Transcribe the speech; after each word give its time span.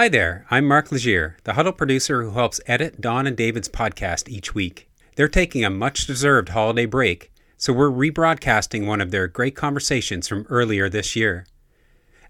Hi 0.00 0.08
there, 0.08 0.46
I'm 0.50 0.66
Mark 0.66 0.90
Legier, 0.90 1.36
the 1.44 1.52
Huddle 1.52 1.74
producer 1.74 2.22
who 2.22 2.30
helps 2.30 2.58
edit 2.66 3.02
Don 3.02 3.26
and 3.26 3.36
David's 3.36 3.68
podcast 3.68 4.30
each 4.30 4.54
week. 4.54 4.88
They're 5.16 5.28
taking 5.28 5.62
a 5.62 5.68
much 5.68 6.06
deserved 6.06 6.48
holiday 6.48 6.86
break, 6.86 7.30
so 7.58 7.74
we're 7.74 7.90
rebroadcasting 7.90 8.86
one 8.86 9.02
of 9.02 9.10
their 9.10 9.28
great 9.28 9.54
conversations 9.54 10.26
from 10.26 10.46
earlier 10.48 10.88
this 10.88 11.16
year. 11.16 11.44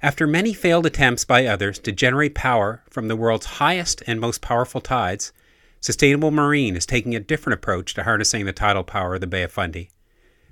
After 0.02 0.26
many 0.26 0.52
failed 0.52 0.84
attempts 0.84 1.24
by 1.24 1.46
others 1.46 1.78
to 1.78 1.92
generate 1.92 2.34
power 2.34 2.82
from 2.90 3.06
the 3.06 3.14
world's 3.14 3.46
highest 3.46 4.02
and 4.04 4.18
most 4.18 4.40
powerful 4.40 4.80
tides, 4.80 5.32
Sustainable 5.78 6.32
Marine 6.32 6.74
is 6.74 6.84
taking 6.84 7.14
a 7.14 7.20
different 7.20 7.54
approach 7.54 7.94
to 7.94 8.02
harnessing 8.02 8.46
the 8.46 8.52
tidal 8.52 8.82
power 8.82 9.14
of 9.14 9.20
the 9.20 9.28
Bay 9.28 9.44
of 9.44 9.52
Fundy. 9.52 9.90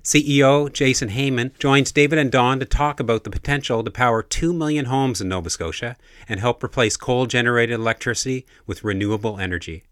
CEO 0.09 0.73
Jason 0.73 1.09
Hayman 1.09 1.51
joins 1.59 1.91
David 1.91 2.17
and 2.17 2.31
Don 2.31 2.59
to 2.59 2.65
talk 2.65 2.99
about 2.99 3.25
the 3.25 3.29
potential 3.29 3.83
to 3.83 3.91
power 3.91 4.23
2 4.23 4.51
million 4.51 4.85
homes 4.85 5.21
in 5.21 5.29
Nova 5.29 5.51
Scotia 5.51 5.95
and 6.27 6.39
help 6.39 6.63
replace 6.63 6.97
coal 6.97 7.27
generated 7.27 7.79
electricity 7.79 8.47
with 8.65 8.83
renewable 8.83 9.37
energy. 9.37 9.83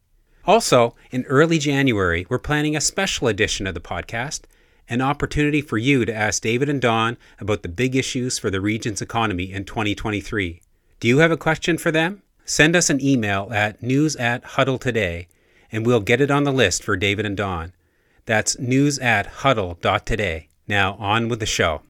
Also, 0.43 0.95
in 1.11 1.23
early 1.25 1.59
January, 1.59 2.25
we're 2.31 2.39
planning 2.39 2.75
a 2.75 2.81
special 2.81 3.27
edition 3.27 3.67
of 3.67 3.75
the 3.75 3.79
podcast, 3.79 4.45
an 4.89 5.01
opportunity 5.01 5.61
for 5.61 5.77
you 5.77 6.03
to 6.03 6.15
ask 6.15 6.41
David 6.41 6.67
and 6.67 6.81
Don 6.81 7.15
about 7.39 7.61
the 7.61 7.69
big 7.69 7.95
issues 7.95 8.39
for 8.39 8.49
the 8.49 8.59
region's 8.59 9.03
economy 9.03 9.53
in 9.53 9.65
2023. 9.65 10.63
Do 10.99 11.07
you 11.07 11.19
have 11.19 11.31
a 11.31 11.37
question 11.37 11.77
for 11.77 11.91
them? 11.91 12.23
Send 12.43 12.75
us 12.75 12.89
an 12.89 13.05
email 13.05 13.49
at 13.53 13.83
news 13.83 14.15
at 14.15 14.43
huddle 14.43 14.79
today, 14.79 15.27
and 15.71 15.85
we'll 15.85 15.99
get 15.99 16.21
it 16.21 16.31
on 16.31 16.43
the 16.43 16.51
list 16.51 16.81
for 16.81 16.97
David 16.97 17.27
and 17.27 17.37
Don. 17.37 17.73
That's 18.27 18.59
news 18.59 18.99
at 18.99 19.25
huddle.today. 19.25 20.49
Now, 20.67 20.95
on 20.95 21.29
with 21.29 21.39
the 21.39 21.45
show. 21.45 21.81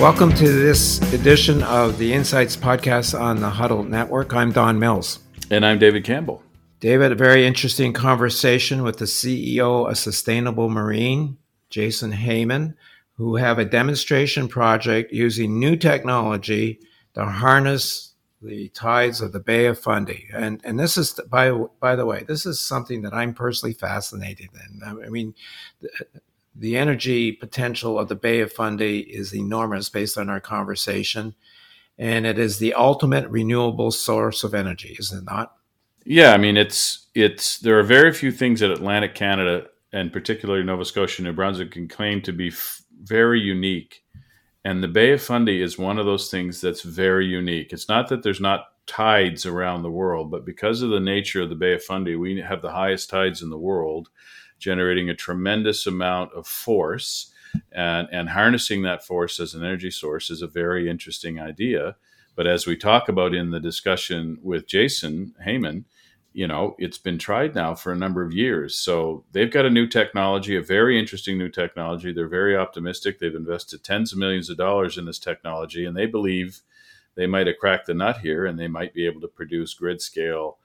Welcome 0.00 0.32
to 0.34 0.48
this 0.48 1.02
edition 1.12 1.64
of 1.64 1.98
the 1.98 2.12
Insights 2.12 2.56
Podcast 2.56 3.18
on 3.20 3.40
the 3.40 3.50
Huddle 3.50 3.82
Network. 3.82 4.32
I'm 4.32 4.52
Don 4.52 4.78
Mills. 4.78 5.18
And 5.50 5.66
I'm 5.66 5.80
David 5.80 6.04
Campbell. 6.04 6.44
David, 6.78 7.10
a 7.10 7.16
very 7.16 7.48
interesting 7.48 7.92
conversation 7.92 8.84
with 8.84 8.98
the 8.98 9.06
CEO 9.06 9.90
of 9.90 9.98
Sustainable 9.98 10.70
Marine, 10.70 11.36
Jason 11.68 12.12
Hayman, 12.12 12.76
who 13.16 13.34
have 13.36 13.58
a 13.58 13.64
demonstration 13.64 14.46
project 14.46 15.12
using 15.12 15.58
new 15.58 15.74
technology 15.74 16.78
to 17.14 17.24
harness 17.24 18.14
the 18.42 18.68
tides 18.70 19.20
of 19.20 19.32
the 19.32 19.40
Bay 19.40 19.66
of 19.66 19.78
Fundy. 19.78 20.28
And 20.32 20.60
and 20.64 20.78
this 20.78 20.96
is 20.96 21.18
by 21.28 21.50
by 21.50 21.96
the 21.96 22.06
way, 22.06 22.24
this 22.26 22.46
is 22.46 22.58
something 22.58 23.02
that 23.02 23.12
I'm 23.12 23.34
personally 23.34 23.74
fascinated 23.74 24.48
in. 24.54 24.82
I 25.04 25.08
mean, 25.08 25.34
the, 25.80 25.90
the 26.54 26.76
energy 26.76 27.32
potential 27.32 27.98
of 27.98 28.08
the 28.08 28.14
Bay 28.14 28.40
of 28.40 28.52
Fundy 28.52 29.00
is 29.00 29.34
enormous 29.34 29.88
based 29.88 30.16
on 30.16 30.30
our 30.30 30.40
conversation, 30.40 31.34
and 31.98 32.26
it 32.26 32.38
is 32.38 32.58
the 32.58 32.74
ultimate 32.74 33.28
renewable 33.28 33.90
source 33.90 34.42
of 34.42 34.54
energy, 34.54 34.96
is 34.98 35.12
it 35.12 35.24
not? 35.24 35.54
Yeah, 36.04 36.32
I 36.32 36.38
mean 36.38 36.56
it's 36.56 37.08
it's 37.14 37.58
there 37.58 37.78
are 37.78 37.82
very 37.82 38.12
few 38.12 38.32
things 38.32 38.60
that 38.60 38.70
Atlantic 38.70 39.14
Canada 39.14 39.66
and 39.92 40.12
particularly 40.12 40.62
Nova 40.62 40.84
Scotia, 40.84 41.22
New 41.22 41.32
Brunswick 41.32 41.72
can 41.72 41.88
claim 41.88 42.22
to 42.22 42.32
be 42.32 42.48
f- 42.48 42.82
very 43.02 43.40
unique 43.40 44.04
and 44.64 44.82
the 44.82 44.88
Bay 44.88 45.12
of 45.12 45.22
Fundy 45.22 45.62
is 45.62 45.78
one 45.78 45.98
of 45.98 46.06
those 46.06 46.30
things 46.30 46.60
that's 46.60 46.82
very 46.82 47.26
unique. 47.26 47.72
It's 47.72 47.88
not 47.88 48.08
that 48.08 48.22
there's 48.22 48.40
not 48.40 48.66
tides 48.86 49.46
around 49.46 49.82
the 49.82 49.90
world, 49.90 50.30
but 50.30 50.44
because 50.44 50.82
of 50.82 50.90
the 50.90 51.00
nature 51.00 51.42
of 51.42 51.48
the 51.48 51.54
Bay 51.54 51.74
of 51.74 51.82
Fundy, 51.82 52.16
we 52.16 52.40
have 52.40 52.60
the 52.60 52.72
highest 52.72 53.08
tides 53.08 53.40
in 53.40 53.50
the 53.50 53.58
world, 53.58 54.10
generating 54.58 55.08
a 55.08 55.14
tremendous 55.14 55.86
amount 55.86 56.32
of 56.34 56.46
force. 56.46 57.32
And, 57.72 58.06
and 58.12 58.28
harnessing 58.28 58.82
that 58.82 59.04
force 59.04 59.40
as 59.40 59.54
an 59.54 59.64
energy 59.64 59.90
source 59.90 60.30
is 60.30 60.40
a 60.40 60.46
very 60.46 60.88
interesting 60.88 61.40
idea. 61.40 61.96
But 62.36 62.46
as 62.46 62.64
we 62.64 62.76
talk 62.76 63.08
about 63.08 63.34
in 63.34 63.50
the 63.50 63.58
discussion 63.58 64.38
with 64.40 64.68
Jason 64.68 65.34
Hayman, 65.44 65.84
you 66.32 66.46
know, 66.46 66.76
it's 66.78 66.98
been 66.98 67.18
tried 67.18 67.54
now 67.54 67.74
for 67.74 67.92
a 67.92 67.96
number 67.96 68.22
of 68.22 68.32
years. 68.32 68.76
So 68.76 69.24
they've 69.32 69.50
got 69.50 69.66
a 69.66 69.70
new 69.70 69.86
technology, 69.86 70.56
a 70.56 70.62
very 70.62 70.98
interesting 70.98 71.36
new 71.36 71.48
technology. 71.48 72.12
They're 72.12 72.28
very 72.28 72.56
optimistic. 72.56 73.18
They've 73.18 73.34
invested 73.34 73.82
tens 73.82 74.12
of 74.12 74.18
millions 74.18 74.48
of 74.48 74.56
dollars 74.56 74.96
in 74.96 75.06
this 75.06 75.18
technology, 75.18 75.84
and 75.84 75.96
they 75.96 76.06
believe 76.06 76.60
they 77.16 77.26
might 77.26 77.48
have 77.48 77.58
cracked 77.58 77.86
the 77.86 77.94
nut 77.94 78.18
here, 78.18 78.46
and 78.46 78.58
they 78.58 78.68
might 78.68 78.94
be 78.94 79.06
able 79.06 79.20
to 79.22 79.28
produce 79.28 79.74
grid 79.74 80.00
scale 80.00 80.58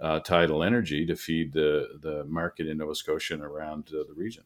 uh, 0.00 0.20
tidal 0.20 0.62
energy 0.62 1.04
to 1.04 1.14
feed 1.14 1.52
the 1.52 1.98
the 2.00 2.24
market 2.24 2.66
in 2.66 2.78
Nova 2.78 2.94
Scotia 2.94 3.34
and 3.34 3.42
around 3.42 3.90
uh, 3.92 4.04
the 4.08 4.14
region. 4.14 4.44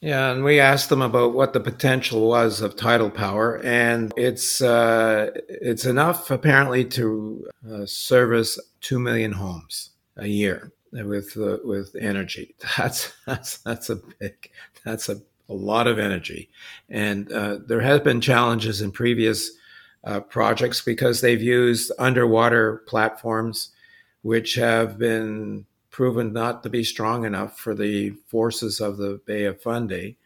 Yeah, 0.00 0.30
and 0.30 0.44
we 0.44 0.60
asked 0.60 0.88
them 0.88 1.02
about 1.02 1.34
what 1.34 1.52
the 1.52 1.60
potential 1.60 2.28
was 2.28 2.62
of 2.62 2.76
tidal 2.76 3.10
power, 3.10 3.60
and 3.62 4.10
it's 4.16 4.62
uh, 4.62 5.30
it's 5.48 5.84
enough 5.84 6.30
apparently 6.30 6.86
to 6.86 7.46
uh, 7.70 7.84
service 7.84 8.58
two 8.80 8.98
million 8.98 9.32
homes 9.32 9.90
a 10.18 10.26
year 10.26 10.72
with 10.92 11.36
uh, 11.36 11.58
with 11.64 11.94
energy. 11.98 12.54
That's 12.76 13.12
that's 13.26 13.58
that's 13.58 13.90
a 13.90 13.96
big 13.96 14.50
that's 14.84 15.08
a, 15.08 15.20
a 15.48 15.54
lot 15.54 15.86
of 15.86 15.98
energy, 15.98 16.50
and 16.88 17.30
uh, 17.32 17.58
there 17.66 17.80
have 17.80 18.04
been 18.04 18.20
challenges 18.20 18.82
in 18.82 18.92
previous 18.92 19.50
uh, 20.04 20.20
projects 20.20 20.80
because 20.80 21.20
they've 21.20 21.42
used 21.42 21.92
underwater 21.98 22.78
platforms, 22.86 23.70
which 24.22 24.54
have 24.54 24.98
been 24.98 25.66
proven 25.90 26.32
not 26.32 26.62
to 26.62 26.70
be 26.70 26.84
strong 26.84 27.24
enough 27.24 27.58
for 27.58 27.74
the 27.74 28.10
forces 28.28 28.80
of 28.80 28.96
the 28.96 29.20
Bay 29.26 29.44
of 29.44 29.60
Fundy, 29.60 30.16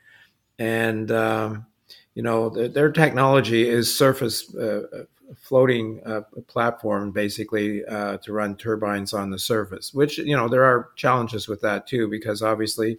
and 0.59 1.11
um, 1.11 1.67
you 2.15 2.23
know 2.23 2.49
their, 2.51 2.69
their, 2.69 2.93
technology 2.93 3.69
is 3.69 3.97
surface 3.97 4.55
uh, 4.55 5.05
floating 5.41 6.01
uh, 6.05 6.23
platform 6.47 7.11
basically 7.11 7.85
uh, 7.87 8.19
to 8.19 8.33
run 8.33 8.57
turbines 8.57 9.13
on 9.13 9.31
the 9.31 9.39
surface, 9.39 9.93
which, 9.95 10.19
you 10.19 10.37
know, 10.37 10.49
there 10.49 10.65
are 10.65 10.91
challenges 10.97 11.49
with 11.49 11.61
that 11.61 11.87
too, 11.87 12.09
because 12.09 12.43
obviously 12.43 12.99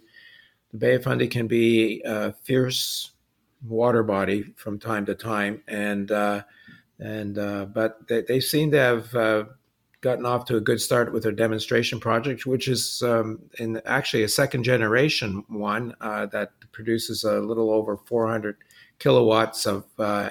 the 0.72 0.78
Bay 0.78 0.94
of 0.94 1.04
Fundy 1.04 1.28
can 1.28 1.46
be 1.46 2.02
a 2.04 2.32
fierce 2.32 3.12
water 3.66 4.02
body 4.02 4.44
from 4.56 4.78
time 4.78 5.06
to 5.06 5.14
time. 5.14 5.62
And, 5.68 6.10
uh, 6.10 6.42
and, 6.98 7.38
uh, 7.38 7.66
but 7.66 8.06
they, 8.08 8.22
they, 8.22 8.40
seem 8.40 8.70
to 8.72 8.78
have 8.78 9.14
uh, 9.14 9.44
gotten 10.00 10.26
off 10.26 10.44
to 10.46 10.56
a 10.56 10.60
good 10.60 10.80
start 10.80 11.12
with 11.12 11.22
their 11.22 11.32
demonstration 11.32 11.98
project, 11.98 12.46
which 12.46 12.68
is 12.68 13.02
um, 13.02 13.40
in 13.58 13.80
actually 13.84 14.22
a 14.22 14.28
second 14.28 14.62
generation 14.62 15.44
one 15.48 15.94
uh, 16.00 16.26
that 16.26 16.52
produces 16.72 17.24
a 17.24 17.40
little 17.40 17.70
over 17.70 17.96
400 17.96 18.56
kilowatts 18.98 19.66
of 19.66 19.84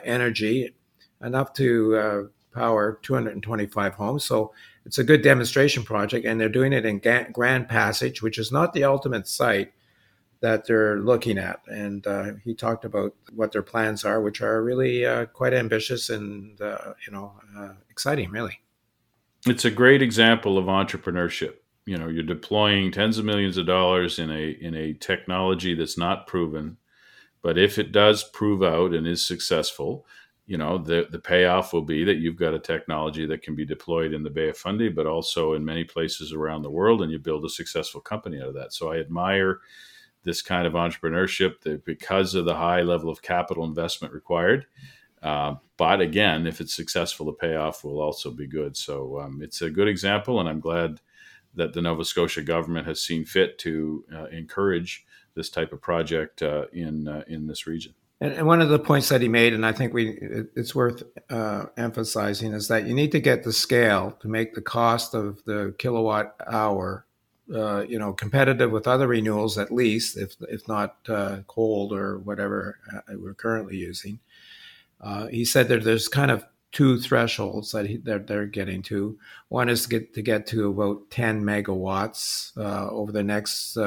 energy 0.06 0.74
enough 1.24 1.54
to 1.54 1.96
uh, 1.96 2.24
power 2.54 3.00
225 3.02 3.94
homes. 3.96 4.24
So 4.24 4.54
it's 4.86 4.98
a 4.98 5.04
good 5.04 5.22
demonstration 5.22 5.84
project, 5.84 6.26
and 6.26 6.40
they're 6.40 6.50
doing 6.50 6.74
it 6.74 6.86
in 6.86 7.00
Grand 7.32 7.68
Passage, 7.68 8.22
which 8.22 8.38
is 8.38 8.52
not 8.52 8.74
the 8.74 8.84
ultimate 8.84 9.28
site 9.28 9.74
that 10.42 10.68
they're 10.68 11.00
looking 11.00 11.38
at. 11.38 11.62
And 11.68 12.06
uh, 12.06 12.34
he 12.44 12.54
talked 12.54 12.84
about 12.84 13.16
what 13.34 13.54
their 13.54 13.62
plans 13.62 14.04
are, 14.04 14.22
which 14.22 14.42
are 14.42 14.62
really 14.62 15.06
uh, 15.06 15.26
quite 15.28 15.54
ambitious 15.54 16.10
and 16.10 16.60
uh, 16.62 16.94
you 17.06 17.14
know 17.14 17.34
uh, 17.58 17.70
exciting, 17.90 18.30
really. 18.30 18.60
It's 19.46 19.66
a 19.66 19.72
great 19.72 20.02
example 20.02 20.58
of 20.58 20.66
entrepreneurship. 20.66 21.56
You 21.86 21.98
know, 21.98 22.08
you're 22.08 22.24
deploying 22.24 22.92
tens 22.92 23.18
of 23.18 23.26
millions 23.26 23.58
of 23.58 23.66
dollars 23.66 24.20
in 24.20 24.30
a 24.32 24.50
in 24.50 24.76
a 24.76 24.94
technology 24.94 25.76
that's 25.76 25.98
not 25.98 26.28
proven, 26.28 26.78
but 27.42 27.58
if 27.58 27.80
it 27.80 27.94
does 27.94 28.24
prove 28.24 28.62
out 28.62 28.94
and 28.94 29.08
is 29.08 29.26
successful, 29.26 30.06
you 30.46 30.58
know 30.58 30.78
the 30.78 31.08
the 31.10 31.20
payoff 31.20 31.72
will 31.72 31.84
be 31.84 32.04
that 32.04 32.18
you've 32.18 32.36
got 32.36 32.54
a 32.54 32.60
technology 32.60 33.26
that 33.26 33.42
can 33.42 33.56
be 33.56 33.66
deployed 33.66 34.14
in 34.14 34.24
the 34.24 34.30
Bay 34.30 34.50
of 34.50 34.58
Fundy, 34.58 34.90
but 34.90 35.08
also 35.08 35.54
in 35.54 35.64
many 35.64 35.84
places 35.84 36.34
around 36.34 36.64
the 36.64 36.70
world, 36.70 37.02
and 37.02 37.12
you 37.12 37.20
build 37.20 37.46
a 37.46 37.50
successful 37.50 38.02
company 38.02 38.42
out 38.42 38.50
of 38.50 38.54
that. 38.56 38.74
So 38.74 38.92
I 38.92 39.00
admire 39.00 39.60
this 40.24 40.42
kind 40.42 40.68
of 40.68 40.74
entrepreneurship 40.74 41.62
that 41.62 41.86
because 41.86 42.36
of 42.36 42.46
the 42.46 42.56
high 42.56 42.82
level 42.82 43.10
of 43.10 43.22
capital 43.22 43.66
investment 43.66 44.14
required. 44.14 44.66
Uh, 45.22 45.56
but 45.78 46.02
again, 46.02 46.46
if 46.46 46.60
it's 46.60 46.76
successful, 46.76 47.26
the 47.26 47.34
payoff 47.34 47.84
will 47.86 48.02
also 48.02 48.30
be 48.30 48.48
good. 48.48 48.76
So 48.76 49.22
um, 49.22 49.42
it's 49.42 49.62
a 49.62 49.70
good 49.70 49.88
example, 49.88 50.40
and 50.42 50.50
I'm 50.50 50.60
glad 50.60 51.00
that 51.56 51.72
the 51.72 51.82
Nova 51.82 52.04
Scotia 52.04 52.42
government 52.42 52.88
has 52.88 53.02
seen 53.02 53.24
fit 53.24 53.58
to 53.60 54.04
uh, 54.14 54.26
encourage 54.26 55.06
this 55.36 55.50
type 55.50 55.72
of 55.72 55.82
project 55.82 56.42
uh, 56.42 56.66
in 56.74 57.08
uh, 57.08 57.24
in 57.28 57.48
this 57.48 57.66
region. 57.66 57.94
And, 58.24 58.48
one 58.48 58.62
of 58.62 58.70
the 58.70 58.80
points 58.80 59.10
that 59.10 59.22
he 59.22 59.28
made, 59.28 59.54
and 59.54 59.66
I 59.66 59.74
think 59.74 59.94
we 59.94 60.18
it's 60.56 60.74
worth 60.74 61.04
uh, 61.30 61.66
emphasizing, 61.76 62.54
is 62.54 62.70
that 62.70 62.88
you 62.88 62.94
need 62.94 63.12
to 63.12 63.20
get 63.20 63.44
the 63.44 63.52
scale 63.52 64.18
to 64.22 64.30
make 64.30 64.56
the 64.56 64.62
cost 64.62 65.14
of 65.14 65.44
the 65.44 65.76
kilowatt 65.78 66.34
hour, 66.48 67.06
uh, 67.54 67.82
you 67.82 68.00
know, 68.00 68.14
competitive 68.14 68.72
with 68.72 68.88
other 68.88 69.08
renewals 69.08 69.58
at 69.58 69.74
least, 69.74 70.16
if 70.16 70.38
if 70.48 70.66
not 70.70 70.96
uh, 71.10 71.40
cold 71.48 71.92
or 71.92 72.18
whatever 72.20 72.80
uh, 72.96 73.02
we're 73.16 73.34
currently 73.34 73.76
using. 73.76 74.20
Uh, 75.02 75.28
he 75.28 75.44
said 75.44 75.68
that 75.68 75.84
there's 75.84 76.08
kind 76.08 76.32
of 76.32 76.46
two 76.72 76.98
thresholds 76.98 77.74
that, 77.74 77.88
he, 77.88 77.98
that 77.98 78.26
they're 78.26 78.46
getting 78.46 78.82
to. 78.84 79.20
One 79.50 79.68
is 79.68 79.84
to 79.84 79.90
get 79.90 80.14
to 80.14 80.22
get 80.22 80.48
to 80.48 80.70
about 80.70 81.10
10 81.10 81.44
megawatts 81.44 82.58
uh, 82.58 82.90
over 82.90 83.12
the 83.12 83.22
next 83.22 83.78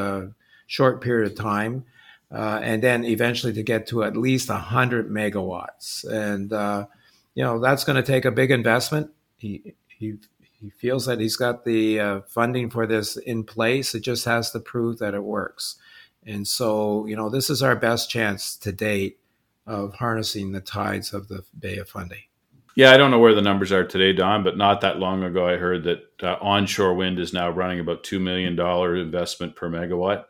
short 0.67 1.01
period 1.01 1.33
of 1.33 1.39
time 1.39 1.87
uh, 2.31 2.61
and 2.63 2.83
then 2.83 3.05
eventually 3.05 3.53
to 3.53 3.63
get 3.63 3.87
to 3.89 4.05
at 4.05 4.17
least 4.17 4.49
100 4.49 5.11
megawatts. 5.11 6.05
And, 6.05 6.53
uh, 6.53 6.87
you 7.35 7.45
know, 7.45 7.61
that's 7.61 7.85
going 7.85 7.97
to 7.97 8.03
take 8.03 8.25
a 8.25 8.31
big 8.31 8.51
investment. 8.51 9.11
He, 9.37 9.75
he, 9.87 10.15
he 10.61 10.71
feels 10.71 11.07
that 11.07 11.21
he's 11.21 11.37
got 11.37 11.65
the 11.65 12.01
uh, 12.01 12.21
funding 12.27 12.71
for 12.71 12.87
this 12.87 13.17
in 13.17 13.45
place. 13.45 13.95
It 13.95 14.01
just 14.01 14.25
has 14.25 14.51
to 14.53 14.61
prove 14.61 14.99
that 14.99 15.15
it 15.15 15.23
works. 15.23 15.77
And 16.27 16.47
so, 16.47 17.07
you 17.07 17.17
know, 17.17 17.31
this 17.31 17.51
is 17.51 17.63
our 17.63 17.77
best 17.77 18.11
chance 18.11 18.57
to 18.57 18.73
date 18.73 19.19
of 19.67 19.95
harnessing 19.95 20.53
the 20.53 20.61
tides 20.61 21.13
of 21.13 21.29
the 21.29 21.45
Bay 21.59 21.77
of 21.77 21.89
Fundy. 21.89 22.29
Yeah, 22.75 22.93
I 22.93 22.99
don't 22.99 23.11
know 23.11 23.19
where 23.19 23.35
the 23.35 23.43
numbers 23.43 23.73
are 23.73 23.85
today, 23.85 24.13
Don, 24.13 24.45
but 24.45 24.59
not 24.59 24.83
that 24.83 24.99
long 24.99 25.23
ago, 25.23 25.49
I 25.49 25.57
heard 25.57 25.85
that 25.85 26.23
uh, 26.23 26.37
onshore 26.43 26.95
wind 26.95 27.19
is 27.19 27.33
now 27.33 27.49
running 27.49 27.81
about 27.81 28.03
$2 28.03 28.21
million 28.21 28.59
investment 28.99 29.57
per 29.57 29.71
megawatt. 29.71 30.25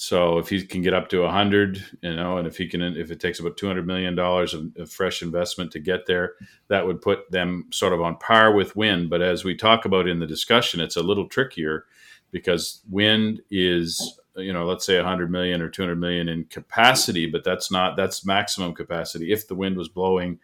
So 0.00 0.38
if 0.38 0.48
he 0.48 0.64
can 0.64 0.80
get 0.80 0.94
up 0.94 1.08
to 1.08 1.22
100, 1.22 1.84
you 2.02 2.14
know, 2.14 2.38
and 2.38 2.46
if 2.46 2.56
he 2.56 2.68
can, 2.68 2.80
if 2.80 3.10
it 3.10 3.18
takes 3.18 3.40
about 3.40 3.56
200 3.56 3.84
million 3.84 4.14
dollars 4.14 4.54
of, 4.54 4.70
of, 4.76 4.92
fresh 4.92 5.22
investment 5.22 5.72
to 5.72 5.80
get 5.80 6.06
there, 6.06 6.34
that 6.68 6.86
would 6.86 7.02
put 7.02 7.28
them 7.32 7.66
sort 7.72 7.92
of 7.92 8.00
on 8.00 8.16
par 8.16 8.54
with 8.54 8.76
wind. 8.76 9.10
But 9.10 9.22
as 9.22 9.42
we 9.42 9.56
talk 9.56 9.84
about 9.84 10.06
in 10.06 10.20
the 10.20 10.26
discussion, 10.26 10.80
it's 10.80 10.94
a 10.94 11.02
little 11.02 11.26
trickier 11.26 11.84
because 12.30 12.80
wind 12.88 13.40
is, 13.50 14.20
you 14.36 14.52
know, 14.52 14.64
let's 14.66 14.86
say 14.86 14.98
100 14.98 15.32
million 15.32 15.60
or 15.60 15.68
200 15.68 15.96
million 15.96 16.28
in 16.28 16.44
capacity, 16.44 17.26
but 17.26 17.42
that's 17.42 17.68
not 17.68 17.96
that's 17.96 18.24
maximum 18.24 18.74
capacity. 18.74 19.32
If 19.32 19.48
the 19.48 19.56
wind 19.56 19.76
was 19.76 19.88
blowing 19.88 20.38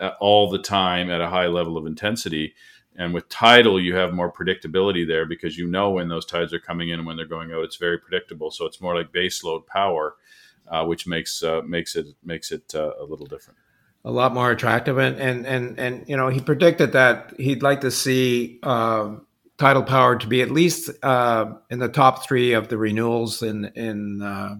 uh, 0.00 0.10
all 0.18 0.50
the 0.50 0.58
time 0.58 1.12
at 1.12 1.20
a 1.20 1.30
high 1.30 1.46
level 1.46 1.76
of 1.76 1.86
intensity, 1.86 2.56
and 2.98 3.12
with 3.12 3.28
tidal, 3.28 3.80
you 3.80 3.94
have 3.94 4.14
more 4.14 4.32
predictability 4.32 5.06
there 5.06 5.26
because 5.26 5.58
you 5.58 5.66
know 5.66 5.90
when 5.90 6.08
those 6.08 6.24
tides 6.24 6.52
are 6.52 6.58
coming 6.58 6.88
in 6.88 6.98
and 6.98 7.06
when 7.06 7.16
they're 7.16 7.26
going 7.26 7.52
out. 7.52 7.62
It's 7.64 7.76
very 7.76 7.98
predictable. 7.98 8.50
So 8.50 8.64
it's 8.64 8.80
more 8.80 8.96
like 8.96 9.12
baseload 9.12 9.66
power, 9.66 10.16
uh, 10.68 10.84
which 10.84 11.06
makes 11.06 11.42
uh, 11.42 11.62
makes 11.66 11.94
it 11.94 12.06
makes 12.24 12.52
it 12.52 12.74
uh, 12.74 12.92
a 12.98 13.04
little 13.04 13.26
different. 13.26 13.58
A 14.04 14.10
lot 14.10 14.32
more 14.32 14.50
attractive, 14.50 14.98
and 14.98 15.18
and 15.20 15.46
and 15.46 15.78
and 15.78 16.08
you 16.08 16.16
know 16.16 16.28
he 16.28 16.40
predicted 16.40 16.92
that 16.92 17.34
he'd 17.38 17.62
like 17.62 17.82
to 17.82 17.90
see 17.90 18.60
um, 18.62 19.26
tidal 19.58 19.82
power 19.82 20.16
to 20.16 20.26
be 20.26 20.42
at 20.42 20.50
least 20.50 20.90
uh, 21.02 21.52
in 21.70 21.78
the 21.78 21.88
top 21.88 22.26
three 22.26 22.52
of 22.52 22.68
the 22.68 22.78
renewals 22.78 23.42
in 23.42 23.66
in 23.74 24.22
uh, 24.22 24.56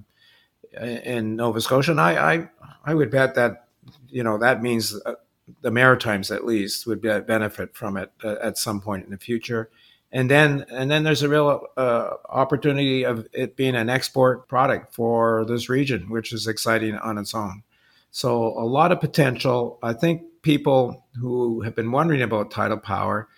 in 0.81 1.37
Nova 1.37 1.61
Scotia. 1.61 1.93
And 1.93 2.01
I, 2.01 2.35
I 2.35 2.49
I 2.85 2.95
would 2.95 3.11
bet 3.11 3.35
that 3.37 3.69
you 4.09 4.23
know 4.23 4.39
that 4.39 4.63
means 4.63 5.01
uh, 5.07 5.15
the 5.63 5.71
Maritimes 5.71 6.31
at 6.31 6.45
least 6.45 6.87
would 6.87 7.01
benefit 7.03 7.75
from 7.75 7.97
it 7.97 8.11
uh, 8.25 8.37
at 8.43 8.59
some 8.59 8.81
point 8.81 9.05
in 9.05 9.11
the 9.11 9.19
future. 9.19 9.71
And 10.13 10.31
then, 10.31 10.65
and 10.71 10.91
then 10.91 11.03
there's 11.03 11.23
a 11.23 11.29
real 11.29 11.67
uh, 11.77 12.11
opportunity 12.29 13.05
of 13.05 13.27
it 13.33 13.57
being 13.57 13.75
an 13.75 13.91
export 13.91 14.49
product 14.49 14.95
for 14.95 15.45
this 15.45 15.69
region, 15.69 16.09
which 16.09 16.33
is 16.33 16.47
exciting 16.47 16.97
on 16.97 17.19
its 17.19 17.35
own. 17.35 17.63
So 18.11 18.47
a 18.59 18.65
lot 18.65 18.93
of 18.93 19.01
potential. 19.01 19.79
I 19.83 19.93
think 19.93 20.23
people 20.43 21.05
who 21.21 21.61
have 21.63 21.75
been 21.75 21.93
wondering 21.93 22.23
about 22.23 22.51
tidal 22.51 22.79
power, 22.79 23.29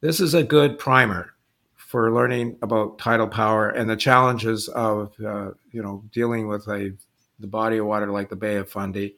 this 0.00 0.20
is 0.20 0.34
a 0.34 0.42
good 0.42 0.78
primer 0.78 1.32
for 1.74 2.12
learning 2.12 2.58
about 2.60 2.98
tidal 2.98 3.28
power 3.28 3.68
and 3.70 3.88
the 3.88 3.96
challenges 3.96 4.68
of 4.68 5.14
uh, 5.24 5.52
you 5.70 5.82
know 5.82 6.02
dealing 6.12 6.48
with 6.48 6.66
a 6.66 6.92
the 7.38 7.46
body 7.46 7.78
of 7.78 7.86
water 7.86 8.10
like 8.10 8.28
the 8.28 8.36
Bay 8.36 8.56
of 8.56 8.68
Fundy 8.68 9.16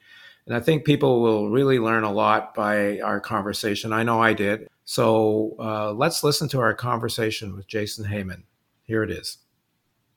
and 0.49 0.57
I 0.57 0.61
think 0.61 0.87
people 0.87 1.21
will 1.21 1.51
really 1.51 1.79
learn 1.79 2.05
a 2.05 2.11
lot 2.11 2.55
by 2.55 3.01
our 3.01 3.21
conversation. 3.21 3.93
I 3.93 4.03
know 4.03 4.23
I 4.23 4.33
did. 4.33 4.67
So 4.87 5.55
uh, 5.59 5.93
let's 5.93 6.25
listen 6.25 6.49
to 6.49 6.61
our 6.61 6.73
conversation 6.73 7.55
with 7.55 7.67
Jason 7.67 8.07
Hayman. 8.07 8.45
Here 8.85 9.03
it 9.03 9.11
is. 9.11 9.37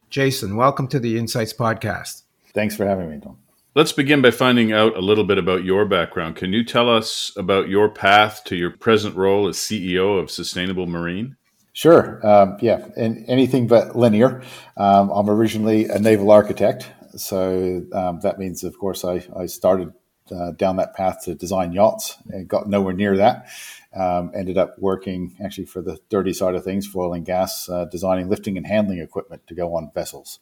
Jason, 0.10 0.56
welcome 0.56 0.88
to 0.88 1.00
the 1.00 1.18
Insights 1.18 1.51
Podcast. 1.51 2.22
Thanks 2.54 2.78
for 2.78 2.86
having 2.86 3.10
me, 3.10 3.19
Tom. 3.19 3.39
Let's 3.75 3.92
begin 3.92 4.22
by 4.22 4.31
finding 4.31 4.72
out 4.72 4.95
a 4.95 5.01
little 5.01 5.25
bit 5.25 5.38
about 5.38 5.66
your 5.66 5.83
background. 5.83 6.38
Can 6.38 6.54
you 6.54 6.63
tell 6.63 6.89
us 6.89 7.33
about 7.36 7.68
your 7.68 7.89
path 7.89 8.45
to 8.45 8.56
your 8.56 8.72
present 8.72 9.18
role 9.18 9.50
as 9.50 9.57
CEO 9.57 10.18
of 10.18 10.31
Sustainable 10.31 10.88
Marine? 10.88 11.36
Sure. 11.74 12.25
Um, 12.25 12.57
yeah, 12.62 12.88
and 12.95 13.25
anything 13.28 13.68
but 13.68 13.98
linear. 13.98 14.42
Um, 14.78 15.10
I'm 15.10 15.30
originally 15.30 15.86
a 15.89 16.00
naval 16.00 16.31
architect, 16.31 16.89
so 17.18 17.86
um, 17.92 18.22
that 18.22 18.39
means, 18.39 18.63
of 18.63 18.78
course, 18.78 19.04
I, 19.04 19.25
I 19.36 19.45
started 19.45 19.94
uh, 20.31 20.51
down 20.51 20.78
that 20.78 20.94
path 20.94 21.24
to 21.25 21.36
design 21.36 21.72
yachts 21.72 22.18
and 22.30 22.48
got 22.48 22.68
nowhere 22.68 22.94
near 22.94 23.18
that. 23.18 23.48
Um, 23.94 24.31
ended 24.33 24.57
up 24.57 24.80
working 24.80 25.36
actually 25.44 25.66
for 25.66 25.81
the 25.81 26.00
dirty 26.10 26.33
side 26.33 26.56
of 26.56 26.63
things 26.63 26.88
for 26.88 27.06
oil 27.06 27.13
and 27.13 27.25
gas, 27.25 27.68
uh, 27.69 27.86
designing 27.86 28.30
lifting 28.30 28.57
and 28.57 28.66
handling 28.66 29.00
equipment 29.00 29.45
to 29.48 29.56
go 29.56 29.75
on 29.75 29.92
vessels. 29.94 30.39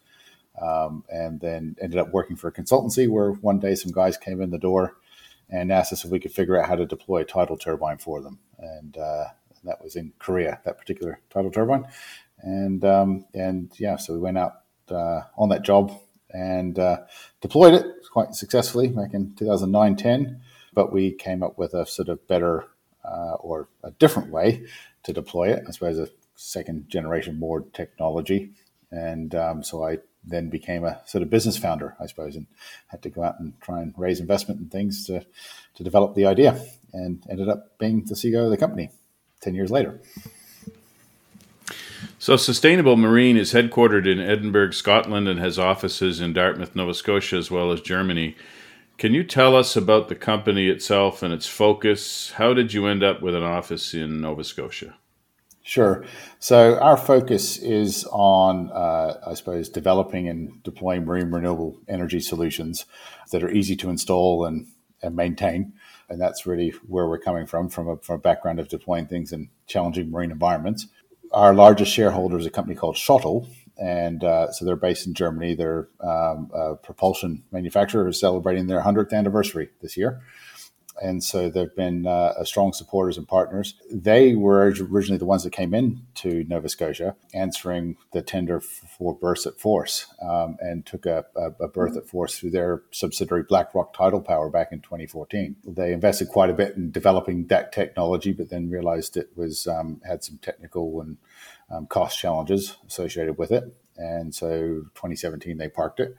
Um, 0.62 1.04
and 1.10 1.40
then 1.40 1.76
ended 1.82 2.00
up 2.00 2.12
working 2.12 2.36
for 2.36 2.50
a 2.50 2.52
consultancy 2.52 3.10
where 3.10 3.32
one 3.32 3.60
day 3.60 3.76
some 3.76 3.92
guys 3.92 4.18
came 4.18 4.42
in 4.42 4.52
the 4.52 4.58
door 4.58 4.98
and 5.50 5.72
asked 5.72 5.94
us 5.94 6.06
if 6.06 6.12
we 6.12 6.20
could 6.20 6.32
figure 6.32 6.60
out 6.60 6.68
how 6.68 6.76
to 6.76 6.86
deploy 6.86 7.22
a 7.22 7.26
tidal 7.26 7.58
turbine 7.58 7.98
for 7.98 8.22
them. 8.22 8.40
And 8.60 8.98
uh, 8.98 9.26
that 9.64 9.82
was 9.82 9.96
in 9.96 10.14
Korea, 10.20 10.60
that 10.66 10.78
particular 10.78 11.22
tidal 11.30 11.52
turbine. 11.52 11.86
And 12.42 12.84
um, 12.86 13.26
and 13.34 13.72
yeah, 13.78 13.96
so 13.98 14.14
we 14.14 14.20
went 14.20 14.38
out 14.38 14.62
uh, 14.90 15.22
on 15.38 15.50
that 15.50 15.64
job 15.64 16.00
and 16.31 16.78
uh, 16.78 16.98
deployed 17.42 17.74
it 17.74 17.86
quite 18.12 18.36
successfully 18.36 18.88
back 18.88 19.14
in 19.14 19.34
2009 19.36 19.96
10. 19.96 20.42
But 20.74 20.94
we 20.94 21.12
came 21.12 21.44
up 21.44 21.58
with 21.58 21.74
a 21.74 21.86
sort 21.86 22.10
of 22.10 22.28
better 22.28 22.66
uh, 23.04 23.36
or 23.40 23.68
a 23.84 23.92
different 23.92 24.31
way 24.31 24.66
to 25.04 25.14
deploy 25.14 25.50
it, 25.50 25.64
I 25.68 25.72
suppose 25.72 25.98
a 25.98 26.10
second 26.36 26.90
generation 26.90 27.40
moored 27.40 27.74
technology. 27.74 28.52
And 28.92 29.34
um, 29.36 29.64
so 29.64 29.84
I 29.84 30.00
then 30.24 30.50
became 30.50 30.84
a 30.84 31.02
sort 31.06 31.22
of 31.22 31.30
business 31.30 31.58
founder, 31.58 31.96
I 32.00 32.08
suppose, 32.08 32.36
and 32.36 32.48
had 32.88 33.02
to 33.04 33.10
go 33.10 33.24
out 33.24 33.40
and 33.40 33.60
try 33.62 33.81
and 33.81 33.94
raise 33.98 34.20
investment 34.20 34.60
and 34.60 34.72
things 34.72 35.06
to, 35.08 35.26
to 35.76 35.84
develop 35.84 36.16
the 36.16 36.26
idea 36.26 36.60
and 36.94 37.24
ended 37.30 37.50
up 37.50 37.78
being 37.78 38.04
the 38.06 38.16
CEO 38.16 38.46
of 38.46 38.52
the 38.52 38.58
company 38.58 38.90
10 39.42 39.56
years 39.56 39.72
later. 39.72 40.02
So, 42.21 42.36
Sustainable 42.36 42.98
Marine 42.98 43.38
is 43.38 43.54
headquartered 43.54 44.06
in 44.06 44.19
Edinburgh, 44.19 44.71
Scotland, 44.71 45.30
and 45.30 45.39
has 45.39 45.57
offices 45.57 46.19
in 46.19 46.33
Dartmouth, 46.33 46.75
Nova 46.75 46.94
Scotia, 46.94 47.38
as 47.38 47.50
well 47.50 47.71
as 47.71 47.80
Germany. 47.80 48.36
Can 48.98 49.13
you 49.13 49.24
tell 49.24 49.56
us 49.56 49.77
about 49.77 50.10
the 50.10 50.16
company 50.16 50.68
itself 50.68 51.24
and 51.24 51.33
its 51.33 51.48
focus? 51.48 52.31
How 52.31 52.54
did 52.54 52.74
you 52.74 52.88
end 52.88 53.04
up 53.04 53.21
with 53.21 53.36
an 53.36 53.44
office 53.44 53.94
in 53.94 54.19
Nova 54.19 54.44
Scotia? 54.44 54.98
Sure. 55.63 56.04
So, 56.39 56.77
our 56.80 56.98
focus 56.98 57.56
is 57.57 58.06
on, 58.12 58.69
uh, 58.71 59.21
I 59.25 59.33
suppose, 59.33 59.69
developing 59.69 60.27
and 60.27 60.62
deploying 60.62 61.06
marine 61.06 61.31
renewable 61.31 61.77
energy 61.88 62.19
solutions 62.19 62.86
that 63.31 63.45
are 63.45 63.50
easy 63.50 63.77
to 63.77 63.89
install 63.89 64.44
and, 64.44 64.68
and 65.02 65.16
maintain. 65.16 65.71
And 66.09 66.19
that's 66.19 66.45
really 66.45 66.71
where 66.85 67.07
we're 67.07 67.18
coming 67.18 67.45
from, 67.45 67.69
from 67.69 67.88
a, 67.88 67.95
from 67.95 68.16
a 68.16 68.19
background 68.19 68.59
of 68.59 68.68
deploying 68.68 69.07
things 69.07 69.31
in 69.31 69.52
challenging 69.68 70.11
marine 70.11 70.31
environments 70.31 70.88
our 71.31 71.54
largest 71.54 71.94
shareholder 71.94 72.38
is 72.38 72.45
a 72.45 72.50
company 72.50 72.76
called 72.76 72.95
Schottel, 72.95 73.48
and 73.78 74.24
uh, 74.24 74.52
so 74.52 74.66
they're 74.66 74.76
based 74.76 75.07
in 75.07 75.14
Germany. 75.14 75.56
They're 75.56 75.88
um, 76.02 76.52
a 76.54 76.76
propulsion 76.76 77.44
manufacturer 77.52 78.06
who's 78.06 78.19
celebrating 78.19 78.68
their 78.68 78.81
100th 78.81 79.14
anniversary 79.14 79.69
this 79.81 79.95
year 79.95 80.21
and 81.02 81.24
so 81.24 81.50
they've 81.50 81.76
been 81.76 82.06
uh, 82.06 82.44
strong 82.44 82.74
supporters 82.74 83.18
and 83.18 83.28
partners. 83.28 83.76
They 83.92 84.36
were 84.36 84.66
originally 84.66 85.18
the 85.18 85.26
ones 85.26 85.44
that 85.44 85.52
came 85.52 85.74
in 85.74 86.02
to 86.16 86.44
Nova 86.48 86.70
Scotia, 86.70 87.16
answering 87.34 87.98
the 88.12 88.22
tender 88.22 88.60
for 88.60 89.16
berths 89.16 89.46
at 89.46 89.60
Force, 89.60 90.08
um, 90.22 90.58
and 90.60 90.86
took 90.86 91.06
a, 91.06 91.26
a, 91.36 91.68
berth 91.68 91.96
at 91.96 92.08
Force 92.08 92.38
through 92.38 92.52
their 92.52 92.84
subsidiary 92.92 93.44
Black 93.44 93.74
Rock 93.74 93.94
Tidal 93.94 94.22
Power 94.22 94.50
back 94.50 94.72
in 94.72 94.82
2014. 94.82 95.56
They 95.66 95.94
invested 95.94 96.30
quite 96.30 96.50
a 96.50 96.54
bit 96.54 96.76
in 96.76 96.92
developing 96.92 97.48
that 97.48 97.72
technology, 97.72 98.34
but 98.34 98.50
then 98.50 98.70
realized 98.70 99.18
it 99.18 99.30
was 99.36 99.68
um, 99.68 100.02
had 100.06 100.24
some 100.24 100.38
technical 100.42 101.02
and 101.02 101.18
um, 101.72 101.88
cost 101.88 102.20
challenges 102.20 102.78
associated 102.88 103.38
with 103.38 103.52
it. 103.52 103.76
And 103.98 104.34
so 104.34 104.86
2017, 104.96 105.58
they 105.58 105.68
parked 105.68 106.00
it. 106.00 106.16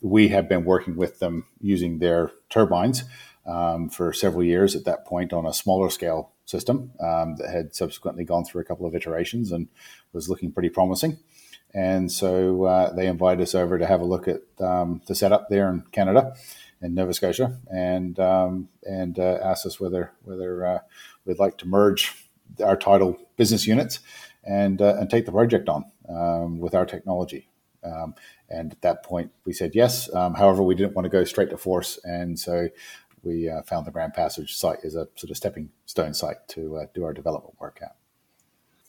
We 0.00 0.28
have 0.28 0.48
been 0.48 0.64
working 0.64 0.96
with 0.96 1.18
them 1.18 1.46
using 1.60 1.98
their 1.98 2.30
turbines 2.50 3.02
um, 3.46 3.88
for 3.88 4.12
several 4.12 4.44
years 4.44 4.74
at 4.74 4.84
that 4.84 5.04
point 5.04 5.32
on 5.32 5.46
a 5.46 5.52
smaller 5.52 5.90
scale 5.90 6.32
system 6.44 6.92
um, 7.00 7.36
that 7.36 7.50
had 7.50 7.74
subsequently 7.74 8.24
gone 8.24 8.44
through 8.44 8.60
a 8.60 8.64
couple 8.64 8.86
of 8.86 8.94
iterations 8.94 9.52
and 9.52 9.68
was 10.12 10.28
looking 10.28 10.52
pretty 10.52 10.68
promising. 10.68 11.18
And 11.74 12.10
so 12.10 12.64
uh, 12.64 12.92
they 12.94 13.06
invited 13.06 13.42
us 13.42 13.54
over 13.54 13.78
to 13.78 13.86
have 13.86 14.00
a 14.00 14.04
look 14.04 14.28
at 14.28 14.40
um, 14.60 15.02
the 15.06 15.14
setup 15.14 15.48
there 15.50 15.68
in 15.68 15.82
Canada, 15.92 16.34
in 16.80 16.94
Nova 16.94 17.12
Scotia, 17.12 17.58
and 17.70 18.18
um, 18.18 18.68
and 18.82 19.18
uh, 19.18 19.38
asked 19.42 19.66
us 19.66 19.78
whether 19.78 20.12
whether 20.22 20.64
uh, 20.64 20.78
we'd 21.24 21.38
like 21.38 21.58
to 21.58 21.66
merge 21.66 22.14
our 22.64 22.76
tidal 22.76 23.18
business 23.36 23.66
units 23.66 24.00
and 24.44 24.80
uh, 24.80 24.96
and 24.98 25.10
take 25.10 25.26
the 25.26 25.32
project 25.32 25.68
on 25.68 25.84
um, 26.08 26.60
with 26.60 26.74
our 26.74 26.86
technology. 26.86 27.48
Um, 27.84 28.14
and 28.48 28.72
at 28.72 28.82
that 28.82 29.04
point, 29.04 29.32
we 29.44 29.52
said 29.52 29.74
yes. 29.74 30.12
Um, 30.14 30.34
however, 30.34 30.62
we 30.62 30.74
didn't 30.74 30.94
want 30.94 31.04
to 31.04 31.10
go 31.10 31.24
straight 31.24 31.50
to 31.50 31.58
force, 31.58 31.98
and 32.04 32.38
so 32.38 32.68
we 33.22 33.48
uh, 33.48 33.62
found 33.62 33.86
the 33.86 33.90
Grand 33.90 34.14
Passage 34.14 34.56
site 34.56 34.78
as 34.84 34.94
a 34.94 35.08
sort 35.16 35.30
of 35.30 35.36
stepping 35.36 35.70
stone 35.84 36.14
site 36.14 36.46
to 36.48 36.76
uh, 36.76 36.86
do 36.94 37.04
our 37.04 37.12
development 37.12 37.54
work 37.60 37.78
at. 37.82 37.96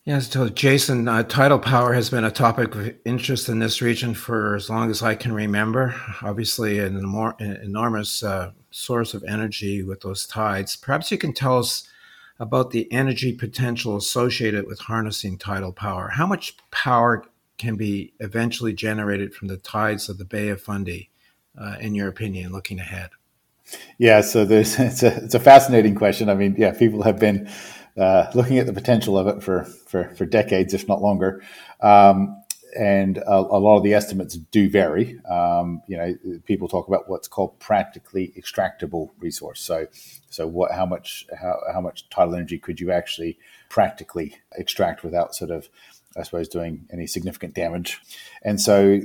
Yes, 0.07 0.29
so 0.31 0.48
Jason, 0.48 1.05
uh, 1.10 1.24
tidal 1.24 1.60
power 1.60 1.91
has 1.93 2.10
been 2.10 2.24
a 2.24 2.31
topic 2.31 2.74
of 2.75 2.96
interest 3.03 3.50
in 3.50 3.60
this 3.60 3.81
region 3.81 4.13
for 4.13 4.55
as 4.55 4.69
long 4.69 4.89
as 4.89 5.03
I 5.03 5.15
can 5.15 5.34
remember. 5.34 5.96
Obviously, 6.22 6.79
an, 6.79 6.96
an 6.96 7.57
enormous 7.62 8.24
uh, 8.24 8.51
source 8.72 9.13
of 9.13 9.25
energy 9.27 9.84
with 9.84 10.00
those 10.01 10.25
tides. 10.25 10.77
Perhaps 10.77 11.12
you 11.12 11.17
can 11.17 11.34
tell 11.34 11.60
us 11.60 11.89
about 12.39 12.72
the 12.72 12.89
energy 12.89 13.34
potential 13.34 13.98
associated 13.98 14.65
with 14.65 14.79
harnessing 14.79 15.38
tidal 15.38 15.74
power. 15.74 16.07
How 16.07 16.25
much 16.25 16.55
power 16.72 17.25
can 17.57 17.75
be 17.75 18.13
eventually 18.22 18.72
generated 18.72 19.34
from 19.34 19.50
the 19.50 19.57
tides 19.57 20.07
of 20.07 20.17
the 20.17 20.25
Bay 20.25 20.48
of 20.48 20.62
Fundy, 20.62 21.10
uh, 21.60 21.75
in 21.81 21.96
your 21.96 22.07
opinion, 22.07 22.53
looking 22.53 22.79
ahead? 22.79 23.10
Yeah, 23.97 24.21
so 24.21 24.45
there's 24.45 24.79
it's 24.79 25.03
a 25.03 25.24
it's 25.24 25.36
a 25.36 25.39
fascinating 25.39 25.95
question. 25.95 26.29
I 26.29 26.36
mean, 26.36 26.55
yeah, 26.57 26.71
people 26.71 27.03
have 27.03 27.19
been 27.19 27.50
uh, 27.97 28.29
looking 28.33 28.57
at 28.59 28.65
the 28.65 28.74
potential 28.74 29.17
of 29.17 29.27
it 29.27 29.43
for 29.43 29.65
for, 29.88 30.09
for 30.15 30.25
decades, 30.25 30.74
if 30.74 30.88
not 30.88 31.01
longer. 31.01 31.43
Um, 31.81 32.43
and 32.77 33.17
a, 33.17 33.36
a, 33.36 33.59
lot 33.59 33.77
of 33.77 33.83
the 33.83 33.93
estimates 33.93 34.36
do 34.36 34.69
vary. 34.69 35.19
Um, 35.25 35.81
you 35.88 35.97
know, 35.97 36.15
people 36.45 36.67
talk 36.67 36.88
about 36.88 37.09
what's 37.09 37.27
called 37.27 37.57
practically 37.59 38.33
extractable 38.38 39.09
resource. 39.19 39.62
So, 39.62 39.88
so 40.29 40.47
what, 40.47 40.71
how 40.71 40.86
much, 40.86 41.25
how, 41.39 41.59
how 41.74 41.81
much 41.81 42.09
tidal 42.09 42.36
energy 42.36 42.59
could 42.59 42.79
you 42.79 42.91
actually 42.91 43.39
practically 43.69 44.36
extract 44.55 45.03
without 45.03 45.33
sort 45.33 45.50
of, 45.50 45.69
I 46.15 46.24
suppose, 46.24 46.47
doing 46.50 46.88
any 46.91 47.07
significant 47.07 47.55
damage? 47.55 48.00
And 48.43 48.62
so, 48.62 49.01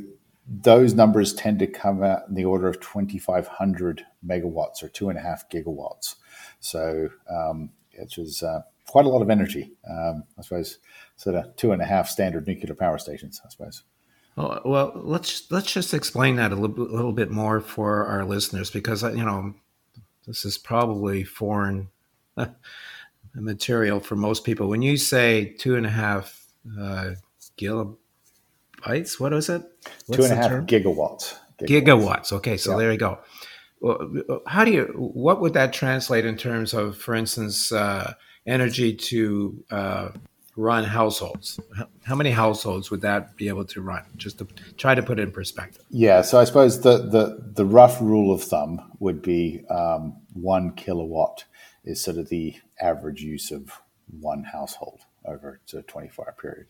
those 0.61 0.93
numbers 0.93 1.33
tend 1.33 1.59
to 1.61 1.67
come 1.67 2.03
out 2.03 2.29
in 2.29 2.35
the 2.35 2.45
order 2.45 2.69
of 2.69 2.79
2,500 2.81 4.05
megawatts 4.27 4.83
or 4.83 4.89
two 4.89 5.09
and 5.09 5.19
a 5.19 5.23
half 5.23 5.49
gigawatts. 5.49 6.17
So, 6.61 7.09
um, 7.31 7.71
which 7.99 8.19
is 8.19 8.43
uh, 8.43 8.61
quite 8.87 9.07
a 9.07 9.09
lot 9.09 9.23
of 9.23 9.31
energy. 9.31 9.73
Um, 9.89 10.25
I 10.39 10.43
suppose 10.43 10.79
sort 11.17 11.37
of 11.37 11.57
two 11.57 11.73
and 11.73 11.81
a 11.81 11.87
half 11.87 12.09
standard 12.09 12.47
nuclear 12.47 12.75
power 12.75 12.99
stations. 12.99 13.41
I 13.45 13.49
suppose. 13.49 13.83
Oh, 14.37 14.61
well, 14.65 14.93
let's 14.95 15.51
let's 15.51 15.73
just 15.73 15.95
explain 15.95 16.37
that 16.37 16.53
a 16.53 16.57
little, 16.57 16.87
little 16.87 17.13
bit 17.13 17.31
more 17.31 17.61
for 17.61 18.07
our 18.07 18.25
listeners 18.25 18.71
because 18.71 19.03
you 19.03 19.25
know 19.25 19.55
this 20.27 20.45
is 20.45 20.59
probably 20.59 21.25
foreign 21.25 21.89
material 23.35 24.01
for 24.01 24.17
most 24.17 24.45
people. 24.45 24.69
When 24.69 24.83
you 24.83 24.97
say 24.97 25.55
two 25.59 25.77
and 25.77 25.87
a 25.87 25.91
half 25.91 26.47
uh, 26.79 27.13
gigabytes, 27.59 29.19
what 29.19 29.33
is 29.33 29.49
it? 29.49 29.63
What's 30.07 30.17
two 30.19 30.25
and 30.25 30.33
a 30.33 30.37
half 30.37 30.51
gigawatts. 30.67 31.35
gigawatts. 31.59 31.69
Gigawatts. 31.69 32.33
Okay, 32.33 32.57
so 32.57 32.73
yeah. 32.73 32.77
there 32.79 32.93
you 32.93 32.99
go. 32.99 33.19
Well, 33.81 34.43
how 34.47 34.65
do 34.65 34.71
you? 34.71 34.85
What 34.97 35.41
would 35.41 35.55
that 35.55 35.73
translate 35.73 36.25
in 36.25 36.37
terms 36.37 36.73
of, 36.75 36.97
for 36.97 37.15
instance? 37.15 37.73
Uh, 37.73 38.15
energy 38.47 38.93
to 38.93 39.65
uh, 39.71 40.09
run 40.57 40.85
households. 40.85 41.61
How 42.05 42.15
many 42.15 42.31
households 42.31 42.91
would 42.91 43.01
that 43.03 43.37
be 43.37 43.49
able 43.49 43.65
to 43.67 43.81
run? 43.81 44.05
Just 44.17 44.39
to 44.39 44.47
try 44.77 44.95
to 44.95 45.03
put 45.03 45.19
it 45.19 45.23
in 45.23 45.33
perspective. 45.33 45.83
Yeah, 45.91 46.23
so 46.23 46.39
I 46.39 46.45
suppose 46.45 46.81
the 46.81 46.99
the, 46.99 47.53
the 47.55 47.65
rough 47.65 48.01
rule 48.01 48.33
of 48.35 48.43
thumb 48.43 48.93
would 48.99 49.23
be 49.23 49.65
um, 49.71 50.17
one 50.35 50.73
kilowatt 50.73 51.45
is 51.85 52.03
sort 52.03 52.17
of 52.17 52.29
the 52.29 52.55
average 52.81 53.23
use 53.23 53.51
of 53.51 53.81
one 54.21 54.45
household 54.45 55.01
over 55.25 55.61
a 55.73 55.83
24 55.83 56.27
hour 56.27 56.35
period. 56.41 56.67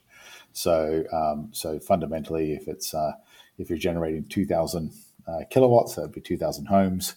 So 0.52 1.04
um, 1.12 1.48
so 1.52 1.78
fundamentally, 1.78 2.52
if 2.52 2.68
it's 2.68 2.94
uh, 2.94 3.12
if 3.58 3.68
you're 3.68 3.78
generating 3.78 4.24
2,000 4.24 4.92
uh, 5.26 5.40
kilowatts, 5.50 5.94
that'd 5.94 6.12
be 6.12 6.20
2,000 6.20 6.66
homes. 6.66 7.14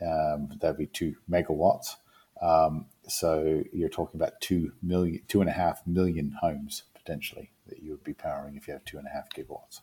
Um, 0.00 0.50
that'd 0.60 0.78
be 0.78 0.86
two 0.86 1.16
megawatts. 1.30 1.96
Um, 2.40 2.86
so 3.06 3.62
you're 3.72 3.90
talking 3.90 4.20
about 4.20 4.40
two 4.40 4.72
million, 4.82 5.20
two 5.28 5.40
and 5.40 5.50
a 5.50 5.52
half 5.52 5.86
million 5.86 6.36
homes 6.40 6.84
potentially 6.94 7.50
that 7.66 7.82
you 7.82 7.90
would 7.90 8.04
be 8.04 8.14
powering 8.14 8.56
if 8.56 8.66
you 8.66 8.72
have 8.72 8.84
two 8.84 8.98
and 8.98 9.06
a 9.06 9.10
half 9.10 9.28
gigawatts. 9.30 9.80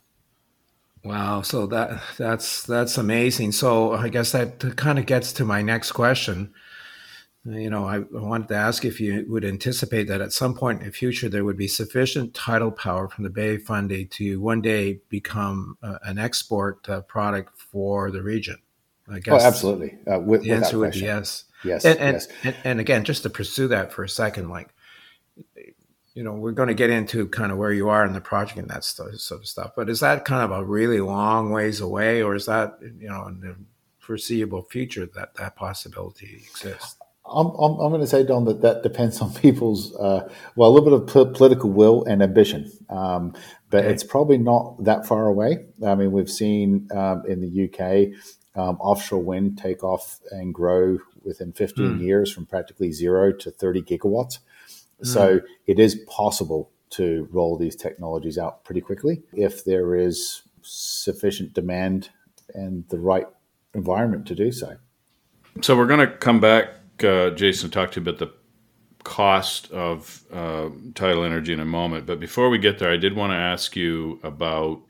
Wow, 1.04 1.42
so 1.42 1.66
that 1.68 2.02
that's 2.16 2.64
that's 2.64 2.98
amazing. 2.98 3.52
So 3.52 3.92
I 3.92 4.08
guess 4.08 4.32
that 4.32 4.76
kind 4.76 4.98
of 4.98 5.06
gets 5.06 5.32
to 5.34 5.44
my 5.44 5.62
next 5.62 5.92
question. 5.92 6.52
You 7.50 7.70
know, 7.70 7.86
I 7.86 8.00
wanted 8.10 8.48
to 8.48 8.56
ask 8.56 8.84
if 8.84 9.00
you 9.00 9.24
would 9.28 9.44
anticipate 9.44 10.04
that 10.08 10.20
at 10.20 10.32
some 10.32 10.54
point 10.54 10.80
in 10.80 10.86
the 10.86 10.92
future 10.92 11.28
there 11.28 11.44
would 11.44 11.56
be 11.56 11.68
sufficient 11.68 12.34
tidal 12.34 12.70
power 12.70 13.08
from 13.08 13.24
the 13.24 13.30
Bay 13.30 13.56
Fundy 13.56 14.04
to 14.06 14.40
one 14.40 14.60
day 14.60 15.00
become 15.08 15.78
uh, 15.82 15.98
an 16.02 16.18
export 16.18 16.88
uh, 16.88 17.00
product 17.02 17.58
for 17.58 18.10
the 18.10 18.22
region. 18.22 18.58
I 19.08 19.16
oh, 19.16 19.20
guess. 19.20 19.42
Oh, 19.42 19.46
absolutely. 19.46 19.96
Uh, 20.06 20.18
with, 20.18 20.42
the 20.42 20.52
answer 20.52 20.78
would 20.78 20.92
be 20.92 21.00
yes. 21.00 21.44
Yes. 21.64 21.84
And, 21.84 21.98
and, 21.98 22.14
yes. 22.14 22.28
And, 22.44 22.56
and, 22.64 22.80
again, 22.80 23.04
just 23.04 23.22
to 23.22 23.30
pursue 23.30 23.68
that 23.68 23.92
for 23.92 24.04
a 24.04 24.08
second, 24.08 24.50
like, 24.50 24.74
you 26.14 26.22
know, 26.22 26.32
we're 26.32 26.52
going 26.52 26.68
to 26.68 26.74
get 26.74 26.90
into 26.90 27.28
kind 27.28 27.50
of 27.50 27.58
where 27.58 27.72
you 27.72 27.88
are 27.88 28.04
in 28.04 28.12
the 28.12 28.20
project 28.20 28.58
and 28.58 28.68
that 28.68 28.84
sort 28.84 29.14
of 29.14 29.46
stuff. 29.46 29.70
But 29.76 29.88
is 29.88 30.00
that 30.00 30.24
kind 30.24 30.42
of 30.42 30.50
a 30.50 30.64
really 30.64 31.00
long 31.00 31.50
ways 31.50 31.80
away, 31.80 32.22
or 32.22 32.34
is 32.34 32.46
that 32.46 32.78
you 32.80 33.08
know 33.08 33.26
in 33.28 33.40
the 33.40 33.56
foreseeable 33.98 34.62
future 34.64 35.06
that 35.14 35.34
that 35.34 35.56
possibility 35.56 36.42
exists? 36.44 36.96
I'm, 37.30 37.46
I'm, 37.46 37.78
I'm, 37.80 37.90
going 37.90 38.00
to 38.00 38.06
say, 38.06 38.24
Don, 38.24 38.44
that 38.46 38.62
that 38.62 38.82
depends 38.82 39.20
on 39.20 39.32
people's, 39.34 39.94
uh, 39.96 40.28
well, 40.56 40.70
a 40.70 40.72
little 40.72 40.98
bit 40.98 41.16
of 41.16 41.34
political 41.34 41.70
will 41.70 42.04
and 42.04 42.22
ambition. 42.22 42.70
Um, 42.88 43.34
but 43.70 43.84
okay. 43.84 43.92
it's 43.92 44.04
probably 44.04 44.38
not 44.38 44.82
that 44.84 45.06
far 45.06 45.26
away. 45.26 45.66
I 45.86 45.94
mean, 45.94 46.12
we've 46.12 46.30
seen 46.30 46.88
um, 46.92 47.22
in 47.26 47.40
the 47.40 47.64
UK 47.68 48.18
um, 48.58 48.76
offshore 48.80 49.22
wind 49.22 49.58
take 49.58 49.84
off 49.84 50.18
and 50.30 50.52
grow 50.54 50.98
within 51.22 51.52
15 51.52 51.98
mm. 51.98 52.00
years 52.00 52.32
from 52.32 52.46
practically 52.46 52.90
zero 52.92 53.32
to 53.32 53.50
30 53.50 53.82
gigawatts. 53.82 54.38
Mm. 55.02 55.06
So 55.06 55.40
it 55.66 55.78
is 55.78 55.96
possible 56.08 56.70
to 56.90 57.28
roll 57.30 57.56
these 57.56 57.76
technologies 57.76 58.38
out 58.38 58.64
pretty 58.64 58.80
quickly 58.80 59.22
if 59.32 59.64
there 59.64 59.94
is 59.94 60.42
sufficient 60.62 61.52
demand 61.52 62.10
and 62.54 62.88
the 62.88 62.98
right 62.98 63.26
environment 63.74 64.26
to 64.26 64.34
do 64.34 64.50
so. 64.50 64.78
So 65.60 65.76
we're 65.76 65.86
going 65.86 66.00
to 66.00 66.16
come 66.16 66.40
back, 66.40 66.68
uh, 67.04 67.30
Jason, 67.30 67.70
talk 67.70 67.92
to 67.92 68.00
you 68.00 68.02
about 68.02 68.18
the 68.18 68.32
cost 69.04 69.70
of 69.72 70.24
uh, 70.32 70.68
tidal 70.94 71.24
energy 71.24 71.52
in 71.52 71.60
a 71.60 71.64
moment. 71.64 72.06
But 72.06 72.20
before 72.20 72.50
we 72.50 72.58
get 72.58 72.78
there, 72.78 72.92
I 72.92 72.96
did 72.96 73.16
want 73.16 73.32
to 73.32 73.36
ask 73.36 73.76
you 73.76 74.20
about 74.22 74.82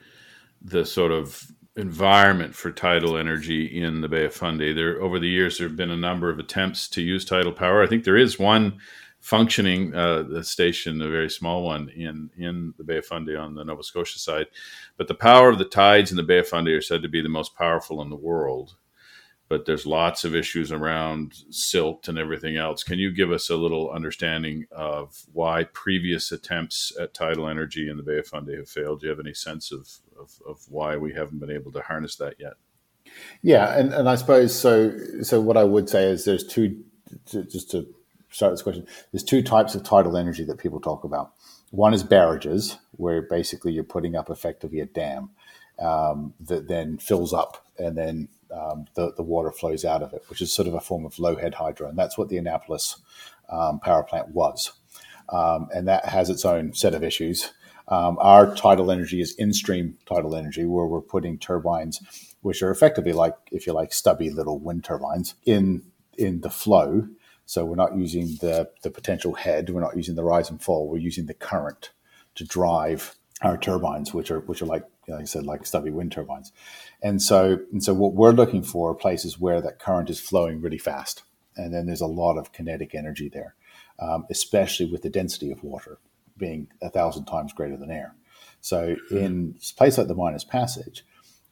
the 0.61 0.85
sort 0.85 1.13
of 1.13 1.47
environment 1.77 2.55
for 2.55 2.73
tidal 2.73 3.17
energy 3.17 3.65
in 3.81 4.01
the 4.01 4.09
Bay 4.09 4.25
of 4.25 4.35
Fundy. 4.35 4.73
There, 4.73 5.01
over 5.01 5.19
the 5.21 5.29
years, 5.29 5.59
there 5.59 5.69
have 5.69 5.77
been 5.77 5.93
a 5.93 5.97
number 5.97 6.29
of 6.29 6.39
attempts 6.39 6.89
to 6.89 7.03
use 7.03 7.25
tidal 7.25 7.53
power. 7.53 7.83
I 7.83 7.87
think 7.87 8.05
there 8.05 8.17
is 8.17 8.39
one 8.39 8.79
functioning 9.21 9.95
uh, 9.95 10.43
station, 10.43 11.01
a 11.01 11.09
very 11.09 11.31
small 11.31 11.63
one 11.63 11.89
in 11.91 12.31
in 12.37 12.75
the 12.79 12.85
Bay 12.85 12.99
of 12.99 13.07
Fundy 13.07 13.37
on 13.37 13.55
the 13.55 13.65
Nova 13.65 13.83
Scotia 13.83 14.19
side. 14.19 14.47
But 14.97 15.09
the 15.09 15.15
power 15.15 15.49
of 15.49 15.59
the 15.59 15.65
tides 15.65 16.11
in 16.11 16.17
the 16.17 16.23
Bay 16.23 16.39
of 16.39 16.49
Fundy 16.49 16.73
are 16.73 16.83
said 16.83 17.03
to 17.03 17.09
be 17.09 17.21
the 17.21 17.29
most 17.29 17.55
powerful 17.55 18.03
in 18.03 18.11
the 18.11 18.17
world 18.17 18.77
but 19.49 19.65
there's 19.65 19.87
lots 19.87 20.25
of 20.25 20.35
issues 20.35 20.71
around 20.71 21.35
silt 21.51 22.07
and 22.09 22.19
everything 22.19 22.57
else. 22.57 22.83
Can 22.83 22.99
you 22.99 23.11
give 23.11 23.33
us 23.33 23.49
a 23.49 23.57
little 23.57 23.91
understanding 23.91 24.67
of 24.71 25.23
why 25.33 25.65
previous 25.65 26.31
attempts 26.31 26.93
at 27.01 27.15
tidal 27.15 27.49
energy 27.49 27.89
in 27.89 27.97
the 27.97 28.03
Bay 28.03 28.19
of 28.19 28.27
Fundy 28.27 28.57
have 28.57 28.69
failed? 28.69 29.01
Do 29.01 29.07
you 29.07 29.11
have 29.11 29.21
any 29.21 29.35
sense 29.35 29.73
of, 29.73 29.89
of, 30.21 30.41
of 30.47 30.61
why 30.69 30.97
we 30.97 31.15
haven't 31.15 31.39
been 31.39 31.51
able 31.51 31.73
to 31.73 31.81
harness 31.81 32.17
that 32.17 32.35
yet? 32.39 32.55
Yeah, 33.41 33.77
and, 33.79 33.93
and 33.95 34.09
I 34.09 34.17
suppose 34.17 34.55
so. 34.55 34.93
So 35.23 35.41
what 35.41 35.57
I 35.57 35.65
would 35.65 35.89
say 35.89 36.05
is 36.05 36.25
there's 36.25 36.47
two, 36.47 36.85
just 37.27 37.71
to 37.71 37.87
start 38.31 38.53
this 38.53 38.63
question, 38.63 38.87
there's 39.13 39.25
two 39.25 39.43
types 39.43 39.75
of 39.75 39.83
tidal 39.83 40.17
energy 40.17 40.45
that 40.45 40.59
people 40.59 40.81
talk 40.81 41.05
about. 41.05 41.33
One 41.71 41.95
is 41.95 42.03
barrages, 42.03 42.77
where 42.93 43.23
basically 43.23 43.73
you're 43.73 43.85
putting 43.85 44.15
up 44.15 44.29
effectively 44.29 44.81
a 44.81 44.87
dam 44.87 45.31
um, 45.79 46.35
that 46.41 46.69
then 46.69 46.99
fills 46.99 47.33
up 47.33 47.65
and 47.79 47.97
then 47.97 48.29
um, 48.53 48.87
the, 48.95 49.13
the 49.17 49.23
water 49.23 49.51
flows 49.51 49.85
out 49.85 50.03
of 50.03 50.13
it, 50.13 50.25
which 50.29 50.41
is 50.41 50.53
sort 50.53 50.69
of 50.69 50.75
a 50.75 50.81
form 50.81 51.05
of 51.05 51.19
low 51.19 51.37
head 51.37 51.55
hydro. 51.55 51.89
And 51.89 51.99
that's 51.99 52.17
what 52.17 52.29
the 52.29 52.39
Annapolis 52.39 53.01
um, 53.49 53.81
power 53.81 54.03
plant 54.03 54.29
was. 54.29 54.73
Um, 55.29 55.69
and 55.75 55.87
that 55.89 56.07
has 56.07 56.31
its 56.31 56.45
own 56.45 56.75
set 56.75 56.95
of 56.95 57.03
issues. 57.03 57.53
Um, 57.89 58.19
our 58.21 58.55
tidal 58.55 58.91
energy 58.91 59.21
is 59.21 59.35
in 59.35 59.53
stream 59.53 59.99
tidal 60.07 60.35
energy, 60.35 60.65
where 60.65 60.87
we're 60.87 61.01
putting 61.01 61.39
turbines, 61.39 62.35
which 62.43 62.63
are 62.63 62.71
effectively 62.71 63.13
like, 63.13 63.35
if 63.51 63.67
you 63.67 63.73
like, 63.73 63.93
stubby 63.93 64.31
little 64.31 64.59
wind 64.59 64.85
turbines 64.85 65.35
in 65.45 65.83
in 66.17 66.41
the 66.41 66.51
flow. 66.51 67.09
So 67.47 67.65
we're 67.65 67.77
not 67.77 67.97
using 67.97 68.37
the 68.41 68.71
the 68.83 68.91
potential 68.91 69.35
head, 69.35 69.71
we're 69.71 69.81
not 69.81 69.97
using 69.97 70.17
the 70.17 70.25
rise 70.25 70.51
and 70.51 70.63
fall, 70.63 70.89
we're 70.89 70.99
using 70.99 71.27
the 71.27 71.35
current 71.35 71.93
to 72.35 72.45
drive 72.45 73.17
our 73.43 73.57
turbines, 73.57 74.13
which 74.13 74.31
are 74.31 74.41
which 74.41 74.61
are 74.61 74.67
like 74.67 74.85
like 75.09 75.23
I 75.23 75.25
said, 75.25 75.47
like 75.47 75.65
stubby 75.65 75.91
wind 75.91 76.13
turbines. 76.13 76.53
And 77.03 77.23
so, 77.23 77.61
and 77.73 77.83
so 77.83 77.95
what 77.95 78.15
we're 78.15 78.33
looking 78.33 78.63
for 78.63 78.91
are 78.91 78.95
places 78.95 79.39
where 79.39 79.61
that 79.61 79.79
current 79.79 80.11
is 80.11 80.21
flowing 80.21 80.61
really 80.61 80.79
fast. 80.79 81.23
And 81.57 81.73
then 81.73 81.87
there's 81.87 82.01
a 82.01 82.07
lot 82.07 82.39
of 82.39 82.53
kinetic 82.53 82.95
energy 82.95 83.29
there, 83.29 83.55
um, 83.99 84.27
especially 84.31 84.87
with 84.87 85.03
the 85.03 85.11
density 85.11 85.51
of 85.51 85.63
water 85.63 85.99
being 86.37 86.69
a 86.83 86.91
thousand 86.91 87.27
times 87.27 87.53
greater 87.53 87.77
than 87.77 87.91
air. 87.91 88.15
So 88.61 88.97
in 89.11 89.57
a 89.57 89.77
place 89.77 89.99
like 89.99 90.09
the 90.09 90.15
Minas 90.15 90.45
Passage, 90.45 91.05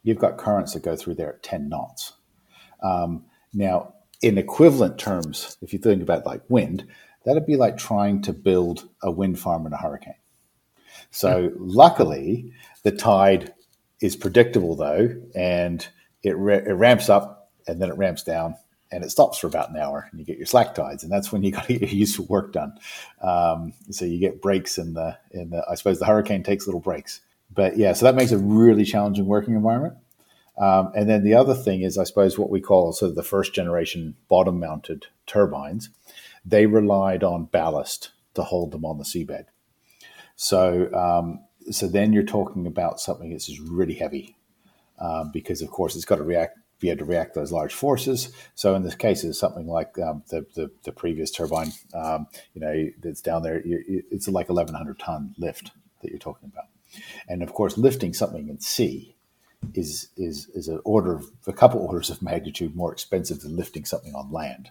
you've 0.03 0.19
got 0.19 0.38
currents 0.38 0.75
that 0.75 0.83
go 0.83 0.97
through 0.97 1.15
there 1.15 1.35
at 1.35 1.43
10 1.43 1.69
knots. 1.69 2.12
Um, 2.83 3.25
now, 3.53 3.95
in 4.23 4.38
equivalent 4.38 4.99
terms, 4.99 5.57
if 5.62 5.73
you 5.73 5.79
think 5.79 6.03
about 6.03 6.26
like 6.26 6.43
wind, 6.49 6.87
that'd 7.25 7.47
be 7.47 7.57
like 7.57 7.76
trying 7.76 8.23
to 8.23 8.33
build 8.33 8.88
a 9.03 9.11
wind 9.11 9.38
farm 9.38 9.67
in 9.67 9.73
a 9.73 9.76
hurricane. 9.76 10.15
So 11.11 11.53
luckily, 11.57 12.53
the 12.83 12.93
tide 12.93 13.53
is 14.00 14.17
predictable 14.17 14.76
though, 14.76 15.11
and 15.35 15.87
it, 16.23 16.37
ra- 16.37 16.57
it 16.57 16.73
ramps 16.73 17.09
up 17.09 17.50
and 17.67 17.81
then 17.81 17.91
it 17.91 17.97
ramps 17.97 18.23
down 18.23 18.57
and 18.93 19.05
it 19.05 19.11
stops 19.11 19.38
for 19.38 19.47
about 19.47 19.71
an 19.71 19.76
hour 19.76 20.09
and 20.11 20.21
you 20.21 20.26
get 20.26 20.37
your 20.37 20.47
slack 20.47 20.75
tides 20.75 21.03
and 21.03 21.11
that's 21.11 21.33
when 21.33 21.43
you 21.43 21.50
got 21.53 21.67
to 21.67 21.73
get 21.73 21.91
your 21.91 21.99
useful 21.99 22.26
work 22.26 22.53
done. 22.53 22.73
Um, 23.21 23.73
so 23.91 24.05
you 24.05 24.19
get 24.19 24.41
breaks 24.41 24.79
in 24.79 24.95
the 24.95 25.19
in 25.33 25.50
the 25.50 25.65
i 25.69 25.75
suppose 25.75 25.99
the 25.99 26.07
hurricane 26.07 26.43
takes 26.43 26.67
little 26.67 26.81
breaks. 26.81 27.21
But 27.53 27.76
yeah 27.76 27.93
so 27.93 28.07
that 28.07 28.15
makes 28.15 28.33
a 28.33 28.38
really 28.38 28.85
challenging 28.85 29.26
working 29.26 29.55
environment. 29.55 29.95
Um, 30.59 30.91
and 30.95 31.09
then 31.11 31.25
the 31.25 31.35
other 31.35 31.55
thing 31.55 31.83
is 31.83 31.99
i 31.99 32.05
suppose 32.05 32.38
what 32.38 32.50
we 32.50 32.61
call 32.61 32.93
sort 32.93 33.11
of 33.11 33.17
the 33.17 33.23
first 33.23 33.53
generation 33.55 34.15
bottom 34.29 34.61
mounted 34.61 35.07
turbines 35.26 35.91
they 36.45 36.67
relied 36.67 37.25
on 37.25 37.47
ballast 37.47 38.11
to 38.35 38.43
hold 38.45 38.71
them 38.71 38.85
on 38.85 38.99
the 38.99 39.05
seabed. 39.05 39.47
So 40.37 40.93
um, 40.95 41.41
so 41.71 41.89
then 41.89 42.13
you're 42.13 42.23
talking 42.23 42.67
about 42.67 43.01
something 43.01 43.31
that's 43.31 43.47
just 43.47 43.61
really 43.61 43.95
heavy 43.95 44.37
um, 44.99 45.31
because 45.33 45.63
of 45.63 45.71
course 45.71 45.97
it's 45.97 46.05
got 46.05 46.17
to 46.17 46.23
react 46.23 46.59
be 46.79 46.91
able 46.91 46.99
to 46.99 47.05
react 47.05 47.35
to 47.35 47.41
those 47.41 47.53
large 47.53 47.75
forces. 47.75 48.31
So 48.55 48.75
in 48.75 48.83
this 48.83 48.95
case, 48.95 49.25
it's 49.25 49.39
something 49.39 49.67
like 49.67 49.99
um, 49.99 50.23
the, 50.29 50.47
the, 50.55 50.71
the 50.85 50.93
previous 50.93 51.31
turbine, 51.31 51.73
um, 51.95 52.27
you 52.55 52.61
know, 52.61 52.91
that's 53.03 53.23
down 53.23 53.43
there. 53.43 53.63
It's 53.65 54.29
like 54.29 54.49
1,100 54.49 54.99
ton 54.99 55.35
lift 55.39 55.71
that 56.03 56.11
you're 56.11 56.19
talking 56.19 56.51
about, 56.53 56.67
and 57.29 57.43
of 57.43 57.53
course, 57.55 57.79
lifting 57.79 58.13
something 58.13 58.49
in 58.49 58.61
sea 58.61 59.15
is 59.75 60.09
is 60.17 60.49
is 60.55 60.69
an 60.69 60.81
order 60.85 61.15
of 61.15 61.31
a 61.47 61.53
couple 61.53 61.81
orders 61.81 62.11
of 62.11 62.23
magnitude 62.23 62.77
more 62.77 62.93
expensive 62.93 63.41
than 63.41 63.57
lifting 63.57 63.85
something 63.85 64.15
on 64.15 64.31
land, 64.31 64.71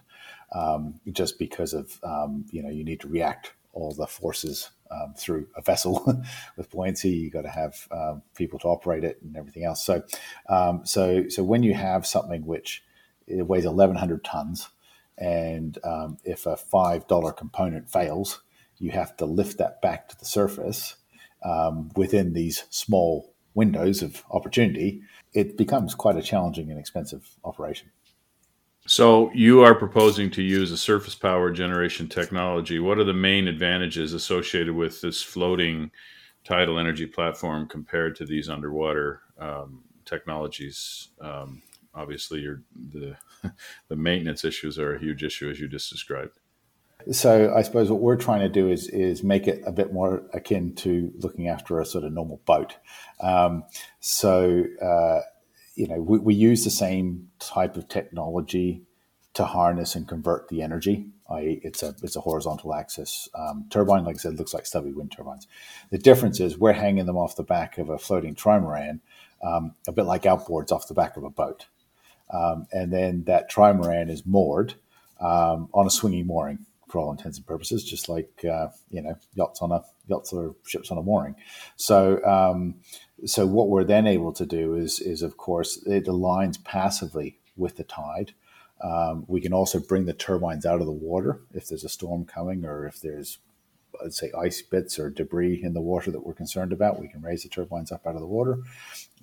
um, 0.54 1.00
just 1.10 1.38
because 1.38 1.74
of 1.74 1.98
um, 2.04 2.46
you 2.52 2.62
know 2.62 2.70
you 2.70 2.84
need 2.84 3.00
to 3.00 3.08
react 3.08 3.52
all 3.72 3.92
the 3.92 4.06
forces 4.06 4.70
um, 4.90 5.14
through 5.16 5.48
a 5.56 5.62
vessel 5.62 6.22
with 6.56 6.70
buoyancy. 6.70 7.10
You've 7.10 7.32
got 7.32 7.42
to 7.42 7.50
have 7.50 7.88
um, 7.90 8.22
people 8.34 8.58
to 8.60 8.68
operate 8.68 9.04
it 9.04 9.18
and 9.22 9.36
everything 9.36 9.64
else. 9.64 9.84
So, 9.84 10.02
um, 10.48 10.82
so, 10.84 11.28
so 11.28 11.42
when 11.42 11.62
you 11.62 11.74
have 11.74 12.06
something 12.06 12.46
which 12.46 12.82
weighs 13.28 13.64
1,100 13.64 14.24
tons, 14.24 14.68
and 15.18 15.78
um, 15.84 16.18
if 16.24 16.46
a 16.46 16.56
five 16.56 17.06
dollar 17.06 17.32
component 17.32 17.90
fails, 17.90 18.42
you 18.78 18.90
have 18.90 19.16
to 19.16 19.24
lift 19.24 19.58
that 19.58 19.80
back 19.80 20.08
to 20.08 20.18
the 20.18 20.26
surface 20.26 20.96
um, 21.42 21.90
within 21.96 22.32
these 22.32 22.64
small 22.70 23.34
windows 23.54 24.02
of 24.02 24.22
opportunity. 24.30 25.02
It 25.32 25.56
becomes 25.56 25.94
quite 25.94 26.16
a 26.16 26.22
challenging 26.22 26.70
and 26.70 26.78
expensive 26.78 27.30
operation. 27.44 27.90
So 28.86 29.32
you 29.34 29.62
are 29.62 29.74
proposing 29.74 30.30
to 30.32 30.42
use 30.42 30.70
a 30.70 30.76
surface 30.76 31.16
power 31.16 31.50
generation 31.50 32.08
technology. 32.08 32.78
What 32.78 32.98
are 32.98 33.04
the 33.04 33.12
main 33.12 33.48
advantages 33.48 34.12
associated 34.12 34.74
with 34.74 35.00
this 35.00 35.22
floating 35.22 35.90
tidal 36.44 36.78
energy 36.78 37.06
platform 37.06 37.66
compared 37.66 38.14
to 38.16 38.24
these 38.24 38.48
underwater 38.48 39.22
um, 39.40 39.82
technologies? 40.04 41.08
Um, 41.20 41.62
obviously, 41.94 42.46
the 42.92 43.16
the 43.88 43.96
maintenance 43.96 44.44
issues 44.44 44.78
are 44.78 44.94
a 44.94 45.00
huge 45.00 45.24
issue, 45.24 45.50
as 45.50 45.58
you 45.58 45.66
just 45.66 45.90
described. 45.90 46.38
So 47.10 47.52
I 47.54 47.62
suppose 47.62 47.90
what 47.90 48.00
we're 48.00 48.16
trying 48.16 48.40
to 48.40 48.48
do 48.48 48.68
is 48.68 48.88
is 48.88 49.22
make 49.22 49.48
it 49.48 49.62
a 49.66 49.72
bit 49.72 49.92
more 49.92 50.22
akin 50.32 50.74
to 50.76 51.12
looking 51.18 51.48
after 51.48 51.80
a 51.80 51.86
sort 51.86 52.04
of 52.04 52.12
normal 52.12 52.40
boat. 52.46 52.76
Um, 53.20 53.64
so 54.00 54.64
uh, 54.80 55.20
you 55.76 55.86
know, 55.86 56.00
we, 56.00 56.18
we 56.18 56.34
use 56.34 56.64
the 56.64 56.70
same 56.70 57.28
type 57.38 57.76
of 57.76 57.88
technology 57.88 58.82
to 59.34 59.44
harness 59.44 59.94
and 59.94 60.08
convert 60.08 60.48
the 60.48 60.62
energy. 60.62 61.06
I, 61.30 61.60
it's 61.62 61.82
a 61.82 61.94
it's 62.02 62.16
a 62.16 62.20
horizontal 62.20 62.74
axis 62.74 63.28
um, 63.34 63.66
turbine. 63.68 64.04
Like 64.04 64.16
I 64.16 64.18
said, 64.18 64.38
looks 64.38 64.54
like 64.54 64.64
stubby 64.64 64.92
wind 64.92 65.12
turbines. 65.12 65.46
The 65.90 65.98
difference 65.98 66.40
is 66.40 66.56
we're 66.56 66.72
hanging 66.72 67.06
them 67.06 67.18
off 67.18 67.36
the 67.36 67.42
back 67.42 67.78
of 67.78 67.90
a 67.90 67.98
floating 67.98 68.34
trimaran, 68.34 69.00
um, 69.42 69.74
a 69.86 69.92
bit 69.92 70.04
like 70.04 70.22
outboards 70.22 70.72
off 70.72 70.88
the 70.88 70.94
back 70.94 71.16
of 71.16 71.24
a 71.24 71.30
boat, 71.30 71.66
um, 72.32 72.66
and 72.72 72.92
then 72.92 73.24
that 73.24 73.50
trimaran 73.50 74.08
is 74.08 74.24
moored 74.24 74.74
um, 75.20 75.68
on 75.74 75.86
a 75.86 75.90
swinging 75.90 76.26
mooring 76.26 76.64
for 76.88 77.00
all 77.00 77.10
intents 77.10 77.36
and 77.36 77.46
purposes, 77.46 77.84
just 77.84 78.08
like 78.08 78.44
uh, 78.50 78.68
you 78.90 79.02
know 79.02 79.18
yachts 79.34 79.60
on 79.60 79.72
a 79.72 79.82
yachts 80.06 80.32
or 80.32 80.54
ships 80.66 80.90
on 80.90 80.98
a 80.98 81.02
mooring. 81.02 81.36
So 81.76 82.24
um, 82.24 82.76
so 83.24 83.46
what 83.46 83.68
we're 83.68 83.84
then 83.84 84.06
able 84.06 84.32
to 84.34 84.46
do 84.46 84.74
is 84.74 85.00
is 85.00 85.22
of 85.22 85.36
course 85.36 85.82
it 85.86 86.06
aligns 86.06 86.62
passively 86.62 87.38
with 87.56 87.76
the 87.76 87.84
tide. 87.84 88.32
Um, 88.82 89.24
we 89.26 89.40
can 89.40 89.54
also 89.54 89.80
bring 89.80 90.04
the 90.04 90.12
turbines 90.12 90.66
out 90.66 90.80
of 90.80 90.86
the 90.86 90.92
water 90.92 91.40
if 91.54 91.66
there's 91.68 91.84
a 91.84 91.88
storm 91.88 92.26
coming 92.26 92.64
or 92.66 92.86
if 92.86 93.00
there's 93.00 93.38
I'd 94.04 94.14
say 94.14 94.30
ice 94.38 94.62
bits 94.62 94.98
or 94.98 95.10
debris 95.10 95.62
in 95.62 95.74
the 95.74 95.80
water 95.80 96.10
that 96.10 96.24
we're 96.24 96.34
concerned 96.34 96.72
about. 96.72 97.00
We 97.00 97.08
can 97.08 97.22
raise 97.22 97.42
the 97.42 97.48
turbines 97.48 97.92
up 97.92 98.06
out 98.06 98.14
of 98.14 98.20
the 98.20 98.26
water, 98.26 98.58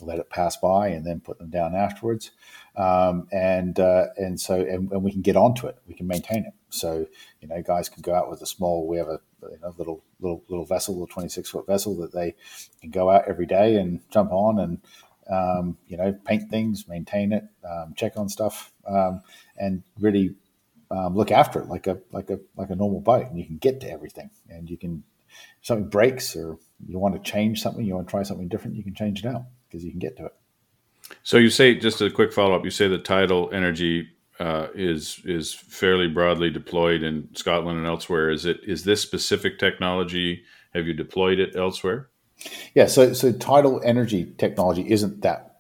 let 0.02 0.20
it 0.20 0.30
pass 0.30 0.58
by, 0.58 0.88
and 0.88 1.06
then 1.06 1.20
put 1.20 1.38
them 1.38 1.50
down 1.50 1.76
afterwards. 1.76 2.32
Um, 2.76 3.28
and 3.32 3.80
uh, 3.80 4.08
and 4.18 4.40
so 4.40 4.56
and, 4.56 4.92
and, 4.92 5.04
we 5.04 5.12
can 5.12 5.22
get 5.22 5.36
onto 5.36 5.68
it. 5.68 5.78
We 5.88 5.94
can 5.94 6.08
maintain 6.08 6.46
it. 6.46 6.54
So 6.70 7.08
you 7.42 7.48
know, 7.48 7.62
guys 7.62 7.90
can 7.90 8.02
go 8.02 8.16
out 8.16 8.30
with 8.30 8.42
a 8.42 8.48
small. 8.48 8.88
We 8.88 8.98
have 8.98 9.10
a 9.10 9.20
you 9.52 9.60
know, 9.62 9.74
little 9.78 10.04
little 10.20 10.44
little 10.48 10.66
vessel, 10.66 10.96
little 10.96 11.08
twenty 11.08 11.30
six 11.30 11.50
foot 11.50 11.68
vessel 11.68 11.96
that 11.98 12.14
they 12.14 12.36
can 12.82 12.92
go 12.92 13.10
out 13.10 13.28
every 13.28 13.46
day 13.46 13.78
and 13.78 14.00
jump 14.10 14.32
on 14.32 14.60
and 14.60 14.82
um, 15.30 15.78
you 15.88 15.98
know 15.98 16.14
paint 16.26 16.50
things, 16.50 16.88
maintain 16.88 17.34
it, 17.34 17.46
um, 17.68 17.94
check 17.96 18.14
on 18.18 18.30
stuff, 18.30 18.72
um, 18.88 19.22
and 19.58 19.84
really 20.00 20.36
um, 20.92 21.16
look 21.16 21.32
after 21.32 21.60
it 21.60 21.68
like 21.68 21.88
a 21.88 22.00
like 22.12 22.30
a 22.30 22.40
like 22.56 22.70
a 22.70 22.76
normal 22.76 23.02
boat. 23.02 23.28
And 23.28 23.38
you 23.38 23.46
can 23.46 23.58
get 23.58 23.82
to 23.82 23.90
everything, 23.90 24.30
and 24.50 24.70
you 24.70 24.78
can 24.78 25.04
if 25.60 25.68
something 25.68 25.90
breaks 25.90 26.36
or 26.36 26.58
you 26.86 27.00
want 27.00 27.16
to 27.16 27.32
change 27.32 27.62
something, 27.62 27.86
you 27.86 27.96
want 27.96 28.08
to 28.08 28.12
try 28.12 28.24
something 28.24 28.48
different, 28.48 28.76
you 28.76 28.84
can 28.84 28.94
change 28.94 29.24
it 29.24 29.28
out 29.28 29.44
because 29.68 29.84
you 29.84 29.92
can 29.92 30.00
get 30.00 30.18
to 30.18 30.26
it. 30.26 30.34
So 31.24 31.38
you 31.38 31.50
say 31.50 31.76
just 31.76 32.02
a 32.02 32.10
quick 32.10 32.34
follow 32.34 32.56
up. 32.56 32.64
You 32.64 32.72
say 32.72 32.88
the 32.88 32.98
tidal 32.98 33.50
energy 33.54 34.10
uh, 34.40 34.68
is 34.74 35.22
is 35.26 35.54
fairly 35.54 36.08
broadly 36.08 36.50
deployed 36.50 37.04
in 37.04 37.28
Scotland 37.36 37.78
and 37.78 37.88
elsewhere. 37.88 38.30
Is 38.30 38.46
it 38.46 38.60
is 38.66 38.84
this 38.84 39.02
specific 39.02 39.60
technology? 39.60 40.44
Have 40.74 40.88
you 40.88 40.94
deployed 40.94 41.40
it 41.40 41.56
elsewhere? 41.56 42.10
Yeah, 42.74 42.88
so 42.88 43.14
so 43.14 43.32
tidal 43.32 43.82
energy 43.84 44.34
technology 44.38 44.90
isn't 44.90 45.22
that 45.22 45.58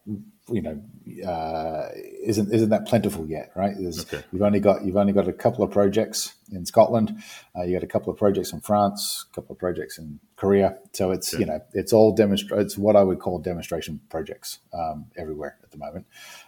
you 0.50 0.62
know 0.62 0.82
uh, 1.26 1.90
isn't 2.24 2.52
isn't 2.54 2.70
that 2.70 2.88
plentiful 2.88 3.28
yet, 3.28 3.52
right? 3.56 3.76
Okay. 3.78 4.24
You've 4.32 4.42
only 4.42 4.60
got 4.60 4.84
you've 4.84 4.98
only 4.98 5.14
got 5.14 5.28
a 5.28 5.34
couple 5.34 5.64
of 5.64 5.72
projects 5.72 6.34
in 6.52 6.66
Scotland. 6.66 7.22
Uh, 7.56 7.64
you 7.64 7.74
got 7.74 7.84
a 7.84 7.88
couple 7.88 8.12
of 8.12 8.18
projects 8.18 8.54
in 8.54 8.62
France, 8.62 9.26
a 9.32 9.36
couple 9.36 9.54
of 9.54 9.60
projects 9.60 9.98
in 9.98 10.20
Korea. 10.36 10.78
So 10.94 11.12
it's 11.12 11.34
okay. 11.34 11.42
you 11.42 11.46
know 11.46 11.62
it's 11.74 11.94
all 11.94 12.14
demonstrate. 12.14 12.62
It's 12.62 12.78
what 12.78 12.96
I 12.96 13.04
would 13.04 13.20
call 13.20 13.40
demonstration 13.40 14.00
projects 14.10 14.60
um, 14.74 15.06
everywhere 15.18 15.58
at 15.64 15.72
the 15.72 15.78
moment. 15.78 16.06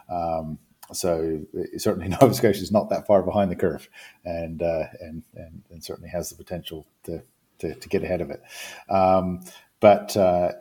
Um, 0.10 0.60
so 0.94 1.42
certainly 1.78 2.08
Nova 2.22 2.34
Scotia 2.34 2.62
is 2.62 2.72
not 2.72 2.90
that 2.90 3.08
far 3.08 3.24
behind 3.24 3.52
the 3.52 3.56
curve, 3.56 3.90
and 4.24 4.62
uh, 4.62 4.86
and, 5.02 5.24
and, 5.36 5.64
and 5.70 5.84
certainly 5.84 6.10
has 6.10 6.30
the 6.30 6.36
potential 6.36 6.86
to 7.04 7.22
to, 7.60 7.76
to 7.76 7.90
get 7.90 8.04
ahead 8.04 8.22
of 8.22 8.32
it. 8.32 8.42
Um, 8.90 9.42
but 9.80 10.16
uh, 10.18 10.54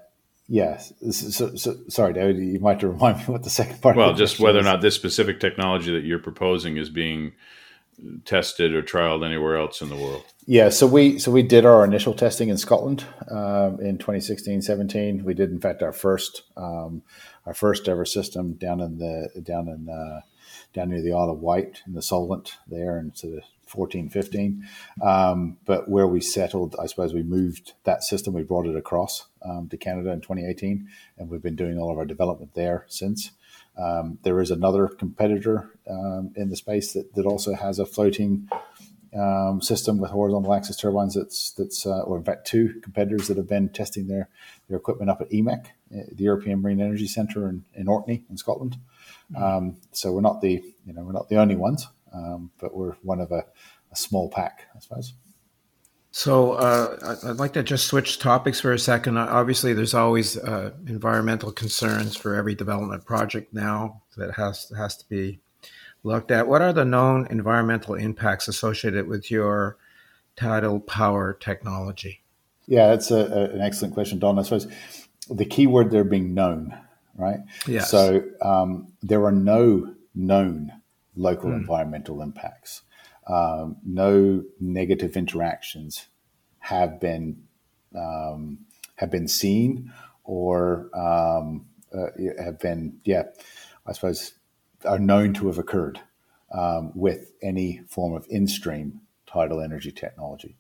yes, 0.49 0.93
so, 1.11 1.55
so, 1.55 1.77
sorry, 1.89 2.13
David, 2.13 2.39
you 2.39 2.61
might 2.61 2.73
have 2.73 2.81
to 2.81 2.89
remind 2.91 3.19
me 3.19 3.25
what 3.25 3.43
the 3.43 3.51
second 3.51 3.81
part. 3.81 3.97
Well, 3.97 4.15
just 4.15 4.41
whether 4.41 4.61
is. 4.61 4.67
or 4.67 4.71
not 4.71 4.81
this 4.81 4.95
specific 4.95 5.41
technology 5.41 5.93
that 5.93 6.05
you're 6.05 6.19
proposing 6.19 6.77
is 6.77 6.91
being 6.91 7.33
tested 8.25 8.75
or 8.75 8.83
trialed 8.83 9.25
anywhere 9.25 9.57
else 9.57 9.81
in 9.81 9.89
the 9.89 9.97
world. 9.97 10.25
Yeah, 10.47 10.69
so 10.69 10.87
we 10.87 11.19
so 11.19 11.31
we 11.31 11.43
did 11.43 11.65
our 11.65 11.85
initial 11.85 12.13
testing 12.13 12.51
in 12.51 12.59
Scotland 12.59 13.07
um, 13.31 13.81
in 13.81 13.97
2016, 13.97 14.61
17. 14.61 15.25
We 15.25 15.33
did, 15.33 15.51
in 15.51 15.59
fact, 15.59 15.83
our 15.83 15.93
first 15.93 16.43
um, 16.57 17.03
our 17.47 17.55
first 17.55 17.89
ever 17.89 18.05
system 18.05 18.53
down 18.55 18.81
in 18.81 18.99
the 18.99 19.41
down 19.41 19.69
in 19.69 19.89
uh, 19.89 20.21
down 20.75 20.91
near 20.91 21.01
the 21.01 21.15
Isle 21.15 21.31
of 21.31 21.39
Wight 21.41 21.83
in 21.87 21.95
the 21.95 22.03
Solent 22.03 22.59
there, 22.69 22.99
and 22.99 23.17
sort 23.17 23.39
of 23.39 23.45
14, 23.67 24.11
15. 24.11 24.69
Um, 25.01 25.57
but 25.65 25.89
where 25.89 26.07
we 26.07 26.21
settled, 26.21 26.77
I 26.79 26.87
suppose 26.87 27.15
we 27.15 27.23
moved 27.23 27.73
that 27.85 28.03
system, 28.03 28.35
we 28.35 28.43
brought 28.43 28.67
it 28.67 28.77
across 28.77 29.29
um, 29.43 29.69
to 29.71 29.79
Canada 29.79 30.11
in 30.11 30.21
2018, 30.21 30.87
and 31.17 31.31
we've 31.31 31.43
been 31.43 31.57
doing 31.57 31.79
all 31.79 31.91
of 31.91 31.97
our 31.97 32.05
development 32.05 32.53
there 32.55 32.85
since. 32.89 33.31
Um, 33.79 34.19
there 34.23 34.41
is 34.41 34.51
another 34.51 34.89
competitor 34.89 35.71
in 36.37 36.49
the 36.49 36.57
space 36.57 36.93
that, 36.93 37.15
that 37.15 37.27
also 37.27 37.55
has 37.55 37.79
a 37.79 37.87
floating 37.87 38.49
um, 39.15 39.63
system 39.63 39.99
with 39.99 40.11
horizontal 40.11 40.55
axis 40.55 40.77
turbines. 40.77 41.15
That's 41.15 41.53
that's 41.53 41.87
uh, 41.87 42.01
or 42.01 42.19
in 42.19 42.25
fact 42.25 42.47
two 42.47 42.81
competitors 42.83 43.29
that 43.29 43.37
have 43.37 43.49
been 43.49 43.69
testing 43.69 44.09
their 44.09 44.29
their 44.69 44.77
equipment 44.77 45.11
up 45.11 45.21
at 45.21 45.31
EMEC, 45.31 45.67
uh, 45.67 46.03
the 46.13 46.25
European 46.25 46.61
Marine 46.61 46.81
Energy 46.81 47.07
Centre 47.07 47.49
in, 47.49 47.65
in 47.75 47.89
Orkney 47.89 48.25
in 48.29 48.37
Scotland. 48.37 48.77
Mm-hmm. 49.33 49.43
Um, 49.43 49.77
so 49.93 50.13
we're 50.13 50.21
not 50.21 50.41
the 50.41 50.63
you 50.85 50.93
know 50.93 51.03
we're 51.03 51.13
not 51.13 51.29
the 51.29 51.37
only 51.37 51.57
ones, 51.57 51.87
um, 52.13 52.51
but 52.59 52.75
we're 52.75 52.95
one 53.03 53.21
of 53.21 53.31
a, 53.31 53.45
a, 53.93 53.97
small 53.97 54.29
pack, 54.29 54.67
I 54.75 54.81
suppose. 54.81 55.15
So 56.11 56.53
uh, 56.53 57.17
I'd 57.25 57.37
like 57.37 57.55
to 57.55 57.63
just 57.65 57.87
switch 57.87 58.21
topics 58.21 58.61
for 58.61 58.73
a 58.73 58.79
second. 58.79 59.19
Obviously, 59.19 59.73
there's 59.73 59.95
always 59.95 60.37
uh, 60.37 60.71
environmental 60.87 61.51
concerns 61.51 62.17
for 62.17 62.37
every 62.37 62.55
development 62.55 63.05
project 63.05 63.53
now 63.53 64.03
that 64.17 64.35
has 64.35 64.71
has 64.77 64.97
to 64.99 65.09
be 65.09 65.41
looked 66.05 66.31
at. 66.31 66.47
What 66.47 66.63
are 66.63 66.73
the 66.73 66.85
known 66.85 67.27
environmental 67.31 67.95
impacts 67.95 68.47
associated 68.47 69.09
with 69.09 69.31
your 69.31 69.77
tidal 70.37 70.81
power 70.81 71.33
technology? 71.33 72.23
Yeah, 72.67 72.89
that's 72.89 73.11
a, 73.11 73.17
a, 73.17 73.45
an 73.55 73.61
excellent 73.61 73.95
question, 73.95 74.19
Don. 74.19 74.39
I 74.39 74.43
suppose 74.43 74.69
the 75.29 75.45
key 75.45 75.67
word 75.67 75.91
there 75.91 76.05
being 76.05 76.35
known, 76.35 76.79
right? 77.17 77.41
Yes. 77.67 77.91
So 77.91 78.23
um, 78.41 78.93
there 79.03 79.25
are 79.25 79.33
no 79.33 79.95
known 80.15 80.73
local 81.17 81.51
mm. 81.51 81.57
environmental 81.57 82.23
impacts. 82.23 82.83
Um, 83.27 83.77
no 83.85 84.45
negative 84.61 85.17
interactions 85.17 86.07
have 86.59 87.01
been 87.01 87.43
um, 87.95 88.59
have 88.97 89.11
been 89.11 89.29
seen 89.29 89.93
or 90.25 90.91
um, 90.95 91.67
uh, 91.95 92.07
have 92.43 92.59
been, 92.59 92.99
yeah, 93.05 93.25
I 93.87 93.93
suppose, 93.93 94.33
are 94.85 94.99
known 94.99 95.35
to 95.35 95.47
have 95.47 95.59
occurred 95.59 96.01
um, 96.53 96.93
with 96.95 97.33
any 97.43 97.81
form 97.89 98.15
of 98.15 98.27
in-stream 98.31 99.01
tidal 99.27 99.61
energy 99.61 99.91
technology. 99.91 100.57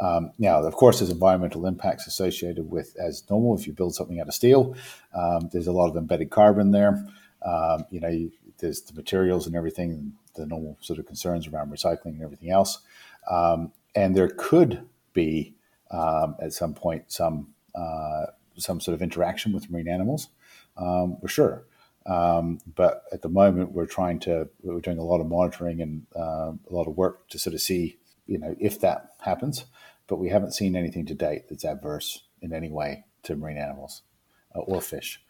Um, 0.00 0.32
now, 0.38 0.62
of 0.62 0.74
course, 0.74 1.00
there's 1.00 1.10
environmental 1.10 1.66
impacts 1.66 2.06
associated 2.06 2.70
with, 2.70 2.94
as 2.98 3.24
normal, 3.28 3.56
if 3.58 3.66
you 3.66 3.72
build 3.72 3.94
something 3.94 4.20
out 4.20 4.28
of 4.28 4.34
steel, 4.34 4.76
um, 5.14 5.48
there's 5.52 5.66
a 5.66 5.72
lot 5.72 5.88
of 5.88 5.96
embedded 5.96 6.30
carbon 6.30 6.70
there. 6.70 7.04
Um, 7.44 7.84
you 7.90 8.00
know, 8.00 8.08
you, 8.08 8.30
there's 8.58 8.82
the 8.82 8.94
materials 8.94 9.46
and 9.46 9.56
everything, 9.56 10.12
the 10.34 10.46
normal 10.46 10.76
sort 10.80 10.98
of 10.98 11.06
concerns 11.06 11.48
around 11.48 11.72
recycling 11.72 12.14
and 12.14 12.22
everything 12.22 12.50
else. 12.50 12.78
Um, 13.30 13.72
and 13.94 14.16
there 14.16 14.28
could 14.28 14.86
be 15.12 15.54
um, 15.90 16.36
at 16.40 16.52
some 16.52 16.74
point 16.74 17.10
some 17.10 17.54
uh, 17.74 18.26
some 18.56 18.80
sort 18.80 18.94
of 18.94 19.02
interaction 19.02 19.52
with 19.52 19.70
marine 19.70 19.88
animals, 19.88 20.28
um, 20.76 21.16
for 21.20 21.28
sure. 21.28 21.64
Um, 22.08 22.58
but 22.74 23.04
at 23.12 23.22
the 23.22 23.28
moment, 23.28 23.72
we're 23.72 23.86
trying 23.86 24.18
to 24.20 24.48
we're 24.62 24.80
doing 24.80 24.98
a 24.98 25.04
lot 25.04 25.20
of 25.20 25.28
monitoring 25.28 25.82
and 25.82 26.06
uh, 26.16 26.52
a 26.52 26.70
lot 26.70 26.88
of 26.88 26.96
work 26.96 27.28
to 27.28 27.38
sort 27.38 27.54
of 27.54 27.60
see 27.60 27.98
you 28.26 28.38
know 28.38 28.56
if 28.58 28.80
that 28.80 29.10
happens. 29.20 29.66
But 30.06 30.16
we 30.16 30.30
haven't 30.30 30.54
seen 30.54 30.74
anything 30.74 31.04
to 31.06 31.14
date 31.14 31.44
that's 31.50 31.64
adverse 31.64 32.22
in 32.40 32.54
any 32.54 32.70
way 32.70 33.04
to 33.24 33.36
marine 33.36 33.58
animals 33.58 34.02
uh, 34.56 34.60
or 34.60 34.80
fish. 34.80 35.20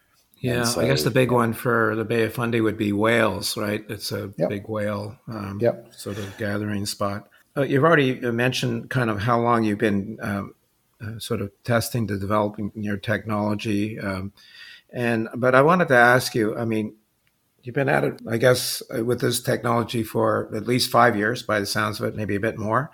Yeah, 0.41 0.63
so, 0.63 0.81
I 0.81 0.87
guess 0.87 1.03
the 1.03 1.11
big 1.11 1.31
yeah. 1.31 1.37
one 1.37 1.53
for 1.53 1.97
the 1.97 2.05
Bay 2.05 2.23
of 2.23 2.33
Fundy 2.33 2.61
would 2.61 2.79
be 2.79 2.93
whales, 2.93 3.57
right? 3.57 3.85
It's 3.89 4.13
a 4.13 4.33
yep. 4.37 4.49
big 4.49 4.69
whale 4.69 5.19
um, 5.27 5.59
yep. 5.61 5.93
sort 5.93 6.17
of 6.19 6.37
gathering 6.39 6.87
spot. 6.87 7.29
Uh, 7.57 7.63
you've 7.63 7.83
already 7.83 8.21
mentioned 8.21 8.89
kind 8.89 9.11
of 9.11 9.19
how 9.19 9.41
long 9.41 9.65
you've 9.65 9.79
been 9.79 10.17
um, 10.23 10.55
uh, 11.01 11.19
sort 11.19 11.41
of 11.41 11.51
testing 11.65 12.07
to 12.07 12.17
developing 12.17 12.71
your 12.77 12.97
technology. 12.97 13.99
Um, 13.99 14.33
and 14.93 15.29
but 15.35 15.55
I 15.55 15.63
wanted 15.63 15.89
to 15.89 15.97
ask 15.97 16.35
you, 16.35 16.57
I 16.57 16.65
mean, 16.65 16.97
you've 17.63 17.75
been 17.75 17.89
at 17.89 18.05
it, 18.05 18.21
I 18.29 18.37
guess, 18.37 18.83
uh, 18.97 19.05
with 19.05 19.21
this 19.21 19.41
technology 19.41 20.03
for 20.03 20.51
at 20.55 20.67
least 20.67 20.91
five 20.91 21.17
years, 21.17 21.43
by 21.43 21.61
the 21.61 21.67
sounds 21.67 22.01
of 22.01 22.07
it, 22.07 22.17
maybe 22.17 22.37
a 22.37 22.41
bit 22.41 22.59
more. 22.59 22.91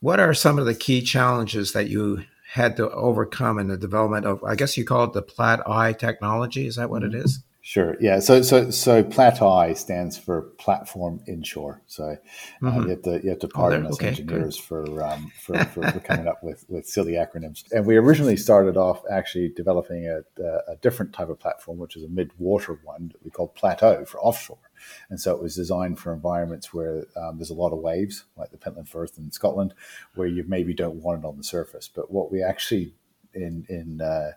What 0.00 0.20
are 0.20 0.34
some 0.34 0.58
of 0.58 0.66
the 0.66 0.74
key 0.74 1.02
challenges 1.02 1.72
that 1.72 1.88
you 1.88 2.24
had 2.56 2.76
to 2.76 2.90
overcome 2.90 3.58
in 3.58 3.68
the 3.68 3.76
development 3.76 4.24
of, 4.24 4.42
I 4.42 4.54
guess 4.54 4.76
you 4.76 4.84
call 4.84 5.04
it 5.04 5.12
the 5.12 5.22
Plat-I 5.22 5.92
technology. 5.94 6.66
Is 6.66 6.76
that 6.76 6.88
what 6.88 7.02
it 7.02 7.12
mm-hmm. 7.12 7.24
is? 7.24 7.40
Sure. 7.66 7.96
Yeah. 8.00 8.20
So 8.20 8.42
so 8.42 8.70
so 8.70 9.02
Plat-I 9.02 9.72
stands 9.72 10.16
for 10.16 10.42
platform 10.56 11.20
inshore. 11.26 11.82
So 11.86 12.04
uh, 12.04 12.16
mm-hmm. 12.62 12.82
you 12.82 12.88
have 12.90 13.02
to 13.02 13.20
you 13.24 13.30
have 13.30 13.40
to 13.40 13.48
oh, 13.48 13.56
pardon 13.56 13.84
oh, 13.84 13.88
us 13.88 13.94
okay, 13.94 14.06
engineers 14.06 14.56
for, 14.56 15.02
um, 15.02 15.32
for, 15.42 15.58
for, 15.64 15.82
for 15.90 15.98
coming 15.98 16.28
up 16.28 16.44
with 16.44 16.64
with 16.68 16.86
silly 16.86 17.14
acronyms. 17.14 17.64
And 17.72 17.84
we 17.84 17.96
originally 17.96 18.36
started 18.36 18.76
off 18.76 19.02
actually 19.10 19.48
developing 19.48 20.06
a, 20.06 20.20
a 20.68 20.76
different 20.80 21.12
type 21.12 21.28
of 21.28 21.40
platform, 21.40 21.78
which 21.78 21.96
is 21.96 22.04
a 22.04 22.08
mid 22.08 22.30
water 22.38 22.78
one 22.84 23.08
that 23.08 23.24
we 23.24 23.32
call 23.32 23.48
Plat-O 23.48 24.04
for 24.04 24.20
offshore. 24.20 24.70
And 25.10 25.20
so 25.20 25.34
it 25.34 25.42
was 25.42 25.56
designed 25.56 25.98
for 25.98 26.14
environments 26.14 26.72
where 26.72 27.08
um, 27.16 27.38
there's 27.38 27.50
a 27.50 27.54
lot 27.54 27.72
of 27.72 27.80
waves, 27.80 28.26
like 28.36 28.52
the 28.52 28.58
Pentland 28.58 28.88
Firth 28.88 29.18
in 29.18 29.32
Scotland, 29.32 29.74
where 30.14 30.28
you 30.28 30.44
maybe 30.46 30.72
don't 30.72 31.02
want 31.02 31.24
it 31.24 31.26
on 31.26 31.36
the 31.36 31.42
surface. 31.42 31.90
But 31.92 32.12
what 32.12 32.30
we 32.30 32.44
actually 32.44 32.94
in 33.34 33.66
in 33.68 34.00
uh, 34.00 34.32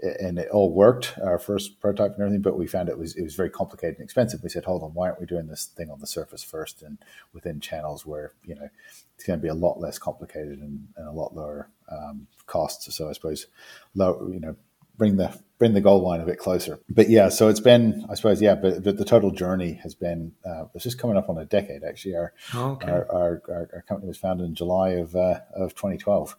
and 0.00 0.38
it 0.38 0.48
all 0.50 0.72
worked 0.72 1.14
our 1.22 1.38
first 1.38 1.80
prototype 1.80 2.12
and 2.12 2.20
everything 2.20 2.42
but 2.42 2.58
we 2.58 2.66
found 2.66 2.88
it 2.88 2.98
was 2.98 3.16
it 3.16 3.22
was 3.22 3.34
very 3.34 3.48
complicated 3.48 3.96
and 3.96 4.04
expensive 4.04 4.42
we 4.42 4.48
said 4.48 4.64
hold 4.64 4.82
on 4.82 4.90
why 4.90 5.06
aren't 5.06 5.20
we 5.20 5.26
doing 5.26 5.46
this 5.46 5.66
thing 5.76 5.90
on 5.90 6.00
the 6.00 6.06
surface 6.06 6.42
first 6.42 6.82
and 6.82 6.98
within 7.32 7.60
channels 7.60 8.04
where 8.04 8.32
you 8.44 8.54
know 8.54 8.68
it's 9.14 9.24
going 9.24 9.38
to 9.38 9.42
be 9.42 9.48
a 9.48 9.54
lot 9.54 9.80
less 9.80 9.98
complicated 9.98 10.58
and, 10.58 10.88
and 10.96 11.08
a 11.08 11.12
lot 11.12 11.34
lower 11.34 11.70
um, 11.90 12.26
costs 12.46 12.94
so 12.94 13.08
i 13.08 13.12
suppose 13.12 13.46
low 13.94 14.28
you 14.30 14.40
know 14.40 14.54
bring 14.96 15.16
the 15.16 15.38
bring 15.58 15.72
the 15.72 15.80
goal 15.80 16.02
line 16.02 16.20
a 16.20 16.26
bit 16.26 16.38
closer. 16.38 16.78
But 16.88 17.08
yeah, 17.08 17.28
so 17.28 17.48
it's 17.48 17.60
been, 17.60 18.04
I 18.10 18.14
suppose, 18.14 18.42
yeah. 18.42 18.54
But, 18.54 18.82
but 18.82 18.98
the 18.98 19.04
total 19.04 19.30
journey 19.30 19.74
has 19.82 19.94
been. 19.94 20.32
Uh, 20.44 20.64
it's 20.74 20.84
just 20.84 20.98
coming 20.98 21.16
up 21.16 21.28
on 21.28 21.38
a 21.38 21.44
decade. 21.44 21.82
Actually, 21.84 22.16
our 22.16 22.32
oh, 22.54 22.72
okay. 22.72 22.90
our, 22.90 23.10
our, 23.10 23.42
our, 23.48 23.70
our, 23.74 23.84
company 23.88 24.08
was 24.08 24.18
founded 24.18 24.46
in 24.46 24.54
July 24.54 24.90
of 24.90 25.16
uh, 25.16 25.40
of 25.54 25.74
2012, 25.74 26.36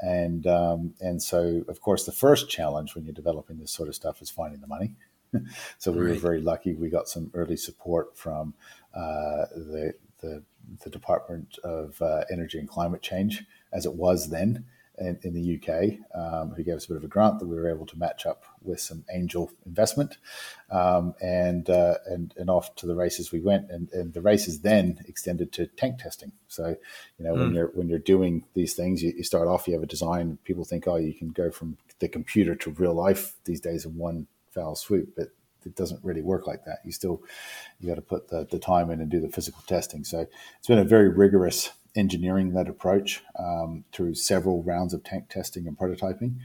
and 0.00 0.46
um, 0.46 0.94
and 1.00 1.22
so 1.22 1.64
of 1.68 1.80
course 1.80 2.04
the 2.04 2.12
first 2.12 2.48
challenge 2.48 2.94
when 2.94 3.04
you're 3.04 3.14
developing 3.14 3.58
this 3.58 3.72
sort 3.72 3.88
of 3.88 3.94
stuff 3.94 4.22
is 4.22 4.30
finding 4.30 4.60
the 4.60 4.66
money. 4.66 4.94
so 5.78 5.92
we 5.92 6.00
right. 6.00 6.10
were 6.10 6.14
very 6.14 6.40
lucky. 6.40 6.74
We 6.74 6.88
got 6.88 7.08
some 7.08 7.30
early 7.34 7.56
support 7.56 8.16
from 8.16 8.54
uh, 8.94 9.46
the, 9.54 9.94
the 10.20 10.42
the 10.82 10.90
Department 10.90 11.58
of 11.64 12.00
uh, 12.02 12.24
Energy 12.30 12.58
and 12.58 12.68
Climate 12.68 13.02
Change, 13.02 13.44
as 13.72 13.86
it 13.86 13.94
was 13.94 14.30
then 14.30 14.64
in, 15.00 15.18
in 15.22 15.34
the 15.34 15.56
UK 15.56 15.98
um, 16.14 16.50
who 16.50 16.62
gave 16.62 16.76
us 16.76 16.84
a 16.86 16.88
bit 16.88 16.96
of 16.96 17.04
a 17.04 17.08
grant 17.08 17.38
that 17.38 17.46
we 17.46 17.56
were 17.56 17.68
able 17.68 17.86
to 17.86 17.98
match 17.98 18.26
up 18.26 18.44
with 18.62 18.80
some 18.80 19.04
angel 19.12 19.50
investment, 19.66 20.18
um, 20.70 21.14
and 21.20 21.68
uh, 21.70 21.94
and 22.06 22.34
and 22.36 22.50
off 22.50 22.74
to 22.76 22.86
the 22.86 22.94
races 22.94 23.32
we 23.32 23.40
went. 23.40 23.70
And, 23.70 23.90
and 23.92 24.12
the 24.12 24.20
races 24.20 24.60
then 24.60 24.98
extended 25.06 25.52
to 25.52 25.66
tank 25.66 25.98
testing. 25.98 26.32
So 26.48 26.76
you 27.18 27.24
know 27.24 27.34
mm. 27.34 27.38
when 27.38 27.48
hmm. 27.48 27.54
you're 27.54 27.68
when 27.68 27.88
you're 27.88 27.98
doing 27.98 28.44
these 28.54 28.74
things, 28.74 29.02
you, 29.02 29.12
you, 29.16 29.24
start 29.24 29.48
off, 29.48 29.66
you 29.66 29.74
have 29.74 29.82
a 29.82 29.86
design. 29.86 30.38
People 30.44 30.64
think, 30.64 30.86
oh, 30.86 30.96
you 30.96 31.14
can 31.14 31.28
go 31.28 31.50
from 31.50 31.78
the 31.98 32.08
computer 32.08 32.54
to 32.54 32.70
real 32.70 32.94
life 32.94 33.34
these 33.44 33.60
days 33.60 33.84
in 33.84 33.96
one 33.96 34.26
foul 34.50 34.74
swoop, 34.74 35.14
but 35.16 35.28
it 35.64 35.74
doesn't 35.74 36.02
really 36.04 36.22
work 36.22 36.46
like 36.46 36.64
that. 36.64 36.78
You 36.84 36.92
still 36.92 37.22
you 37.80 37.88
got 37.88 37.96
to 37.96 38.02
put 38.02 38.28
the, 38.28 38.46
the 38.50 38.58
time 38.58 38.90
in 38.90 39.00
and 39.00 39.10
do 39.10 39.20
the 39.20 39.28
physical 39.28 39.62
testing. 39.66 40.04
So 40.04 40.26
it's 40.58 40.68
been 40.68 40.78
a 40.78 40.84
very 40.84 41.08
rigorous 41.08 41.70
engineering 41.94 42.52
that 42.52 42.68
approach 42.68 43.22
um, 43.38 43.84
through 43.92 44.14
several 44.14 44.62
rounds 44.62 44.94
of 44.94 45.04
tank 45.04 45.28
testing 45.28 45.66
and 45.66 45.78
prototyping. 45.78 46.36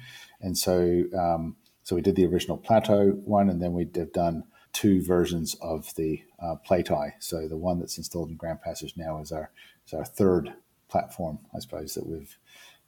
And 0.42 0.58
so, 0.58 1.04
um, 1.18 1.56
so 1.84 1.96
we 1.96 2.02
did 2.02 2.16
the 2.16 2.26
original 2.26 2.58
Plat-O 2.58 3.12
one, 3.12 3.50
and 3.50 3.62
then 3.62 3.74
we 3.74 3.90
have 3.96 4.14
done 4.14 4.44
two 4.74 5.02
versions 5.04 5.56
of 5.62 5.94
the 5.96 6.24
uh, 6.40 6.56
Plat-I. 6.66 7.16
So 7.20 7.48
the 7.48 7.58
one 7.58 7.80
that's 7.80 7.98
installed 7.98 8.30
in 8.30 8.36
Grand 8.36 8.62
Passage 8.62 8.96
now 8.98 9.22
is 9.22 9.32
our 9.32 9.52
is 9.86 9.94
our 9.94 10.06
third 10.06 10.54
platform, 10.90 11.40
I 11.56 11.60
suppose, 11.60 11.94
that 11.94 12.06
we've 12.06 12.38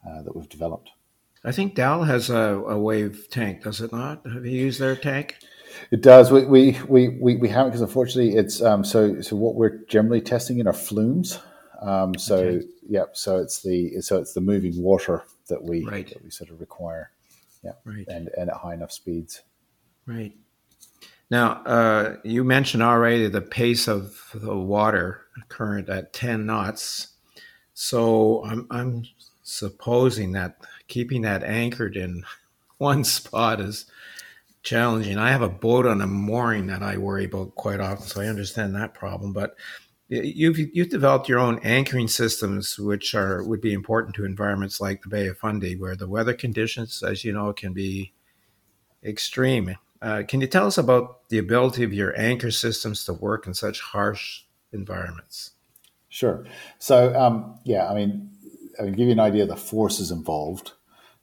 uh, 0.07 0.23
that 0.23 0.35
we've 0.35 0.49
developed. 0.49 0.91
I 1.43 1.51
think 1.51 1.75
Dal 1.75 2.03
has 2.03 2.31
a, 2.31 2.59
a, 2.67 2.79
wave 2.79 3.27
tank, 3.29 3.63
does 3.63 3.79
it 3.79 3.91
not? 3.91 4.25
Have 4.25 4.47
you 4.47 4.59
used 4.63 4.79
their 4.79 4.95
tank? 4.95 5.37
It 5.91 6.01
does. 6.01 6.31
We 6.31 6.45
we 6.45 6.79
we, 6.87 7.09
we, 7.09 7.35
we 7.35 7.49
haven't 7.49 7.71
because 7.71 7.81
unfortunately 7.81 8.35
it's 8.35 8.61
um, 8.61 8.83
so 8.83 9.21
so 9.21 9.35
what 9.35 9.55
we're 9.55 9.83
generally 9.87 10.21
testing 10.21 10.59
in 10.59 10.67
are 10.67 10.73
flumes. 10.73 11.39
Um, 11.85 12.17
so 12.17 12.37
okay. 12.37 12.65
yeah, 12.87 13.05
so 13.13 13.37
it's 13.37 13.61
the 13.61 14.01
so 14.01 14.19
it's 14.19 14.33
the 14.33 14.41
moving 14.41 14.81
water 14.81 15.23
that 15.47 15.63
we 15.63 15.85
right. 15.85 16.07
that 16.09 16.23
we 16.23 16.31
sort 16.31 16.49
of 16.49 16.59
require. 16.59 17.11
Yeah, 17.63 17.73
right. 17.83 18.05
And 18.07 18.29
and 18.37 18.49
at 18.49 18.57
high 18.57 18.73
enough 18.73 18.91
speeds. 18.91 19.41
Right. 20.07 20.33
Now, 21.29 21.63
uh, 21.63 22.17
you 22.23 22.43
mentioned 22.43 22.83
already 22.83 23.27
the 23.27 23.41
pace 23.41 23.87
of 23.87 24.29
the 24.33 24.55
water 24.55 25.21
current 25.49 25.89
at 25.89 26.13
10 26.13 26.45
knots. 26.45 27.09
So 27.73 28.45
I'm, 28.45 28.67
I'm 28.69 29.05
supposing 29.41 30.33
that 30.33 30.57
keeping 30.87 31.23
that 31.23 31.43
anchored 31.43 31.97
in 31.97 32.23
one 32.77 33.03
spot 33.03 33.59
is 33.59 33.85
challenging. 34.61 35.17
I 35.17 35.31
have 35.31 35.41
a 35.41 35.49
boat 35.49 35.85
on 35.85 36.01
a 36.01 36.07
mooring 36.07 36.67
that 36.67 36.83
I 36.83 36.97
worry 36.97 37.25
about 37.25 37.55
quite 37.55 37.79
often, 37.79 38.05
so 38.05 38.21
I 38.21 38.27
understand 38.27 38.75
that 38.75 38.93
problem. 38.93 39.33
But 39.33 39.55
You've 40.07 40.59
you've 40.59 40.89
developed 40.89 41.27
your 41.27 41.39
own 41.39 41.59
anchoring 41.63 42.07
systems, 42.07 42.77
which 42.77 43.15
are 43.15 43.43
would 43.43 43.61
be 43.61 43.73
important 43.73 44.15
to 44.15 44.25
environments 44.25 44.79
like 44.79 45.01
the 45.01 45.09
Bay 45.09 45.27
of 45.27 45.37
Fundy, 45.39 45.75
where 45.75 45.95
the 45.95 46.07
weather 46.07 46.33
conditions, 46.33 47.01
as 47.01 47.23
you 47.23 47.33
know, 47.33 47.53
can 47.53 47.73
be 47.73 48.13
extreme. 49.03 49.75
Uh, 50.01 50.21
can 50.27 50.41
you 50.41 50.47
tell 50.47 50.67
us 50.67 50.77
about 50.77 51.27
the 51.29 51.39
ability 51.39 51.83
of 51.83 51.91
your 51.91 52.17
anchor 52.19 52.51
systems 52.51 53.03
to 53.05 53.13
work 53.13 53.47
in 53.47 53.55
such 53.55 53.81
harsh 53.81 54.43
environments? 54.71 55.51
Sure. 56.09 56.45
So, 56.77 57.17
um, 57.19 57.59
yeah, 57.63 57.89
I 57.89 57.95
mean, 57.95 58.29
I 58.79 58.83
can 58.83 58.93
give 58.93 59.07
you 59.07 59.13
an 59.13 59.19
idea 59.19 59.43
of 59.43 59.49
the 59.49 59.55
forces 59.55 60.11
involved. 60.11 60.73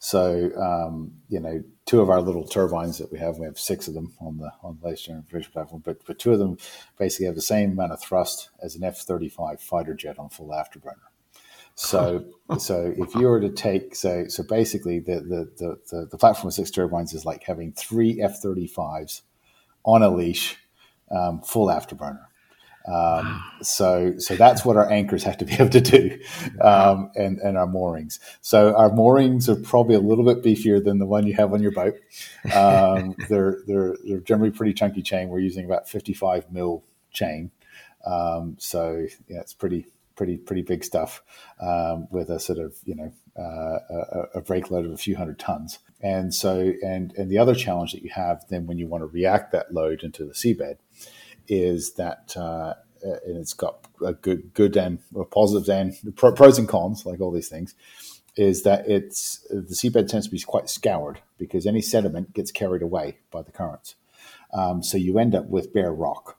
So, 0.01 0.51
um, 0.57 1.13
you 1.29 1.39
know, 1.39 1.63
two 1.93 2.01
of 2.01 2.09
our 2.09 2.23
little 2.23 2.47
turbines 2.47 2.97
that 2.97 3.13
we 3.13 3.19
have, 3.19 3.37
we 3.37 3.45
have 3.45 3.59
six 3.59 3.87
of 3.87 3.93
them 3.93 4.15
on 4.19 4.39
the 4.39 4.51
on 4.63 4.79
the 4.81 4.87
latest 4.87 5.05
generation 5.05 5.53
platform, 5.53 5.83
but 5.85 5.99
but 6.07 6.19
two 6.19 6.33
of 6.33 6.39
them 6.39 6.57
basically 6.99 7.27
have 7.27 7.35
the 7.35 7.43
same 7.43 7.73
amount 7.73 7.93
of 7.93 8.01
thrust 8.01 8.49
as 8.63 8.75
an 8.75 8.83
F 8.83 9.01
thirty 9.01 9.29
five 9.29 9.61
fighter 9.61 9.93
jet 9.93 10.19
on 10.19 10.31
full 10.31 10.49
afterburner. 10.49 11.11
So 11.75 12.25
so 12.59 12.95
if 12.97 13.15
you 13.15 13.27
were 13.27 13.41
to 13.43 13.51
take 13.51 13.95
so 13.95 14.27
so 14.29 14.43
basically 14.43 15.01
the 15.01 15.17
the 15.17 15.51
the, 15.59 15.81
the, 15.91 16.07
the 16.13 16.17
platform 16.17 16.49
of 16.49 16.55
six 16.55 16.71
turbines 16.71 17.13
is 17.13 17.27
like 17.27 17.43
having 17.45 17.75
three 17.75 18.23
F 18.23 18.41
thirty 18.41 18.67
fives 18.67 19.21
on 19.85 20.03
a 20.03 20.09
leash, 20.09 20.57
um, 21.11 21.43
full 21.43 21.67
afterburner. 21.67 22.25
Um, 22.87 23.43
so, 23.63 24.15
so 24.19 24.35
that's 24.35 24.65
what 24.65 24.77
our 24.77 24.91
anchors 24.91 25.23
have 25.25 25.39
to 25.39 25.45
be 25.45 25.53
able 25.59 25.71
to 25.71 25.81
do, 25.81 26.19
um, 26.61 27.11
and 27.15 27.39
and 27.39 27.57
our 27.57 27.67
moorings. 27.67 28.19
So 28.41 28.75
our 28.75 28.93
moorings 28.93 29.49
are 29.49 29.57
probably 29.57 29.95
a 29.95 30.01
little 30.01 30.25
bit 30.25 30.43
beefier 30.43 30.83
than 30.83 30.99
the 30.99 31.07
one 31.07 31.27
you 31.27 31.35
have 31.35 31.53
on 31.53 31.63
your 31.63 31.73
boat. 31.73 31.95
Um, 32.55 33.15
they're 33.29 33.59
they're 33.67 33.97
they're 34.05 34.21
generally 34.21 34.51
pretty 34.51 34.75
chunky 34.75 35.03
chain. 35.03 35.29
We're 35.29 35.41
using 35.41 35.65
about 35.65 35.89
fifty 35.89 36.13
five 36.13 36.51
mil 36.51 36.85
chain, 37.13 37.51
um, 38.05 38.57
so 38.59 39.07
yeah, 39.29 39.41
it's 39.41 39.55
pretty 39.55 39.87
pretty 40.17 40.37
pretty 40.37 40.63
big 40.63 40.85
stuff 40.85 41.23
um, 41.61 42.09
with 42.11 42.31
a 42.31 42.41
sort 42.41 42.59
of 42.59 42.77
you 42.85 42.95
know 42.95 43.13
uh, 43.39 43.79
a, 43.91 44.39
a 44.39 44.41
brake 44.41 44.71
load 44.71 44.85
of 44.85 44.93
a 44.93 44.97
few 44.97 45.17
hundred 45.17 45.39
tons. 45.39 45.79
And 46.01 46.35
so 46.35 46.73
and 46.85 47.15
and 47.17 47.31
the 47.31 47.39
other 47.39 47.55
challenge 47.55 47.93
that 47.93 48.03
you 48.03 48.11
have 48.11 48.45
then 48.49 48.67
when 48.67 48.79
you 48.79 48.89
want 48.89 49.03
to 49.03 49.07
react 49.07 49.53
that 49.53 49.73
load 49.73 50.03
into 50.03 50.25
the 50.25 50.33
seabed 50.33 50.79
is 51.49 51.95
that 51.95 52.37
uh, 52.37 52.75
and 53.03 53.37
it's 53.37 53.55
got 53.55 53.87
a 54.05 54.13
good 54.13 54.55
good 54.55 54.77
and 54.77 54.99
positives 55.31 55.69
and 55.69 56.17
pros 56.17 56.59
and 56.59 56.69
cons 56.69 57.05
like 57.05 57.21
all 57.21 57.33
these 57.33 57.49
things 57.49 57.75
is 58.37 58.63
that 58.63 58.89
it's 58.89 59.47
the 59.51 59.75
seabed 59.75 60.09
tends 60.09 60.27
to 60.27 60.33
be 60.33 60.41
quite 60.41 60.69
scoured 60.69 61.21
because 61.39 61.67
any 61.67 61.83
sediment 61.83 62.33
gets 62.33 62.51
carried 62.51 62.83
away 62.83 63.19
by 63.31 63.43
the 63.43 63.53
currents. 63.53 63.95
Um, 64.55 64.83
so 64.83 64.97
you 64.97 65.19
end 65.19 65.35
up 65.35 65.47
with 65.47 65.73
bare 65.73 65.93
rock. 65.93 66.39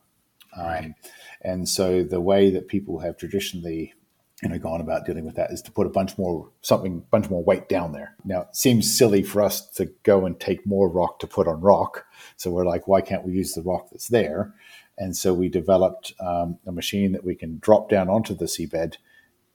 Um, 0.56 0.66
right. 0.66 0.94
and 1.42 1.68
so 1.68 2.04
the 2.04 2.22
way 2.22 2.52
that 2.52 2.68
people 2.68 3.00
have 3.00 3.18
traditionally 3.18 3.96
you 4.44 4.50
know 4.50 4.60
gone 4.60 4.82
about 4.82 5.04
dealing 5.04 5.26
with 5.26 5.34
that 5.36 5.50
is 5.50 5.64
to 5.64 5.72
put 5.72 5.88
a 5.88 5.90
bunch 5.90 6.16
more 6.16 6.50
something 6.62 7.04
bunch 7.10 7.30
more 7.30 7.44
weight 7.44 7.70
down 7.70 7.92
there. 7.92 8.16
Now 8.24 8.42
it 8.42 8.56
seems 8.56 8.96
silly 8.96 9.24
for 9.24 9.42
us 9.42 9.68
to 9.72 9.86
go 10.04 10.26
and 10.28 10.40
take 10.40 10.68
more 10.68 10.90
rock 10.90 11.20
to 11.20 11.28
put 11.28 11.48
on 11.48 11.62
rock. 11.62 12.06
So 12.38 12.52
we're 12.52 12.66
like 12.66 12.88
why 12.88 13.02
can't 13.02 13.26
we 13.26 13.34
use 13.34 13.54
the 13.54 13.64
rock 13.64 13.90
that's 13.92 14.10
there 14.10 14.54
and 14.98 15.16
so 15.16 15.34
we 15.34 15.50
developed 15.50 16.14
um, 16.20 16.60
a 16.66 16.72
machine 16.72 17.12
that 17.14 17.24
we 17.24 17.36
can 17.36 17.60
drop 17.60 17.90
down 17.90 18.10
onto 18.10 18.36
the 18.36 18.46
seabed 18.46 18.98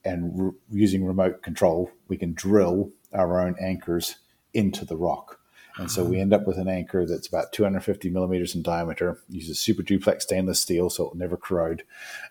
and 0.04 0.32
re- 0.34 0.52
using 0.70 1.04
remote 1.04 1.42
control, 1.42 1.90
we 2.08 2.16
can 2.16 2.32
drill 2.32 2.90
our 3.12 3.40
own 3.40 3.56
anchors 3.60 4.16
into 4.54 4.84
the 4.84 4.96
rock. 4.96 5.38
And 5.76 5.88
so 5.88 6.02
we 6.02 6.16
uh-huh. 6.16 6.22
end 6.22 6.32
up 6.32 6.44
with 6.44 6.58
an 6.58 6.66
anchor 6.66 7.06
that's 7.06 7.28
about 7.28 7.52
250 7.52 8.10
millimeters 8.10 8.56
in 8.56 8.62
diameter, 8.62 9.18
uses 9.28 9.60
super 9.60 9.82
duplex 9.82 10.24
stainless 10.24 10.58
steel, 10.58 10.90
so 10.90 11.04
it'll 11.04 11.16
never 11.16 11.36
corrode, 11.36 11.84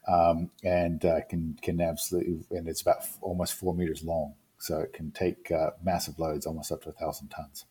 um, 0.06 0.52
and 0.66 1.06
uh, 1.06 1.22
can 1.30 1.58
can 1.62 1.80
absolutely, 1.80 2.40
and 2.52 2.68
it's 2.68 2.82
about 2.82 2.98
f- 3.04 3.18
almost 3.22 3.54
four 3.54 3.74
meters 3.74 4.04
long, 4.04 4.34
so 4.58 4.80
it 4.80 4.92
can 4.92 5.12
take 5.12 5.50
uh, 5.50 5.70
massive 5.82 6.20
loads, 6.20 6.46
almost 6.46 6.74
up 6.74 6.82
to 6.84 6.90
a 6.90 6.92
thousand 6.92 7.30
tons. 7.30 7.64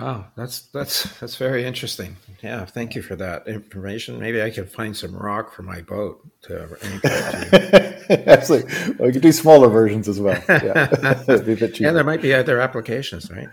Wow, 0.00 0.26
that's 0.36 0.62
that's 0.68 1.04
that's 1.20 1.36
very 1.36 1.64
interesting. 1.64 2.16
Yeah, 2.42 2.64
thank 2.64 2.94
you 2.94 3.02
for 3.02 3.14
that 3.16 3.46
information. 3.46 4.18
Maybe 4.18 4.42
I 4.42 4.50
can 4.50 4.66
find 4.66 4.96
some 4.96 5.14
rock 5.14 5.52
for 5.52 5.62
my 5.62 5.82
boat 5.82 6.26
to 6.42 6.76
anchor 6.82 7.08
to. 7.08 8.28
Absolutely, 8.28 8.94
well, 8.94 9.08
you 9.08 9.12
can 9.12 9.22
do 9.22 9.32
smaller 9.32 9.68
versions 9.68 10.08
as 10.08 10.18
well. 10.18 10.42
Yeah, 10.48 10.88
yeah 11.28 11.92
there 11.92 12.04
might 12.04 12.22
be 12.22 12.32
other 12.32 12.60
applications, 12.60 13.30
right? 13.30 13.48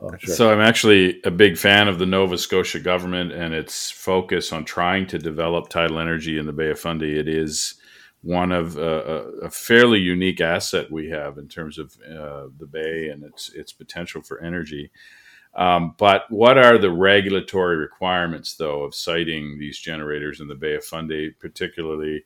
oh, 0.00 0.16
sure. 0.18 0.34
So 0.34 0.52
I'm 0.52 0.60
actually 0.60 1.20
a 1.24 1.30
big 1.30 1.58
fan 1.58 1.88
of 1.88 1.98
the 1.98 2.06
Nova 2.06 2.38
Scotia 2.38 2.80
government 2.80 3.32
and 3.32 3.52
its 3.52 3.90
focus 3.90 4.52
on 4.52 4.64
trying 4.64 5.06
to 5.08 5.18
develop 5.18 5.68
tidal 5.68 5.98
energy 5.98 6.38
in 6.38 6.46
the 6.46 6.52
Bay 6.52 6.70
of 6.70 6.80
Fundy. 6.80 7.18
It 7.18 7.28
is 7.28 7.74
one 8.22 8.52
of 8.52 8.78
uh, 8.78 9.26
a 9.42 9.50
fairly 9.50 10.00
unique 10.00 10.40
asset 10.40 10.90
we 10.90 11.10
have 11.10 11.36
in 11.36 11.46
terms 11.46 11.76
of 11.76 11.94
uh, 12.10 12.46
the 12.58 12.66
bay 12.66 13.08
and 13.08 13.22
its 13.22 13.52
its 13.52 13.72
potential 13.72 14.22
for 14.22 14.42
energy. 14.42 14.90
Um, 15.56 15.94
but 15.98 16.24
what 16.30 16.58
are 16.58 16.78
the 16.78 16.90
regulatory 16.90 17.76
requirements, 17.76 18.54
though, 18.54 18.82
of 18.82 18.94
siting 18.94 19.58
these 19.58 19.78
generators 19.78 20.40
in 20.40 20.48
the 20.48 20.54
Bay 20.54 20.74
of 20.74 20.84
Fundy, 20.84 21.30
particularly? 21.30 22.24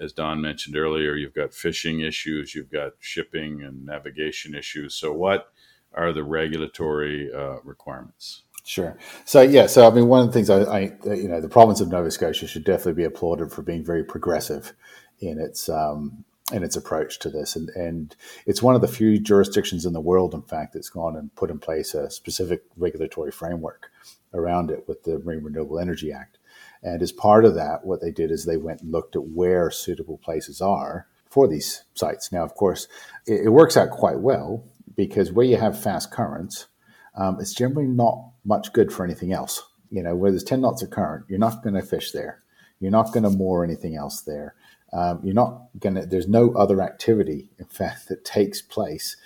As 0.00 0.12
Don 0.12 0.40
mentioned 0.40 0.76
earlier, 0.76 1.14
you've 1.14 1.34
got 1.34 1.54
fishing 1.54 2.00
issues, 2.00 2.54
you've 2.54 2.72
got 2.72 2.92
shipping 2.98 3.62
and 3.62 3.84
navigation 3.84 4.54
issues. 4.54 4.94
So, 4.94 5.12
what 5.12 5.52
are 5.94 6.12
the 6.12 6.24
regulatory 6.24 7.30
uh, 7.32 7.60
requirements? 7.62 8.42
Sure. 8.64 8.96
So 9.24 9.42
yeah. 9.42 9.66
So 9.66 9.86
I 9.86 9.90
mean, 9.90 10.06
one 10.06 10.20
of 10.20 10.26
the 10.28 10.32
things 10.32 10.48
I, 10.48 10.62
I, 10.62 10.80
you 11.14 11.28
know, 11.28 11.40
the 11.40 11.48
province 11.48 11.80
of 11.80 11.88
Nova 11.88 12.10
Scotia 12.10 12.46
should 12.46 12.64
definitely 12.64 12.94
be 12.94 13.04
applauded 13.04 13.50
for 13.50 13.62
being 13.62 13.84
very 13.84 14.04
progressive 14.04 14.72
in 15.20 15.40
its 15.40 15.68
um, 15.68 16.24
in 16.50 16.62
its 16.62 16.76
approach 16.76 17.18
to 17.20 17.30
this. 17.30 17.54
And, 17.54 17.68
and 17.70 18.16
it's 18.46 18.62
one 18.62 18.74
of 18.74 18.80
the 18.80 18.88
few 18.88 19.18
jurisdictions 19.18 19.86
in 19.86 19.92
the 19.92 20.00
world, 20.00 20.34
in 20.34 20.42
fact, 20.42 20.74
that's 20.74 20.90
gone 20.90 21.16
and 21.16 21.34
put 21.36 21.50
in 21.50 21.58
place 21.58 21.94
a 21.94 22.10
specific 22.10 22.62
regulatory 22.76 23.30
framework 23.30 23.90
around 24.34 24.70
it 24.70 24.84
with 24.88 25.04
the 25.04 25.18
Marine 25.18 25.44
Renewable 25.44 25.78
Energy 25.78 26.12
Act. 26.12 26.38
And 26.82 27.00
as 27.00 27.12
part 27.12 27.44
of 27.44 27.54
that, 27.54 27.84
what 27.84 28.00
they 28.00 28.10
did 28.10 28.30
is 28.30 28.44
they 28.44 28.56
went 28.56 28.82
and 28.82 28.90
looked 28.90 29.14
at 29.14 29.28
where 29.28 29.70
suitable 29.70 30.18
places 30.18 30.60
are 30.60 31.06
for 31.28 31.46
these 31.46 31.84
sites. 31.94 32.32
Now, 32.32 32.42
of 32.42 32.54
course, 32.54 32.88
it, 33.26 33.46
it 33.46 33.50
works 33.50 33.76
out 33.76 33.90
quite 33.90 34.18
well 34.18 34.64
because 34.96 35.32
where 35.32 35.46
you 35.46 35.56
have 35.56 35.80
fast 35.80 36.10
currents, 36.10 36.66
um, 37.14 37.38
it's 37.40 37.54
generally 37.54 37.86
not 37.86 38.30
much 38.44 38.72
good 38.72 38.92
for 38.92 39.04
anything 39.04 39.32
else. 39.32 39.62
You 39.90 40.02
know, 40.02 40.16
where 40.16 40.30
there's 40.30 40.44
10 40.44 40.60
knots 40.60 40.82
of 40.82 40.90
current, 40.90 41.26
you're 41.28 41.38
not 41.38 41.62
going 41.62 41.74
to 41.74 41.82
fish 41.82 42.12
there. 42.12 42.42
You're 42.80 42.90
not 42.90 43.12
going 43.12 43.22
to 43.22 43.30
moor 43.30 43.62
anything 43.62 43.94
else 43.94 44.22
there. 44.22 44.54
Um, 44.92 45.20
you're 45.22 45.34
not 45.34 45.68
going 45.78 45.94
to, 45.94 46.06
there's 46.06 46.28
no 46.28 46.52
other 46.52 46.82
activity, 46.82 47.48
in 47.58 47.64
fact, 47.66 48.08
that 48.08 48.24
takes 48.24 48.60
place 48.60 49.16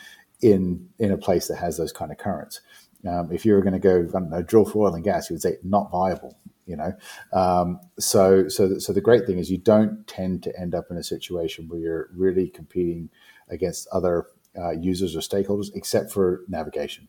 in, 0.41 0.89
in 0.99 1.11
a 1.11 1.19
place 1.19 1.49
that 1.49 1.57
has 1.57 1.77
those 1.77 1.93
kind 1.93 2.13
of 2.13 2.19
currents. 2.19 2.61
Um, 3.07 3.33
if 3.33 3.45
you 3.45 3.55
were 3.55 3.63
going 3.63 3.73
to 3.73 3.79
go, 3.79 3.99
I 4.09 4.13
don't 4.13 4.31
know, 4.31 4.43
drill 4.43 4.65
for 4.65 4.87
oil 4.87 4.95
and 4.95 5.05
gas, 5.05 5.29
you 5.29 5.35
would 5.35 5.43
say 5.43 5.57
not 5.63 5.91
viable, 5.91 6.39
you 6.67 6.77
know? 6.77 6.93
Um, 7.33 7.81
so, 7.99 8.49
so, 8.49 8.79
so 8.79 8.93
the 8.93 9.01
great 9.01 9.27
thing 9.27 9.39
is 9.39 9.51
you 9.51 9.59
don't 9.59 10.07
tend 10.07 10.43
to 10.45 10.59
end 10.59 10.75
up 10.75 10.87
in 10.91 10.97
a 10.97 11.03
situation 11.03 11.69
where 11.69 11.81
you're 11.81 12.11
really 12.15 12.49
competing 12.49 13.11
against 13.49 13.89
other 13.89 14.27
uh, 14.57 14.71
users 14.71 15.17
or 15.17 15.21
stakeholders, 15.21 15.71
except 15.75 16.13
for 16.13 16.43
navigation. 16.49 17.09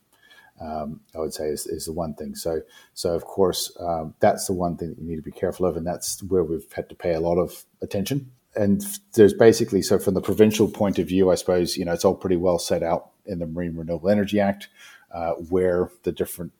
Um, 0.60 1.02
I 1.16 1.20
would 1.20 1.34
say 1.34 1.50
is, 1.50 1.68
is 1.68 1.86
the 1.86 1.94
one 1.94 2.16
thing. 2.16 2.34
So, 2.34 2.62
so 2.96 3.14
of 3.14 3.24
course, 3.26 3.72
um, 3.80 4.16
that's 4.20 4.48
the 4.48 4.54
one 4.54 4.76
thing 4.76 4.90
that 4.90 5.00
you 5.00 5.08
need 5.08 5.18
to 5.18 5.22
be 5.22 5.32
careful 5.32 5.68
of, 5.68 5.78
and 5.78 5.86
that's 5.86 6.24
where 6.24 6.44
we've 6.44 6.72
had 6.74 6.90
to 6.90 6.96
pay 6.96 7.14
a 7.14 7.20
lot 7.20 7.38
of 7.38 7.64
attention 7.82 8.32
and 8.56 8.84
there's 9.14 9.34
basically 9.34 9.82
so 9.82 10.00
from 10.00 10.14
the 10.14 10.22
provincial 10.22 10.68
point 10.68 11.00
of 11.00 11.08
view, 11.08 11.32
I 11.32 11.36
suppose 11.36 11.78
you 11.78 11.86
know 11.86 11.94
it's 11.94 12.06
all 12.06 12.16
pretty 12.16 12.38
well 12.38 12.60
set 12.60 12.84
out 12.84 13.12
in 13.26 13.40
the 13.40 13.48
Marine 13.48 13.76
Renewable 13.76 14.10
Energy 14.10 14.40
Act, 14.40 14.70
uh, 15.14 15.34
where 15.34 15.92
the 16.04 16.12
different 16.12 16.54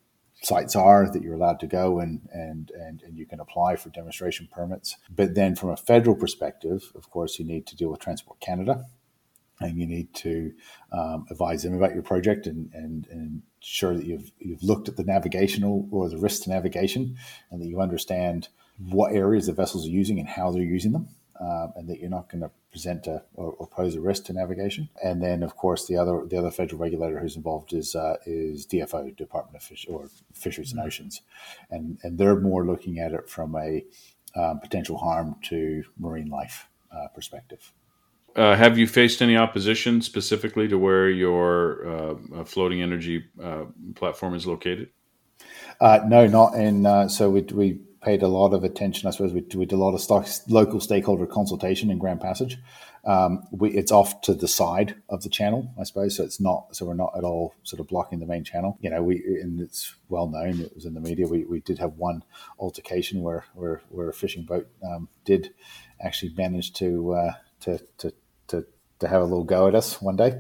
sites 0.44 0.76
are 0.76 1.12
that 1.12 1.24
you're 1.24 1.34
allowed 1.34 1.60
to 1.60 1.68
go 1.68 2.00
and, 2.00 2.28
and 2.32 2.72
and 2.72 3.02
and 3.02 3.18
you 3.18 3.26
can 3.26 3.40
apply 3.40 3.76
for 3.76 3.90
demonstration 3.90 4.48
permits. 4.52 4.98
But 5.10 5.36
then 5.36 5.56
from 5.56 5.70
a 5.70 5.78
federal 5.78 6.16
perspective, 6.16 6.92
of 6.96 7.10
course, 7.10 7.40
you 7.40 7.46
need 7.46 7.66
to 7.68 7.76
deal 7.76 7.90
with 7.90 8.00
Transport 8.00 8.40
Canada, 8.40 8.86
and 9.60 9.78
you 9.78 9.88
need 9.88 10.14
to 10.16 10.54
um, 10.92 11.26
advise 11.32 11.64
them 11.64 11.74
about 11.74 11.94
your 11.94 12.04
project 12.04 12.46
and, 12.46 12.70
and, 12.74 13.08
and 13.10 13.42
ensure 13.62 13.96
that 13.96 14.06
you've 14.06 14.32
you've 14.40 14.64
looked 14.64 14.88
at 14.88 14.98
the 14.98 15.04
navigational 15.04 15.88
or 15.92 16.10
the 16.10 16.18
risk 16.18 16.44
to 16.44 16.50
navigation, 16.50 17.18
and 17.50 17.62
that 17.62 17.68
you 17.68 17.82
understand 17.82 18.50
what 18.78 19.14
areas 19.14 19.48
the 19.48 19.54
vessels 19.54 19.88
are 19.88 19.92
using 19.92 20.20
and 20.20 20.30
how 20.30 20.52
they're 20.52 20.62
using 20.62 20.92
them 20.92 21.10
um, 21.40 21.74
and 21.76 21.88
that 21.90 22.00
you're 22.00 22.10
not 22.10 22.30
going 22.30 22.42
to 22.42 22.52
present 22.72 23.08
a, 23.08 23.24
or, 23.36 23.52
or, 23.54 23.68
pose 23.68 23.96
a 23.96 24.02
risk 24.02 24.26
to 24.26 24.34
navigation. 24.34 24.90
And 25.04 25.22
then, 25.22 25.44
of 25.44 25.56
course, 25.56 25.88
the 25.88 25.98
other 25.98 26.26
the 26.26 26.38
other 26.38 26.52
federal 26.52 26.82
regulator 26.82 27.20
who's 27.20 27.36
involved 27.36 27.74
is 27.74 27.96
uh, 27.96 28.18
is 28.26 28.66
DFO, 28.66 29.16
Department 29.16 29.56
of 29.56 29.64
Fish 29.64 29.86
or 29.90 30.10
Fisheries 30.34 30.72
and 30.72 30.80
mm-hmm. 30.80 30.88
Oceans, 30.88 31.22
and 31.70 31.98
and 32.04 32.18
they're 32.18 32.40
more 32.40 32.66
looking 32.66 33.00
at 33.00 33.14
it 33.14 33.30
from 33.30 33.56
a 33.56 33.86
um, 34.36 34.60
potential 34.60 34.98
harm 34.98 35.36
to 35.44 35.84
marine 35.98 36.30
life 36.30 36.70
uh, 36.92 37.08
perspective. 37.14 37.74
Uh, 38.36 38.56
have 38.56 38.78
you 38.78 38.88
faced 38.88 39.22
any 39.24 39.36
opposition 39.36 40.00
specifically 40.00 40.68
to 40.68 40.78
where 40.78 41.10
your 41.10 41.88
uh, 41.88 42.44
floating 42.46 42.84
energy 42.84 43.26
uh, 43.44 43.64
platform 43.96 44.36
is 44.36 44.46
located? 44.46 44.90
Uh, 45.82 46.00
no, 46.06 46.28
not 46.28 46.54
in. 46.54 46.86
Uh, 46.86 47.08
so 47.08 47.30
we, 47.30 47.42
we 47.42 47.80
paid 48.02 48.22
a 48.22 48.28
lot 48.28 48.54
of 48.54 48.64
attention. 48.64 49.08
I 49.08 49.12
suppose 49.12 49.34
we, 49.34 49.42
we 49.56 49.66
did 49.66 49.76
a 49.76 49.78
lot 49.78 49.94
of 49.94 50.02
stock, 50.02 50.28
local 50.48 50.80
stakeholder 50.80 51.26
consultation 51.26 51.90
in 51.90 51.98
Grand 51.98 52.22
Passage. 52.22 52.58
Um, 53.06 53.44
we, 53.52 53.72
it's 53.72 53.92
off 53.92 54.22
to 54.22 54.34
the 54.34 54.48
side 54.48 54.96
of 55.08 55.24
the 55.24 55.30
channel, 55.30 55.72
I 55.80 55.84
suppose. 55.84 56.18
So 56.18 56.24
it's 56.24 56.40
not. 56.40 56.76
So 56.76 56.86
we're 56.86 56.94
not 56.94 57.14
at 57.18 57.24
all 57.24 57.54
sort 57.64 57.80
of 57.80 57.88
blocking 57.88 58.20
the 58.20 58.26
main 58.26 58.44
channel. 58.44 58.78
You 58.82 58.90
know, 58.90 59.02
we 59.02 59.18
and 59.42 59.62
it's 59.62 59.96
well 60.10 60.28
known. 60.28 60.60
It 60.60 60.76
was 60.76 60.86
in 60.86 60.94
the 60.94 61.00
media. 61.00 61.28
We, 61.28 61.46
we 61.46 61.62
did 61.62 61.80
have 61.80 61.94
one 61.94 62.24
altercation 62.60 63.22
where 63.22 63.46
where, 63.54 63.82
where 63.90 64.10
a 64.10 64.14
fishing 64.14 64.44
boat 64.44 64.68
um, 64.84 65.08
did 65.24 65.54
actually 66.02 66.34
manage 66.36 66.74
to 66.74 67.14
uh, 67.14 67.32
to 67.62 67.80
to 68.00 68.14
to 69.00 69.08
have 69.08 69.22
a 69.22 69.26
little 69.26 69.44
go 69.44 69.68
at 69.68 69.76
us 69.76 70.02
one 70.02 70.16
day 70.16 70.40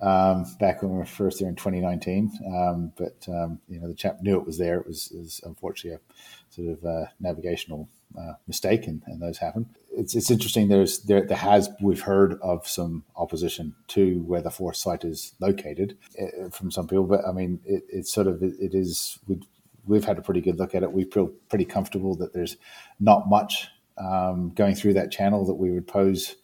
um, 0.00 0.44
back 0.58 0.82
when 0.82 0.92
we 0.92 0.98
were 0.98 1.04
first 1.04 1.40
there 1.40 1.48
in 1.48 1.56
2019. 1.56 2.30
Um, 2.46 2.92
but 2.96 3.26
um, 3.28 3.60
you 3.68 3.80
know, 3.80 3.88
the 3.88 3.94
chap 3.94 4.22
knew 4.22 4.38
it 4.38 4.46
was 4.46 4.58
there. 4.58 4.78
It 4.80 4.86
was, 4.86 5.10
it 5.12 5.18
was 5.18 5.40
unfortunately 5.44 6.00
a 6.00 6.54
sort 6.54 6.78
of 6.78 6.84
uh, 6.84 7.06
navigational 7.20 7.88
uh, 8.18 8.32
mistake, 8.46 8.86
and, 8.86 9.02
and, 9.06 9.20
those 9.20 9.38
happen. 9.38 9.68
It's, 9.90 10.14
it's 10.14 10.30
interesting. 10.30 10.68
There's 10.68 11.00
there, 11.00 11.26
there 11.26 11.36
has 11.36 11.68
we've 11.80 12.00
heard 12.00 12.38
of 12.40 12.66
some 12.66 13.04
opposition 13.16 13.74
to 13.88 14.22
where 14.22 14.40
the 14.40 14.50
force 14.50 14.82
site 14.82 15.04
is 15.04 15.34
located 15.40 15.98
uh, 16.20 16.48
from 16.48 16.70
some 16.70 16.88
people, 16.88 17.04
but 17.04 17.26
I 17.26 17.32
mean 17.32 17.60
it, 17.66 17.84
it's 17.90 18.12
sort 18.12 18.26
of 18.26 18.42
it, 18.42 18.54
it 18.58 18.74
is 18.74 19.18
we 19.26 19.40
we've 19.86 20.04
had 20.04 20.18
a 20.18 20.22
pretty 20.22 20.40
good 20.40 20.58
look 20.58 20.74
at 20.74 20.82
it. 20.82 20.92
We 20.92 21.04
feel 21.04 21.28
pretty 21.48 21.64
comfortable 21.64 22.14
that 22.16 22.32
there's 22.32 22.56
not 22.98 23.28
much 23.28 23.68
um, 23.98 24.50
going 24.54 24.74
through 24.74 24.94
that 24.94 25.10
channel 25.10 25.44
that 25.46 25.54
we 25.54 25.70
would 25.70 25.86
pose 25.86 26.36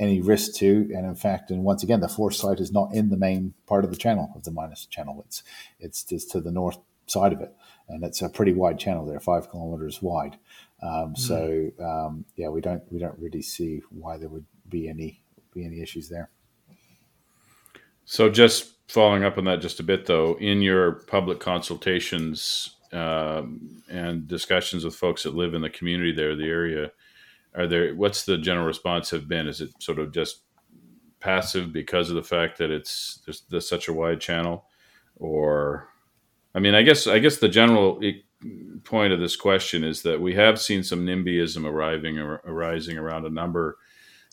any 0.00 0.20
risk 0.20 0.54
to. 0.54 0.90
And 0.94 1.06
in 1.06 1.14
fact, 1.14 1.50
and 1.50 1.62
once 1.62 1.84
again, 1.84 2.00
the 2.00 2.08
force 2.08 2.40
site 2.40 2.58
is 2.58 2.72
not 2.72 2.92
in 2.92 3.10
the 3.10 3.16
main 3.16 3.54
part 3.66 3.84
of 3.84 3.90
the 3.90 3.96
channel 3.96 4.32
of 4.34 4.42
the 4.42 4.50
Minas 4.50 4.86
channel. 4.86 5.22
It's 5.26 5.44
it's 5.78 6.02
just 6.02 6.30
to 6.32 6.40
the 6.40 6.50
north 6.50 6.78
side 7.06 7.32
of 7.32 7.40
it, 7.40 7.54
and 7.88 8.02
it's 8.02 8.22
a 8.22 8.28
pretty 8.28 8.52
wide 8.52 8.78
channel 8.78 9.06
there, 9.06 9.20
five 9.20 9.50
kilometers 9.50 10.02
wide. 10.02 10.38
Um, 10.82 11.14
mm. 11.14 11.18
So 11.18 11.70
um, 11.78 12.24
yeah, 12.34 12.48
we 12.48 12.60
don't 12.60 12.82
we 12.90 12.98
don't 12.98 13.18
really 13.18 13.42
see 13.42 13.82
why 13.90 14.16
there 14.16 14.28
would 14.28 14.46
be 14.68 14.88
any 14.88 15.22
be 15.52 15.64
any 15.64 15.80
issues 15.80 16.08
there. 16.08 16.30
So 18.04 18.28
just 18.28 18.72
following 18.88 19.22
up 19.22 19.38
on 19.38 19.44
that 19.44 19.60
just 19.60 19.78
a 19.78 19.84
bit, 19.84 20.06
though, 20.06 20.36
in 20.40 20.62
your 20.62 20.92
public 20.92 21.38
consultations 21.38 22.74
um, 22.92 23.82
and 23.88 24.26
discussions 24.26 24.84
with 24.84 24.96
folks 24.96 25.22
that 25.22 25.36
live 25.36 25.54
in 25.54 25.62
the 25.62 25.70
community 25.70 26.12
there, 26.12 26.34
the 26.34 26.48
area, 26.48 26.90
are 27.54 27.66
there? 27.66 27.94
What's 27.94 28.24
the 28.24 28.38
general 28.38 28.66
response 28.66 29.10
have 29.10 29.28
been? 29.28 29.48
Is 29.48 29.60
it 29.60 29.70
sort 29.80 29.98
of 29.98 30.12
just 30.12 30.42
passive 31.18 31.72
because 31.72 32.08
of 32.08 32.16
the 32.16 32.22
fact 32.22 32.58
that 32.58 32.70
it's 32.70 33.20
there's, 33.26 33.42
there's 33.50 33.68
such 33.68 33.88
a 33.88 33.92
wide 33.92 34.20
channel, 34.20 34.66
or 35.16 35.88
I 36.54 36.58
mean, 36.60 36.74
I 36.74 36.82
guess 36.82 37.06
I 37.06 37.18
guess 37.18 37.38
the 37.38 37.48
general 37.48 38.00
point 38.84 39.12
of 39.12 39.20
this 39.20 39.36
question 39.36 39.84
is 39.84 40.02
that 40.02 40.20
we 40.20 40.34
have 40.34 40.60
seen 40.60 40.82
some 40.82 41.04
NIMBYism 41.04 41.64
arriving 41.64 42.18
or 42.18 42.40
arising 42.44 42.96
around 42.98 43.26
a 43.26 43.30
number 43.30 43.76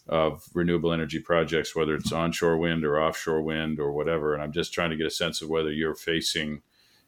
of 0.08 0.48
renewable 0.54 0.94
energy 0.94 1.20
projects, 1.20 1.76
whether 1.76 1.96
it's 1.96 2.14
onshore 2.14 2.58
wind 2.58 2.86
or 2.86 3.02
offshore 3.02 3.42
wind 3.42 3.80
or 3.80 3.92
whatever. 3.92 4.34
And 4.34 4.42
I'm 4.42 4.54
just 4.54 4.74
trying 4.74 4.92
to 4.92 4.96
get 4.96 5.06
a 5.06 5.12
sense 5.12 5.42
of 5.42 5.50
whether 5.50 5.72
you're 5.72 5.96
facing 5.96 6.62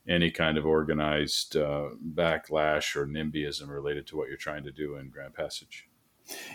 any 0.07 0.31
kind 0.31 0.57
of 0.57 0.65
organized 0.65 1.55
uh, 1.55 1.89
backlash 2.13 2.95
or 2.95 3.07
NIMBYism 3.07 3.69
related 3.69 4.07
to 4.07 4.17
what 4.17 4.27
you're 4.27 4.37
trying 4.37 4.63
to 4.63 4.71
do 4.71 4.95
in 4.95 5.09
Grand 5.09 5.33
Passage. 5.33 5.88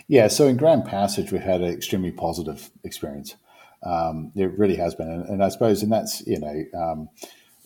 Yeah, 0.07 0.27
so 0.27 0.47
in 0.47 0.57
Grand 0.57 0.85
Passage, 0.85 1.31
we've 1.31 1.41
had 1.41 1.61
an 1.61 1.73
extremely 1.73 2.11
positive 2.11 2.71
experience. 2.83 3.35
Um, 3.83 4.31
it 4.35 4.57
really 4.57 4.77
has 4.77 4.95
been, 4.95 5.09
and, 5.09 5.27
and, 5.27 5.43
I 5.43 5.49
suppose, 5.49 5.83
and 5.83 5.91
that's 5.91 6.25
you 6.25 6.39
know, 6.39 6.63
um, 6.73 7.09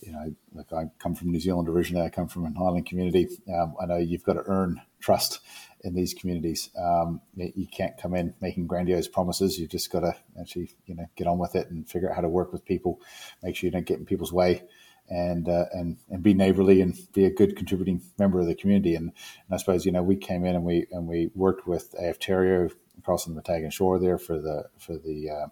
you 0.02 0.12
know, 0.12 0.34
like 0.54 0.72
I 0.74 0.90
come 1.00 1.16
from 1.16 1.32
New 1.32 1.40
Zealand 1.40 1.70
originally. 1.70 2.06
I 2.06 2.10
come 2.10 2.28
from 2.28 2.46
an 2.46 2.56
island 2.60 2.86
community. 2.86 3.28
Um, 3.54 3.76
I 3.82 3.86
know 3.86 3.98
you've 3.98 4.24
got 4.24 4.34
to 4.34 4.44
earn 4.46 4.82
trust 5.00 5.40
in 5.82 5.96
these 5.96 6.14
communities. 6.14 6.70
Um, 6.78 7.22
you 7.36 7.68
can't 7.68 7.98
come 7.98 8.16
in 8.16 8.34
making 8.42 8.68
grandiose 8.68 9.08
promises. 9.08 9.58
You've 9.58 9.70
just 9.70 9.92
got 9.92 10.02
to 10.02 10.16
actually, 10.40 10.72
you 10.86 10.96
know, 10.96 11.06
get 11.16 11.28
on 11.28 11.38
with 11.38 11.56
it 11.56 11.70
and 11.70 11.90
figure 11.90 12.10
out 12.10 12.16
how 12.16 12.22
to 12.22 12.30
work 12.30 12.52
with 12.52 12.66
people. 12.66 13.00
Make 13.42 13.56
sure 13.56 13.68
you 13.68 13.72
don't 13.72 13.86
get 13.86 14.00
in 14.00 14.06
people's 14.06 14.34
way, 14.34 14.64
and 15.10 15.50
uh, 15.50 15.66
and 15.74 15.98
and 16.10 16.24
be 16.24 16.34
neighborly 16.34 16.82
and 16.82 16.98
be 17.14 17.26
a 17.26 17.34
good 17.34 17.56
contributing 17.56 18.02
member 18.18 18.40
of 18.40 18.48
the 18.48 18.56
community. 18.56 18.96
And, 18.96 19.06
and 19.08 19.54
I 19.54 19.58
suppose 19.58 19.86
you 19.86 19.92
know 19.92 20.04
we 20.04 20.16
came 20.16 20.46
in 20.46 20.56
and 20.56 20.64
we 20.64 20.88
and 20.92 21.08
we 21.08 21.32
worked 21.36 21.68
with 21.68 21.94
Aotearoa 22.00 22.72
across 22.98 23.28
on 23.28 23.36
the 23.36 23.42
Meteghan 23.42 23.72
shore 23.72 24.00
there 24.00 24.18
for 24.18 24.40
the 24.40 24.66
for 24.78 24.98
the 24.98 25.30
uh, 25.30 25.48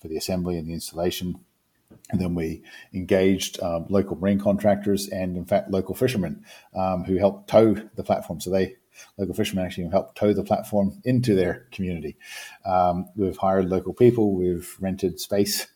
for 0.00 0.08
the 0.08 0.16
assembly 0.16 0.58
and 0.58 0.68
the 0.68 0.74
installation 0.74 1.40
and 2.10 2.20
then 2.20 2.34
we 2.34 2.62
engaged 2.92 3.62
um, 3.62 3.86
local 3.88 4.16
marine 4.16 4.38
contractors 4.38 5.08
and, 5.08 5.36
in 5.36 5.44
fact, 5.44 5.70
local 5.70 5.94
fishermen 5.94 6.44
um, 6.74 7.04
who 7.04 7.16
helped 7.16 7.48
tow 7.48 7.74
the 7.74 8.04
platform. 8.04 8.40
So 8.40 8.50
they 8.50 8.76
local 9.18 9.34
fishermen 9.34 9.64
actually 9.64 9.88
helped 9.88 10.16
tow 10.16 10.32
the 10.32 10.42
platform 10.42 11.00
into 11.04 11.34
their 11.34 11.66
community. 11.72 12.16
Um, 12.64 13.08
we've 13.16 13.36
hired 13.36 13.68
local 13.68 13.92
people. 13.92 14.34
We've 14.34 14.74
rented 14.80 15.20
space 15.20 15.66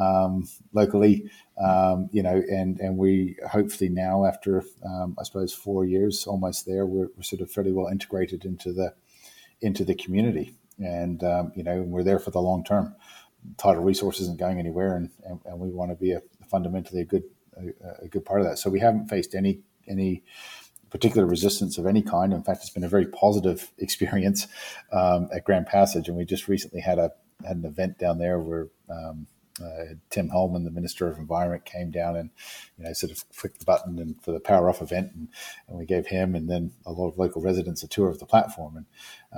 um, 0.00 0.48
locally. 0.72 1.30
Um, 1.62 2.08
you 2.12 2.22
know, 2.22 2.42
and 2.50 2.80
and 2.80 2.96
we 2.96 3.36
hopefully 3.50 3.90
now, 3.90 4.24
after 4.24 4.64
um, 4.84 5.16
I 5.18 5.22
suppose 5.22 5.52
four 5.52 5.84
years, 5.84 6.26
almost 6.26 6.66
there, 6.66 6.86
we're, 6.86 7.08
we're, 7.16 7.22
sort 7.22 7.42
of 7.42 7.50
fairly 7.50 7.72
well 7.72 7.88
integrated 7.88 8.44
into 8.44 8.72
the 8.72 8.94
into 9.60 9.84
the 9.84 9.94
community, 9.94 10.54
and 10.78 11.22
you 11.54 11.62
know, 11.62 11.82
we're 11.82 12.02
there 12.02 12.18
for 12.18 12.30
the 12.30 12.40
long 12.40 12.64
term 12.64 12.96
tidal 13.56 13.82
resource 13.82 14.20
isn't 14.20 14.38
going 14.38 14.58
anywhere, 14.58 14.96
and, 14.96 15.10
and, 15.24 15.40
and 15.44 15.58
we 15.58 15.70
want 15.70 15.90
to 15.90 15.96
be 15.96 16.12
a 16.12 16.22
fundamentally 16.48 17.02
a 17.02 17.04
good 17.04 17.24
a, 17.56 18.04
a, 18.04 18.08
good 18.08 18.24
part 18.24 18.40
of 18.40 18.46
that. 18.46 18.58
So 18.58 18.70
we 18.70 18.80
haven't 18.80 19.08
faced 19.08 19.34
any 19.34 19.60
any 19.88 20.22
particular 20.92 21.26
resistance 21.26 21.78
of 21.78 21.86
any 21.86 22.02
kind. 22.02 22.34
In 22.34 22.42
fact, 22.42 22.60
it's 22.60 22.70
been 22.70 22.84
a 22.84 22.88
very 22.88 23.06
positive 23.06 23.72
experience 23.78 24.46
um, 24.92 25.28
at 25.34 25.44
Grand 25.44 25.66
Passage, 25.66 26.06
and 26.06 26.16
we 26.16 26.24
just 26.24 26.46
recently 26.46 26.80
had 26.80 26.98
a 26.98 27.12
had 27.44 27.56
an 27.56 27.64
event 27.64 27.98
down 27.98 28.18
there 28.18 28.38
where 28.38 28.68
um, 28.88 29.26
uh, 29.60 29.94
Tim 30.10 30.28
Halman, 30.28 30.64
the 30.64 30.70
Minister 30.70 31.08
of 31.08 31.18
Environment, 31.18 31.64
came 31.64 31.90
down 31.90 32.16
and 32.16 32.30
you 32.76 32.84
know 32.84 32.92
sort 32.92 33.10
of 33.10 33.24
clicked 33.36 33.58
the 33.58 33.64
button 33.64 33.98
and 33.98 34.22
for 34.22 34.32
the 34.32 34.38
Power 34.38 34.68
Off 34.68 34.82
event, 34.82 35.12
and, 35.14 35.28
and 35.66 35.78
we 35.78 35.86
gave 35.86 36.06
him 36.06 36.34
and 36.34 36.48
then 36.48 36.72
a 36.84 36.92
lot 36.92 37.08
of 37.08 37.18
local 37.18 37.40
residents 37.40 37.82
a 37.82 37.88
tour 37.88 38.10
of 38.10 38.18
the 38.18 38.26
platform. 38.26 38.76
And 38.76 38.86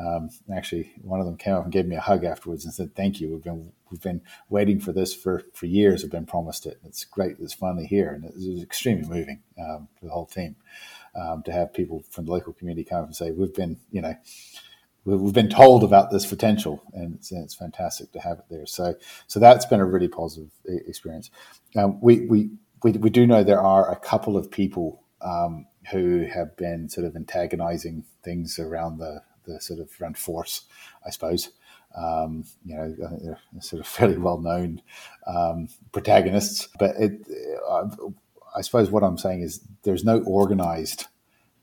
um, 0.06 0.30
actually, 0.54 0.92
one 1.02 1.20
of 1.20 1.26
them 1.26 1.36
came 1.36 1.54
up 1.54 1.62
and 1.62 1.72
gave 1.72 1.86
me 1.86 1.96
a 1.96 2.00
hug 2.00 2.24
afterwards 2.24 2.64
and 2.64 2.74
said, 2.74 2.96
"Thank 2.96 3.20
you. 3.20 3.30
We've 3.30 3.44
been 3.44 3.72
we've 3.90 4.02
been 4.02 4.22
waiting 4.48 4.80
for 4.80 4.92
this 4.92 5.14
for 5.14 5.44
for 5.52 5.66
years. 5.66 6.02
We've 6.02 6.10
been 6.10 6.26
promised 6.26 6.66
it. 6.66 6.80
It's 6.84 7.04
great. 7.04 7.36
It's 7.38 7.54
finally 7.54 7.86
here, 7.86 8.10
and 8.10 8.24
it 8.24 8.34
was 8.34 8.60
extremely 8.60 9.08
moving 9.08 9.42
um, 9.58 9.88
for 9.98 10.06
the 10.06 10.12
whole 10.12 10.26
team 10.26 10.56
um, 11.16 11.42
to 11.44 11.52
have 11.52 11.72
people 11.72 12.04
from 12.10 12.26
the 12.26 12.32
local 12.32 12.52
community 12.52 12.84
come 12.84 13.00
up 13.00 13.06
and 13.06 13.16
say, 13.16 13.30
"We've 13.30 13.54
been 13.54 13.78
you 13.90 14.00
know." 14.00 14.14
we've 15.06 15.34
been 15.34 15.50
told 15.50 15.84
about 15.84 16.10
this 16.10 16.24
potential, 16.24 16.82
and 16.94 17.16
it's, 17.16 17.30
it's, 17.30 17.54
fantastic 17.54 18.10
to 18.12 18.20
have 18.20 18.38
it 18.38 18.44
there. 18.48 18.64
So, 18.64 18.94
so 19.26 19.38
that's 19.38 19.66
been 19.66 19.80
a 19.80 19.84
really 19.84 20.08
positive 20.08 20.50
experience. 20.64 21.30
Um, 21.76 22.00
we, 22.00 22.26
we, 22.26 22.50
we 22.82 22.92
we 22.92 23.10
do 23.10 23.26
know 23.26 23.44
there 23.44 23.60
are 23.60 23.90
a 23.90 23.96
couple 23.96 24.36
of 24.36 24.50
people 24.50 25.02
um, 25.20 25.66
who 25.90 26.26
have 26.32 26.56
been 26.56 26.88
sort 26.88 27.06
of 27.06 27.16
antagonizing 27.16 28.04
things 28.22 28.58
around 28.58 28.98
the 28.98 29.22
the 29.44 29.60
sort 29.60 29.80
of 29.80 29.90
around 30.00 30.16
force, 30.16 30.62
I 31.06 31.10
suppose. 31.10 31.50
Um, 31.96 32.44
you 32.64 32.74
know, 32.76 32.94
they're 32.98 33.38
sort 33.60 33.80
of 33.80 33.86
fairly 33.86 34.18
well 34.18 34.38
known 34.38 34.82
um, 35.26 35.68
protagonists, 35.92 36.68
but 36.78 36.96
it, 36.96 37.26
uh, 37.68 37.88
I 38.54 38.62
suppose 38.62 38.90
what 38.90 39.02
I'm 39.02 39.18
saying 39.18 39.42
is 39.42 39.60
there's 39.82 40.04
no 40.04 40.22
organized 40.22 41.06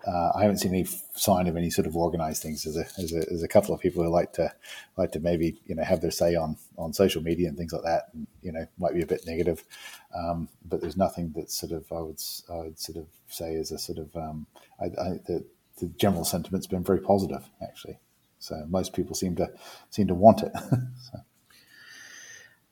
uh, 0.06 0.32
I 0.36 0.42
haven't 0.42 0.58
seen 0.58 0.74
any 0.74 0.88
sign 1.16 1.48
of 1.48 1.56
any 1.56 1.70
sort 1.70 1.86
of 1.86 1.96
organized 1.96 2.42
things. 2.42 2.64
There's 2.64 2.78
a, 2.78 2.86
there's 2.98 3.14
a, 3.14 3.26
there's 3.30 3.44
a 3.44 3.48
couple 3.48 3.76
of 3.76 3.82
people 3.82 4.04
who 4.04 4.10
like 4.10 4.34
to 4.34 4.52
like 4.98 5.12
to 5.12 5.20
maybe 5.20 5.62
you 5.66 5.76
know 5.76 5.84
have 5.84 6.02
their 6.02 6.12
say 6.12 6.36
on 6.36 6.58
on 6.78 6.94
social 6.94 7.22
media 7.22 7.48
and 7.48 7.58
things 7.58 7.72
like 7.72 7.84
that, 7.84 8.10
and 8.14 8.28
you 8.42 8.52
know 8.52 8.66
might 8.80 8.94
be 8.94 9.02
a 9.02 9.08
bit 9.08 9.26
negative, 9.28 9.64
um, 10.16 10.50
but 10.66 10.82
there's 10.82 10.98
nothing 10.98 11.34
that 11.36 11.52
sort 11.52 11.72
of 11.72 11.92
I 11.92 12.02
would 12.02 12.20
I 12.50 12.58
would 12.58 12.80
sort 12.80 12.98
of 12.98 13.08
say 13.28 13.54
is 13.54 13.72
a 13.72 13.78
sort 13.78 14.00
of 14.00 14.16
um, 14.16 14.48
I, 14.80 14.86
I, 14.86 15.10
the, 15.28 15.46
the 15.80 15.88
general 15.98 16.26
sentiment's 16.26 16.68
been 16.68 16.84
very 16.84 17.02
positive 17.02 17.48
actually. 17.62 18.00
So 18.40 18.66
most 18.70 18.94
people 18.94 19.14
seem 19.14 19.36
to 19.36 19.52
seem 19.92 20.08
to 20.08 20.16
want 20.16 20.42
it. 20.42 20.52
so. 21.12 21.20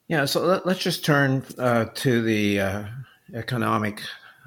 Yeah, 0.07 0.25
so 0.25 0.41
let, 0.41 0.65
us 0.65 0.79
just 0.79 1.05
turn 1.05 1.45
uh, 1.59 1.85
to 1.93 2.23
the 2.23 2.59
uh, 2.59 2.85
economic 3.33 4.01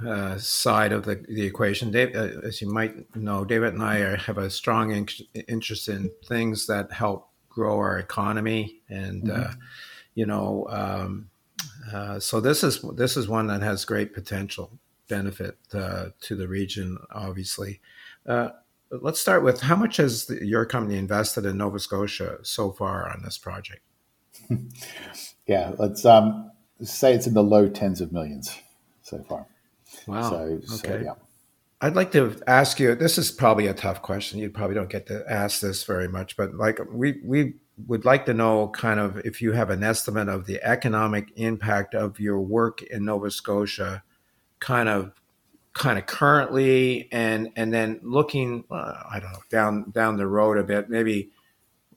uh, 0.07 0.37
side 0.39 0.93
of 0.93 1.05
the, 1.05 1.25
the 1.29 1.45
equation. 1.45 1.91
Dave, 1.91 2.15
uh, 2.15 2.41
as 2.47 2.61
you 2.61 2.69
might 2.69 3.15
know, 3.15 3.45
David 3.45 3.75
and 3.75 3.83
I 3.83 3.99
are, 3.99 4.17
have 4.17 4.39
a 4.39 4.51
strong 4.51 4.91
in- 4.91 5.43
interest 5.49 5.89
in 5.89 6.11
things 6.27 6.67
that 6.67 6.93
help 6.93 7.29
grow 7.49 7.77
our 7.77 7.99
economy, 7.99 8.81
and 8.89 9.31
uh, 9.31 9.35
mm-hmm. 9.35 9.51
uh, 9.51 9.55
you 10.15 10.27
know, 10.27 10.67
um, 10.71 11.31
uh, 11.93 12.19
so 12.19 12.41
this 12.41 12.65
is 12.65 12.83
this 12.95 13.17
is 13.17 13.29
one 13.29 13.47
that 13.47 13.63
has 13.63 13.85
great 13.85 14.13
potential 14.13 14.79
benefit 15.09 15.57
uh, 15.73 16.07
to 16.23 16.35
the 16.35 16.49
region. 16.49 16.99
Obviously, 17.13 17.81
let's 18.91 19.21
start 19.21 19.43
with 19.43 19.61
how 19.61 19.77
much 19.77 19.99
has 19.99 20.27
the, 20.27 20.45
your 20.45 20.65
company 20.65 20.99
invested 20.99 21.47
in 21.47 21.59
Nova 21.59 21.79
Scotia 21.79 22.39
so 22.43 22.73
far 22.73 23.11
on 23.11 23.23
this 23.23 23.39
project? 23.39 23.83
yeah, 25.47 25.73
let's 25.79 26.05
um, 26.05 26.51
say 26.83 27.15
it's 27.15 27.27
in 27.27 27.35
the 27.35 27.43
low 27.43 27.69
tens 27.69 28.01
of 28.01 28.13
millions 28.13 28.59
so 29.13 29.23
far. 29.29 29.47
Wow. 30.07 30.31
So, 30.31 30.37
okay. 30.37 30.67
So, 30.67 31.01
yeah. 31.05 31.15
I'd 31.81 31.97
like 31.97 32.13
to 32.13 32.41
ask 32.47 32.81
you. 32.81 32.95
This 32.95 33.19
is 33.19 33.31
probably 33.31 33.67
a 33.67 33.75
tough 33.75 34.03
question. 34.03 34.39
You 34.39 34.51
probably 34.51 34.75
don't 34.75 34.89
get 34.89 35.07
to 35.07 35.25
ask 35.29 35.61
this 35.61 35.85
very 35.85 36.09
much, 36.09 36.37
but 36.37 36.55
like 36.55 36.81
we 36.91 37.21
we 37.25 37.55
would 37.87 38.05
like 38.05 38.25
to 38.27 38.35
know, 38.35 38.69
kind 38.69 39.01
of, 39.01 39.19
if 39.25 39.43
you 39.43 39.53
have 39.53 39.71
an 39.71 39.83
estimate 39.83 40.29
of 40.29 40.47
the 40.47 40.63
economic 40.63 41.33
impact 41.37 41.95
of 41.95 42.21
your 42.21 42.41
work 42.41 42.83
in 42.83 43.05
Nova 43.05 43.31
Scotia, 43.31 44.03
kind 44.61 44.89
of, 44.89 45.13
kind 45.73 45.99
of 45.99 46.07
currently, 46.07 47.09
and 47.11 47.51
and 47.57 47.73
then 47.73 47.99
looking, 48.03 48.65
uh, 48.71 49.03
I 49.11 49.19
don't 49.21 49.33
know, 49.33 49.43
down 49.51 49.91
down 49.91 50.17
the 50.17 50.27
road 50.27 50.59
a 50.59 50.63
bit. 50.63 50.89
Maybe, 50.89 51.31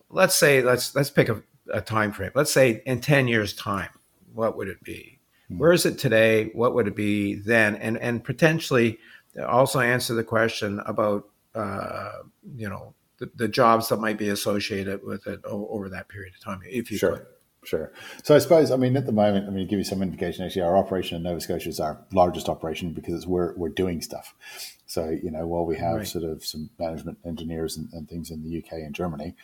let's 0.10 0.36
say, 0.36 0.64
let's 0.64 0.96
let's 0.96 1.12
pick 1.12 1.30
a, 1.30 1.44
a 1.72 1.82
time 1.82 2.12
frame. 2.12 2.32
Let's 2.34 2.52
say 2.52 2.82
in 2.86 3.02
ten 3.02 3.28
years' 3.28 3.54
time, 3.54 3.90
what 4.34 4.58
would 4.58 4.68
it 4.68 4.82
be? 4.84 5.15
Hmm. 5.48 5.58
Where 5.58 5.72
is 5.72 5.86
it 5.86 5.98
today? 5.98 6.52
What 6.54 6.76
would 6.76 6.88
it 6.88 6.96
be 6.96 7.36
then? 7.36 7.76
And 7.76 7.98
and 7.98 8.24
potentially 8.24 9.00
also 9.48 9.80
answer 9.80 10.14
the 10.14 10.24
question 10.24 10.82
about 10.86 11.28
uh, 11.54 12.12
you 12.56 12.70
know 12.70 12.94
the, 13.20 13.30
the, 13.36 13.48
jobs 13.48 13.90
that 13.90 13.98
might 13.98 14.18
be 14.18 14.30
associated 14.30 15.04
with 15.04 15.26
it 15.28 15.40
over 15.46 15.90
that 15.90 16.10
period 16.10 16.34
of 16.36 16.44
time, 16.44 16.62
if 16.66 16.92
you 16.92 16.98
sure. 16.98 17.18
could. 17.18 17.26
Sure. 17.64 17.92
So 18.24 18.36
I 18.36 18.40
suppose, 18.40 18.72
I 18.72 18.76
mean, 18.76 18.96
at 18.96 19.06
the 19.06 19.12
moment, 19.12 19.48
I 19.48 19.50
mean, 19.50 19.66
to 19.66 19.70
give 19.70 19.80
you 19.80 19.86
some 19.86 20.02
indication, 20.04 20.46
actually, 20.46 20.62
our 20.62 20.78
operation 20.78 21.18
in 21.18 21.24
Nova 21.24 21.42
Scotia 21.42 21.70
is 21.70 21.80
our 21.80 22.00
largest 22.14 22.48
operation 22.48 22.94
because 22.94 23.16
it's 23.16 23.26
where 23.26 23.54
we're 23.58 23.70
doing 23.70 24.02
stuff. 24.02 24.36
So, 24.86 25.10
you 25.10 25.32
know, 25.32 25.48
while 25.48 25.66
we 25.66 25.78
have 25.78 25.96
right. 25.96 26.08
sort 26.08 26.26
of 26.26 26.46
some 26.46 26.70
management 26.78 27.18
engineers 27.26 27.76
and, 27.76 27.90
and, 27.92 28.08
things 28.08 28.30
in 28.30 28.44
the 28.44 28.60
UK 28.60 28.74
and 28.74 28.94
Germany, 28.94 29.36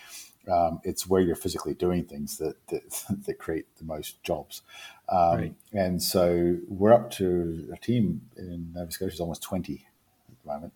um, 0.49 0.79
it's 0.83 1.07
where 1.07 1.21
you're 1.21 1.35
physically 1.35 1.73
doing 1.73 2.05
things 2.05 2.37
that 2.37 2.55
that, 2.67 3.03
that 3.25 3.39
create 3.39 3.65
the 3.77 3.85
most 3.85 4.23
jobs. 4.23 4.61
Um, 5.09 5.37
right. 5.37 5.55
And 5.73 6.01
so 6.01 6.57
we're 6.67 6.93
up 6.93 7.11
to 7.11 7.69
a 7.73 7.77
team 7.77 8.21
in 8.37 8.71
Nova 8.73 8.91
Scotia 8.91 9.13
is 9.13 9.19
almost 9.19 9.43
20 9.43 9.85
at 10.29 10.43
the 10.43 10.51
moment 10.51 10.73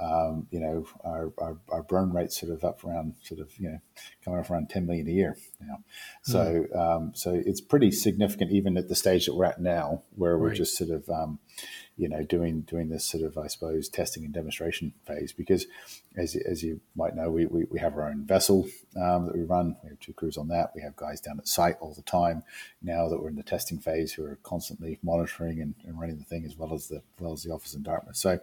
um, 0.00 0.46
you 0.50 0.60
know, 0.60 0.86
our, 1.04 1.32
our, 1.38 1.58
our, 1.68 1.82
burn 1.82 2.12
rate 2.12 2.32
sort 2.32 2.52
of 2.52 2.64
up 2.64 2.84
around 2.84 3.14
sort 3.22 3.40
of, 3.40 3.50
you 3.58 3.68
know, 3.68 3.78
coming 4.24 4.40
up 4.40 4.50
around 4.50 4.70
10 4.70 4.86
million 4.86 5.06
a 5.06 5.10
year. 5.10 5.36
Know? 5.60 5.76
So, 6.22 6.66
mm. 6.74 6.78
um, 6.78 7.12
so 7.14 7.40
it's 7.44 7.60
pretty 7.60 7.90
significant 7.90 8.50
even 8.50 8.78
at 8.78 8.88
the 8.88 8.94
stage 8.94 9.26
that 9.26 9.34
we're 9.34 9.44
at 9.44 9.60
now, 9.60 10.02
where 10.16 10.38
we're 10.38 10.54
just 10.54 10.76
sort 10.76 10.90
of, 10.90 11.08
um, 11.10 11.38
you 12.00 12.08
know, 12.08 12.22
doing 12.22 12.62
doing 12.62 12.88
this 12.88 13.04
sort 13.04 13.24
of, 13.24 13.36
I 13.36 13.48
suppose, 13.48 13.88
testing 13.88 14.24
and 14.24 14.32
demonstration 14.32 14.94
phase. 15.06 15.32
Because, 15.32 15.66
as, 16.16 16.34
as 16.34 16.62
you 16.62 16.80
might 16.96 17.14
know, 17.14 17.30
we, 17.30 17.44
we, 17.46 17.64
we 17.70 17.78
have 17.78 17.94
our 17.94 18.08
own 18.10 18.24
vessel 18.24 18.58
um, 18.96 19.26
that 19.26 19.36
we 19.36 19.42
run. 19.42 19.76
We 19.82 19.90
have 19.90 20.00
two 20.00 20.14
crews 20.14 20.38
on 20.38 20.48
that. 20.48 20.72
We 20.74 20.82
have 20.82 20.96
guys 20.96 21.20
down 21.20 21.38
at 21.38 21.46
site 21.46 21.76
all 21.80 21.94
the 21.94 22.10
time. 22.20 22.42
Now 22.82 23.08
that 23.08 23.20
we're 23.20 23.28
in 23.28 23.36
the 23.36 23.42
testing 23.42 23.78
phase, 23.78 24.14
who 24.14 24.24
are 24.24 24.38
constantly 24.42 24.98
monitoring 25.02 25.60
and, 25.60 25.74
and 25.86 26.00
running 26.00 26.18
the 26.18 26.24
thing 26.24 26.44
as 26.46 26.56
well 26.56 26.72
as 26.72 26.88
the 26.88 27.02
well 27.18 27.34
as 27.34 27.42
the 27.42 27.52
office 27.52 27.74
in 27.74 27.82
Dartmouth. 27.82 28.16
So, 28.16 28.40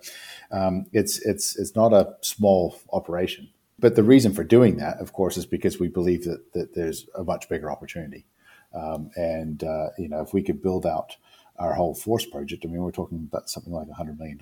um, 0.51 0.85
it's 0.93 1.25
it's 1.25 1.57
it's 1.57 1.75
not 1.75 1.93
a 1.93 2.15
small 2.21 2.79
operation. 2.93 3.49
But 3.79 3.95
the 3.95 4.03
reason 4.03 4.33
for 4.33 4.43
doing 4.43 4.77
that, 4.77 4.99
of 4.99 5.13
course, 5.13 5.37
is 5.37 5.45
because 5.45 5.79
we 5.79 5.87
believe 5.87 6.23
that, 6.25 6.53
that 6.53 6.73
there's 6.73 7.07
a 7.15 7.23
much 7.23 7.47
bigger 7.47 7.71
opportunity. 7.71 8.25
Um, 8.73 9.11
and, 9.15 9.63
uh, 9.63 9.89
you 9.97 10.09
know, 10.09 10.21
if 10.21 10.33
we 10.33 10.41
could 10.43 10.61
build 10.61 10.85
out 10.85 11.17
our 11.57 11.73
whole 11.73 11.95
force 11.95 12.25
project, 12.25 12.65
I 12.65 12.69
mean, 12.69 12.81
we're 12.81 12.91
talking 12.91 13.27
about 13.31 13.49
something 13.49 13.73
like 13.73 13.87
a 13.87 14.01
$100 14.03 14.17
million 14.17 14.39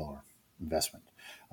investment. 0.62 1.06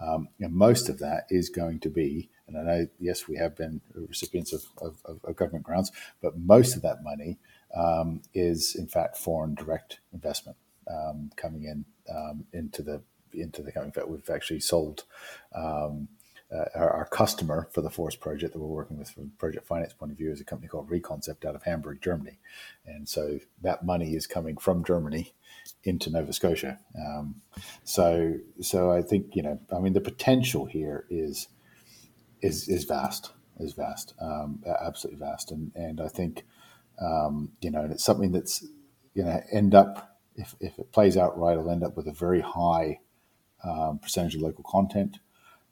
Um, 0.02 0.28
and 0.40 0.52
most 0.52 0.88
of 0.88 0.98
that 0.98 1.26
is 1.30 1.48
going 1.48 1.80
to 1.80 1.88
be, 1.88 2.28
and 2.46 2.58
I 2.58 2.62
know, 2.62 2.86
yes, 2.98 3.28
we 3.28 3.36
have 3.36 3.56
been 3.56 3.80
recipients 3.94 4.52
of, 4.52 4.64
of, 4.78 4.96
of 5.24 5.36
government 5.36 5.64
grants, 5.64 5.90
but 6.20 6.38
most 6.38 6.76
of 6.76 6.82
that 6.82 7.02
money 7.02 7.38
um, 7.76 8.22
is, 8.34 8.74
in 8.74 8.86
fact, 8.86 9.16
foreign 9.16 9.54
direct 9.54 10.00
investment 10.12 10.56
um, 10.90 11.30
coming 11.36 11.64
in 11.64 11.84
um, 12.14 12.44
into 12.52 12.82
the 12.82 13.02
into 13.32 13.62
the. 13.62 13.72
In 13.82 13.92
fact, 13.92 14.08
we've 14.08 14.28
actually 14.28 14.60
sold 14.60 15.04
um, 15.54 16.08
uh, 16.54 16.64
our, 16.74 16.90
our, 16.90 17.04
customer 17.06 17.68
for 17.72 17.80
the 17.80 17.90
Force 17.90 18.14
project 18.14 18.52
that 18.52 18.58
we're 18.58 18.66
working 18.66 18.98
with 18.98 19.10
from 19.10 19.32
project 19.38 19.66
finance 19.66 19.92
point 19.94 20.12
of 20.12 20.18
view 20.18 20.30
is 20.30 20.40
a 20.40 20.44
company 20.44 20.68
called 20.68 20.90
Reconcept 20.90 21.44
out 21.46 21.54
of 21.54 21.62
Hamburg, 21.62 22.02
Germany. 22.02 22.38
And 22.84 23.08
so 23.08 23.38
that 23.62 23.84
money 23.84 24.14
is 24.14 24.26
coming 24.26 24.56
from 24.58 24.84
Germany 24.84 25.32
into 25.84 26.10
Nova 26.10 26.32
Scotia. 26.32 26.78
Um, 26.96 27.36
so, 27.84 28.34
so 28.60 28.92
I 28.92 29.02
think, 29.02 29.34
you 29.34 29.42
know, 29.42 29.60
I 29.74 29.78
mean, 29.78 29.94
the 29.94 30.00
potential 30.00 30.66
here 30.66 31.06
is, 31.08 31.48
is, 32.42 32.68
is 32.68 32.84
vast, 32.84 33.32
is 33.58 33.72
vast, 33.72 34.14
um, 34.20 34.62
absolutely 34.66 35.20
vast. 35.20 35.50
And, 35.50 35.72
and 35.74 36.00
I 36.00 36.08
think, 36.08 36.44
um, 37.00 37.52
you 37.60 37.70
know, 37.70 37.80
and 37.80 37.92
it's 37.92 38.04
something 38.04 38.32
that's 38.32 38.66
going 39.16 39.28
to 39.28 39.42
end 39.52 39.74
up, 39.74 40.18
if, 40.36 40.54
if 40.60 40.78
it 40.78 40.92
plays 40.92 41.16
out 41.16 41.38
right, 41.38 41.52
it'll 41.52 41.70
end 41.70 41.84
up 41.84 41.96
with 41.96 42.08
a 42.08 42.12
very 42.12 42.40
high 42.40 43.00
um, 43.64 43.98
percentage 43.98 44.34
of 44.34 44.42
local 44.42 44.64
content. 44.64 45.18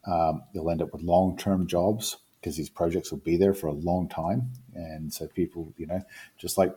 Um, 0.07 0.43
you'll 0.53 0.71
end 0.71 0.83
up 0.83 0.93
with 0.93 1.03
long 1.03 1.37
term 1.37 1.67
jobs 1.67 2.17
because 2.41 2.57
these 2.57 2.71
projects 2.71 3.11
will 3.11 3.19
be 3.19 3.37
there 3.37 3.55
for 3.55 3.67
a 3.67 3.73
long 3.73 4.09
time. 4.09 4.51
And 4.75 5.13
so 5.13 5.27
people, 5.27 5.73
you 5.77 5.87
know, 5.87 6.03
just 6.39 6.57
like 6.57 6.75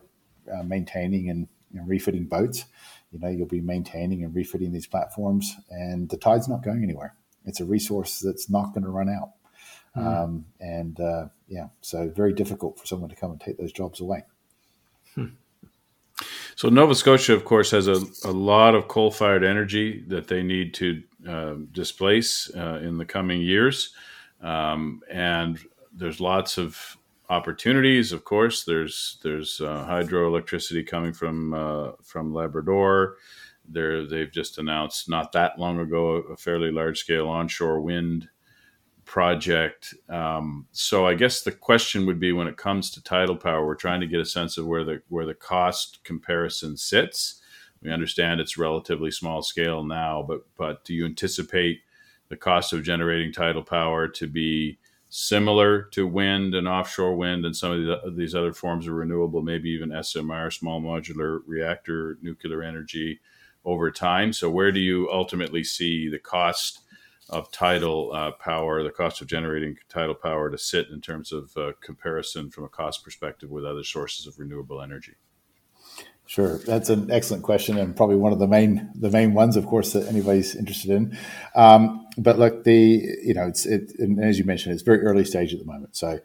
uh, 0.52 0.62
maintaining 0.62 1.30
and 1.30 1.48
you 1.72 1.80
know, 1.80 1.86
refitting 1.86 2.24
boats, 2.24 2.66
you 3.10 3.18
know, 3.18 3.28
you'll 3.28 3.46
be 3.46 3.60
maintaining 3.60 4.24
and 4.24 4.34
refitting 4.34 4.72
these 4.72 4.86
platforms, 4.86 5.56
and 5.70 6.08
the 6.08 6.16
tide's 6.16 6.48
not 6.48 6.62
going 6.62 6.82
anywhere. 6.82 7.14
It's 7.44 7.60
a 7.60 7.64
resource 7.64 8.20
that's 8.20 8.48
not 8.48 8.74
going 8.74 8.84
to 8.84 8.90
run 8.90 9.08
out. 9.08 9.30
Mm. 9.96 10.06
Um, 10.06 10.44
and 10.60 11.00
uh, 11.00 11.26
yeah, 11.48 11.68
so 11.80 12.08
very 12.08 12.32
difficult 12.32 12.78
for 12.78 12.86
someone 12.86 13.10
to 13.10 13.16
come 13.16 13.30
and 13.30 13.40
take 13.40 13.58
those 13.58 13.72
jobs 13.72 14.00
away. 14.00 14.24
Hmm. 15.14 15.26
So 16.56 16.68
Nova 16.68 16.94
Scotia, 16.94 17.34
of 17.34 17.44
course, 17.44 17.70
has 17.72 17.88
a, 17.88 18.00
a 18.24 18.30
lot 18.30 18.74
of 18.74 18.88
coal-fired 18.88 19.44
energy 19.44 20.04
that 20.08 20.28
they 20.28 20.42
need 20.42 20.74
to 20.74 21.02
uh, 21.28 21.54
displace 21.72 22.50
uh, 22.54 22.80
in 22.82 22.98
the 22.98 23.04
coming 23.04 23.40
years, 23.40 23.94
um, 24.40 25.00
and 25.10 25.58
there's 25.92 26.20
lots 26.20 26.58
of 26.58 26.96
opportunities. 27.28 28.12
Of 28.12 28.24
course, 28.24 28.64
there's 28.64 29.18
there's 29.22 29.60
uh, 29.60 29.86
hydroelectricity 29.88 30.86
coming 30.86 31.12
from 31.12 31.54
uh, 31.54 31.92
from 32.02 32.32
Labrador. 32.32 33.16
There, 33.66 34.06
they've 34.06 34.30
just 34.30 34.58
announced 34.58 35.08
not 35.08 35.32
that 35.32 35.58
long 35.58 35.80
ago 35.80 36.16
a 36.16 36.36
fairly 36.36 36.70
large-scale 36.70 37.26
onshore 37.26 37.80
wind 37.80 38.28
project. 39.04 39.94
Um, 40.08 40.66
so 40.72 41.06
I 41.06 41.14
guess 41.14 41.42
the 41.42 41.52
question 41.52 42.06
would 42.06 42.20
be 42.20 42.32
when 42.32 42.48
it 42.48 42.56
comes 42.56 42.90
to 42.90 43.02
tidal 43.02 43.36
power, 43.36 43.64
we're 43.64 43.74
trying 43.74 44.00
to 44.00 44.06
get 44.06 44.20
a 44.20 44.24
sense 44.24 44.58
of 44.58 44.66
where 44.66 44.84
the 44.84 45.02
where 45.08 45.26
the 45.26 45.34
cost 45.34 46.02
comparison 46.04 46.76
sits. 46.76 47.40
We 47.82 47.92
understand 47.92 48.40
it's 48.40 48.56
relatively 48.56 49.10
small 49.10 49.42
scale 49.42 49.84
now, 49.84 50.24
but 50.26 50.46
but 50.56 50.84
do 50.84 50.94
you 50.94 51.04
anticipate 51.04 51.80
the 52.28 52.36
cost 52.36 52.72
of 52.72 52.82
generating 52.82 53.32
tidal 53.32 53.62
power 53.62 54.08
to 54.08 54.26
be 54.26 54.78
similar 55.10 55.82
to 55.82 56.06
wind 56.06 56.54
and 56.54 56.66
offshore 56.66 57.14
wind 57.14 57.44
and 57.44 57.54
some 57.54 57.70
of 57.70 57.84
the, 57.84 58.12
these 58.16 58.34
other 58.34 58.52
forms 58.52 58.88
of 58.88 58.94
renewable, 58.94 59.42
maybe 59.42 59.70
even 59.70 59.90
SMR, 59.90 60.52
small 60.52 60.80
modular 60.80 61.40
reactor 61.46 62.18
nuclear 62.22 62.62
energy 62.62 63.20
over 63.64 63.90
time? 63.90 64.32
So 64.32 64.50
where 64.50 64.72
do 64.72 64.80
you 64.80 65.08
ultimately 65.12 65.62
see 65.62 66.08
the 66.08 66.18
cost 66.18 66.80
of 67.30 67.50
tidal 67.50 68.12
uh, 68.12 68.32
power, 68.32 68.82
the 68.82 68.90
cost 68.90 69.20
of 69.20 69.26
generating 69.26 69.76
tidal 69.88 70.14
power 70.14 70.50
to 70.50 70.58
sit 70.58 70.88
in 70.90 71.00
terms 71.00 71.32
of 71.32 71.56
uh, 71.56 71.72
comparison 71.80 72.50
from 72.50 72.64
a 72.64 72.68
cost 72.68 73.02
perspective 73.02 73.50
with 73.50 73.64
other 73.64 73.84
sources 73.84 74.26
of 74.26 74.38
renewable 74.38 74.82
energy? 74.82 75.14
Sure, 76.26 76.56
that's 76.58 76.88
an 76.88 77.10
excellent 77.10 77.42
question, 77.42 77.76
and 77.76 77.94
probably 77.94 78.16
one 78.16 78.32
of 78.32 78.38
the 78.38 78.46
main 78.46 78.90
the 78.94 79.10
main 79.10 79.34
ones, 79.34 79.56
of 79.56 79.66
course, 79.66 79.92
that 79.92 80.08
anybody's 80.08 80.56
interested 80.56 80.90
in. 80.90 81.18
Um, 81.54 82.06
but 82.16 82.38
look, 82.38 82.64
the 82.64 82.74
you 83.22 83.34
know, 83.34 83.46
it's 83.46 83.66
it, 83.66 83.92
as 84.22 84.38
you 84.38 84.44
mentioned, 84.44 84.72
it's 84.72 84.82
very 84.82 85.02
early 85.02 85.26
stage 85.26 85.52
at 85.52 85.58
the 85.58 85.66
moment, 85.66 85.94
so 85.94 86.20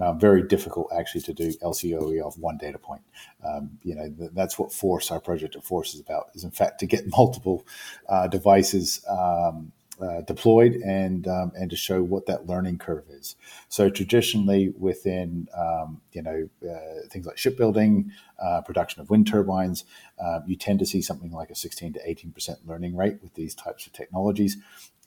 uh, 0.00 0.12
very 0.12 0.44
difficult 0.44 0.92
actually 0.96 1.22
to 1.22 1.34
do 1.34 1.52
LCOE 1.64 2.20
of 2.22 2.38
one 2.38 2.58
data 2.58 2.78
point. 2.78 3.02
Um, 3.44 3.78
you 3.82 3.96
know, 3.96 4.08
that's 4.32 4.56
what 4.56 4.72
Force, 4.72 5.10
our 5.10 5.20
project 5.20 5.56
at 5.56 5.64
Force, 5.64 5.94
is 5.94 6.00
about. 6.00 6.26
Is 6.34 6.44
in 6.44 6.52
fact 6.52 6.78
to 6.80 6.86
get 6.86 7.08
multiple 7.08 7.66
uh, 8.08 8.28
devices 8.28 9.04
um, 9.08 9.72
uh, 10.00 10.22
deployed 10.22 10.74
and 10.74 11.28
um, 11.28 11.52
and 11.54 11.70
to 11.70 11.76
show 11.76 12.02
what 12.02 12.26
that 12.26 12.46
learning 12.46 12.78
curve 12.78 13.04
is. 13.10 13.36
So 13.68 13.90
traditionally, 13.90 14.72
within 14.78 15.48
um, 15.56 16.00
you 16.12 16.22
know 16.22 16.48
uh, 16.68 17.08
things 17.08 17.26
like 17.26 17.38
shipbuilding, 17.38 18.12
uh, 18.42 18.62
production 18.62 19.00
of 19.00 19.10
wind 19.10 19.26
turbines, 19.26 19.84
uh, 20.22 20.40
you 20.46 20.56
tend 20.56 20.78
to 20.80 20.86
see 20.86 21.02
something 21.02 21.30
like 21.30 21.50
a 21.50 21.54
16 21.54 21.94
to 21.94 22.00
18 22.08 22.32
percent 22.32 22.58
learning 22.66 22.96
rate 22.96 23.18
with 23.22 23.34
these 23.34 23.54
types 23.54 23.86
of 23.86 23.92
technologies, 23.92 24.56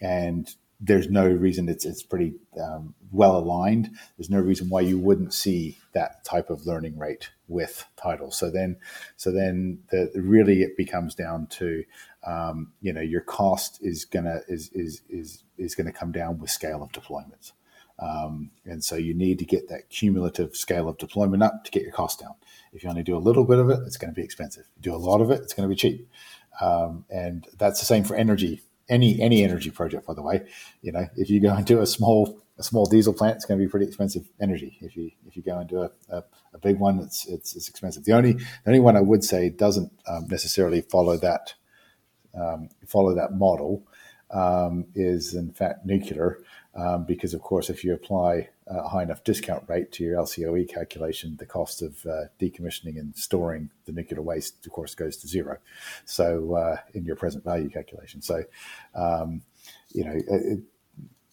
and 0.02 0.56
there's 0.80 1.10
no 1.10 1.26
reason 1.28 1.70
it's 1.70 1.86
it's 1.86 2.04
pretty 2.04 2.34
um, 2.62 2.94
well 3.12 3.38
aligned. 3.38 3.92
There's 4.18 4.30
no 4.30 4.40
reason 4.40 4.70
why 4.70 4.82
you 4.82 5.00
wouldn't 5.00 5.34
see 5.34 5.78
that 5.94 6.26
type 6.26 6.50
of 6.50 6.66
learning 6.66 6.98
rate 6.98 7.30
with 7.48 7.86
tidal. 7.96 8.32
So 8.32 8.50
then, 8.50 8.78
so 9.16 9.32
then 9.32 9.80
the, 9.92 10.12
really 10.16 10.62
it 10.62 10.76
becomes 10.76 11.16
down 11.16 11.48
to 11.48 11.84
um, 12.26 12.72
you 12.82 12.94
know 12.94 13.02
your 13.02 13.22
cost 13.22 13.80
is 13.82 14.06
gonna 14.06 14.42
is 14.48 14.70
is 14.74 15.02
is 15.10 15.44
is 15.58 15.76
gonna 15.76 15.92
come 15.92 16.12
down 16.12 16.40
with 16.40 16.50
scale 16.50 16.84
of 16.84 16.92
deployments. 16.92 17.52
Um, 18.00 18.52
and 18.66 18.84
so 18.84 18.96
you 18.96 19.14
need 19.14 19.40
to 19.40 19.46
get 19.46 19.70
that 19.70 19.90
cumulative 19.90 20.56
scale 20.56 20.90
of 20.90 20.98
deployment 20.98 21.44
up 21.44 21.64
to 21.64 21.72
get 21.72 21.84
your 21.84 21.92
cost 21.92 22.20
down. 22.20 22.34
If 22.74 22.84
you 22.84 22.90
only 22.90 23.04
do 23.04 23.16
a 23.16 23.20
little 23.20 23.46
bit 23.46 23.60
of 23.60 23.70
it, 23.70 23.80
it's 23.86 23.98
going 23.98 24.12
to 24.12 24.16
be 24.16 24.24
expensive. 24.24 24.66
If 24.72 24.86
you 24.86 24.92
do 24.92 24.96
a 24.96 24.98
lot 24.98 25.22
of 25.22 25.30
it, 25.30 25.42
it's 25.42 25.54
going 25.54 25.70
to 25.70 25.74
be 25.74 25.80
cheap. 25.80 26.10
Um, 26.60 27.06
and 27.10 27.48
that's 27.58 27.80
the 27.80 27.86
same 27.86 28.04
for 28.04 28.16
energy. 28.16 28.62
Any 28.90 29.22
any 29.22 29.44
energy 29.44 29.72
project, 29.72 30.06
by 30.06 30.14
the 30.14 30.22
way. 30.22 30.46
You 30.82 30.92
know, 30.92 31.08
if 31.16 31.30
you 31.30 31.40
go 31.40 31.56
into 31.56 31.82
a 31.82 31.88
small 31.88 32.42
a 32.58 32.64
small 32.64 32.86
diesel 32.86 33.14
plant, 33.14 33.38
it's 33.38 33.46
going 33.46 33.60
to 33.60 33.66
be 33.66 33.70
pretty 33.70 33.86
expensive 33.86 34.28
energy. 34.42 34.78
If 34.82 34.98
you 34.98 35.12
if 35.26 35.38
you 35.38 35.44
go 35.44 35.60
into 35.60 35.84
a, 35.84 35.92
a, 36.10 36.24
a 36.54 36.58
big 36.58 36.80
one, 36.80 37.00
it's, 37.00 37.26
it's, 37.28 37.56
it's 37.56 37.70
expensive. 37.70 38.04
The 38.04 38.12
only 38.12 38.34
the 38.34 38.68
only 38.68 38.80
one 38.82 38.98
I 38.98 39.02
would 39.02 39.24
say 39.24 39.50
doesn't 39.50 39.92
um, 40.08 40.28
necessarily 40.28 40.82
follow 40.82 41.16
that 41.18 41.54
um, 42.34 42.70
follow 42.88 43.16
that 43.16 43.34
model 43.34 43.84
um, 44.32 44.86
is 44.96 45.34
in 45.34 45.52
fact 45.52 45.86
nuclear, 45.86 46.40
um, 46.76 47.06
because 47.06 47.34
of 47.34 47.42
course 47.42 47.70
if 47.70 47.84
you 47.84 47.94
apply 47.94 48.50
a 48.68 48.88
high 48.88 49.04
enough 49.04 49.24
discount 49.24 49.64
rate 49.68 49.92
to 49.92 50.04
your 50.04 50.18
LCOE 50.18 50.68
calculation, 50.70 51.36
the 51.38 51.46
cost 51.46 51.82
of 51.82 52.06
uh, 52.06 52.26
decommissioning 52.40 52.98
and 52.98 53.16
storing 53.16 53.70
the 53.86 53.92
nuclear 53.92 54.22
waste, 54.22 54.66
of 54.66 54.72
course, 54.72 54.96
goes 54.96 55.18
to 55.18 55.28
zero. 55.28 55.58
So 56.06 56.56
uh, 56.56 56.78
in 56.94 57.04
your 57.04 57.18
present 57.18 57.44
value 57.44 57.70
calculation, 57.70 58.22
so 58.22 58.44
um, 58.96 59.44
you 59.94 60.06
know. 60.06 60.16
It, 60.16 60.60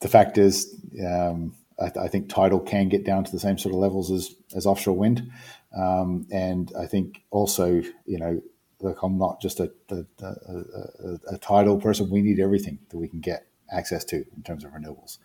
the 0.01 0.09
fact 0.09 0.39
is, 0.39 0.75
um, 1.07 1.55
I, 1.79 1.93
I, 2.01 2.09
think 2.09 2.29
tidal 2.29 2.61
can 2.61 2.89
get 2.89 3.05
down 3.05 3.25
to 3.25 3.31
the 3.31 3.39
same 3.39 3.59
sort 3.59 3.75
of 3.75 3.81
levels 3.81 4.11
as, 4.11 4.35
as 4.55 4.67
offshore 4.67 4.97
wind. 4.97 5.31
Um, 5.77 6.27
and 6.33 6.73
I 6.79 6.87
think 6.87 7.23
also, 7.31 7.83
you 8.07 8.19
know, 8.19 8.43
look, 8.81 9.03
I'm 9.03 9.19
not 9.19 9.41
just 9.41 9.61
a, 9.61 9.71
a, 9.91 10.05
a, 10.23 11.19
a, 11.33 11.39
tidal 11.39 11.79
person. 11.79 12.11
We 12.11 12.23
need 12.23 12.41
everything 12.41 12.79
that 12.89 12.97
we 12.97 13.09
can 13.09 13.21
get 13.21 13.47
access 13.73 14.05
to 14.07 14.17
in 14.17 14.43
terms 14.45 14.65
of 14.65 14.73
renewables, 14.73 15.19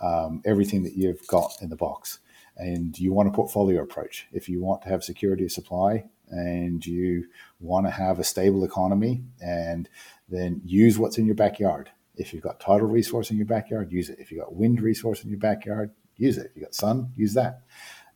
um, 0.00 0.42
everything 0.44 0.82
that 0.84 0.94
you've 0.94 1.26
got 1.26 1.56
in 1.60 1.70
the 1.70 1.76
box. 1.76 2.20
And 2.56 2.98
you 2.98 3.12
want 3.12 3.28
a 3.28 3.32
portfolio 3.32 3.82
approach. 3.82 4.26
If 4.32 4.48
you 4.48 4.60
want 4.60 4.82
to 4.82 4.88
have 4.88 5.04
security 5.04 5.44
of 5.44 5.52
supply 5.52 6.04
and 6.30 6.84
you 6.84 7.26
want 7.60 7.86
to 7.86 7.90
have 7.90 8.18
a 8.18 8.24
stable 8.24 8.64
economy, 8.64 9.22
and 9.40 9.88
then 10.28 10.60
use 10.64 10.98
what's 10.98 11.18
in 11.18 11.26
your 11.26 11.34
backyard. 11.34 11.90
If 12.16 12.34
you've 12.34 12.42
got 12.42 12.60
tidal 12.60 12.88
resource 12.88 13.30
in 13.30 13.36
your 13.36 13.46
backyard, 13.46 13.92
use 13.92 14.10
it. 14.10 14.18
If 14.18 14.30
you've 14.30 14.40
got 14.40 14.54
wind 14.54 14.80
resource 14.80 15.22
in 15.22 15.30
your 15.30 15.38
backyard, 15.38 15.90
use 16.16 16.36
it. 16.36 16.46
If 16.46 16.56
you've 16.56 16.64
got 16.64 16.74
sun, 16.74 17.12
use 17.16 17.32
that. 17.34 17.62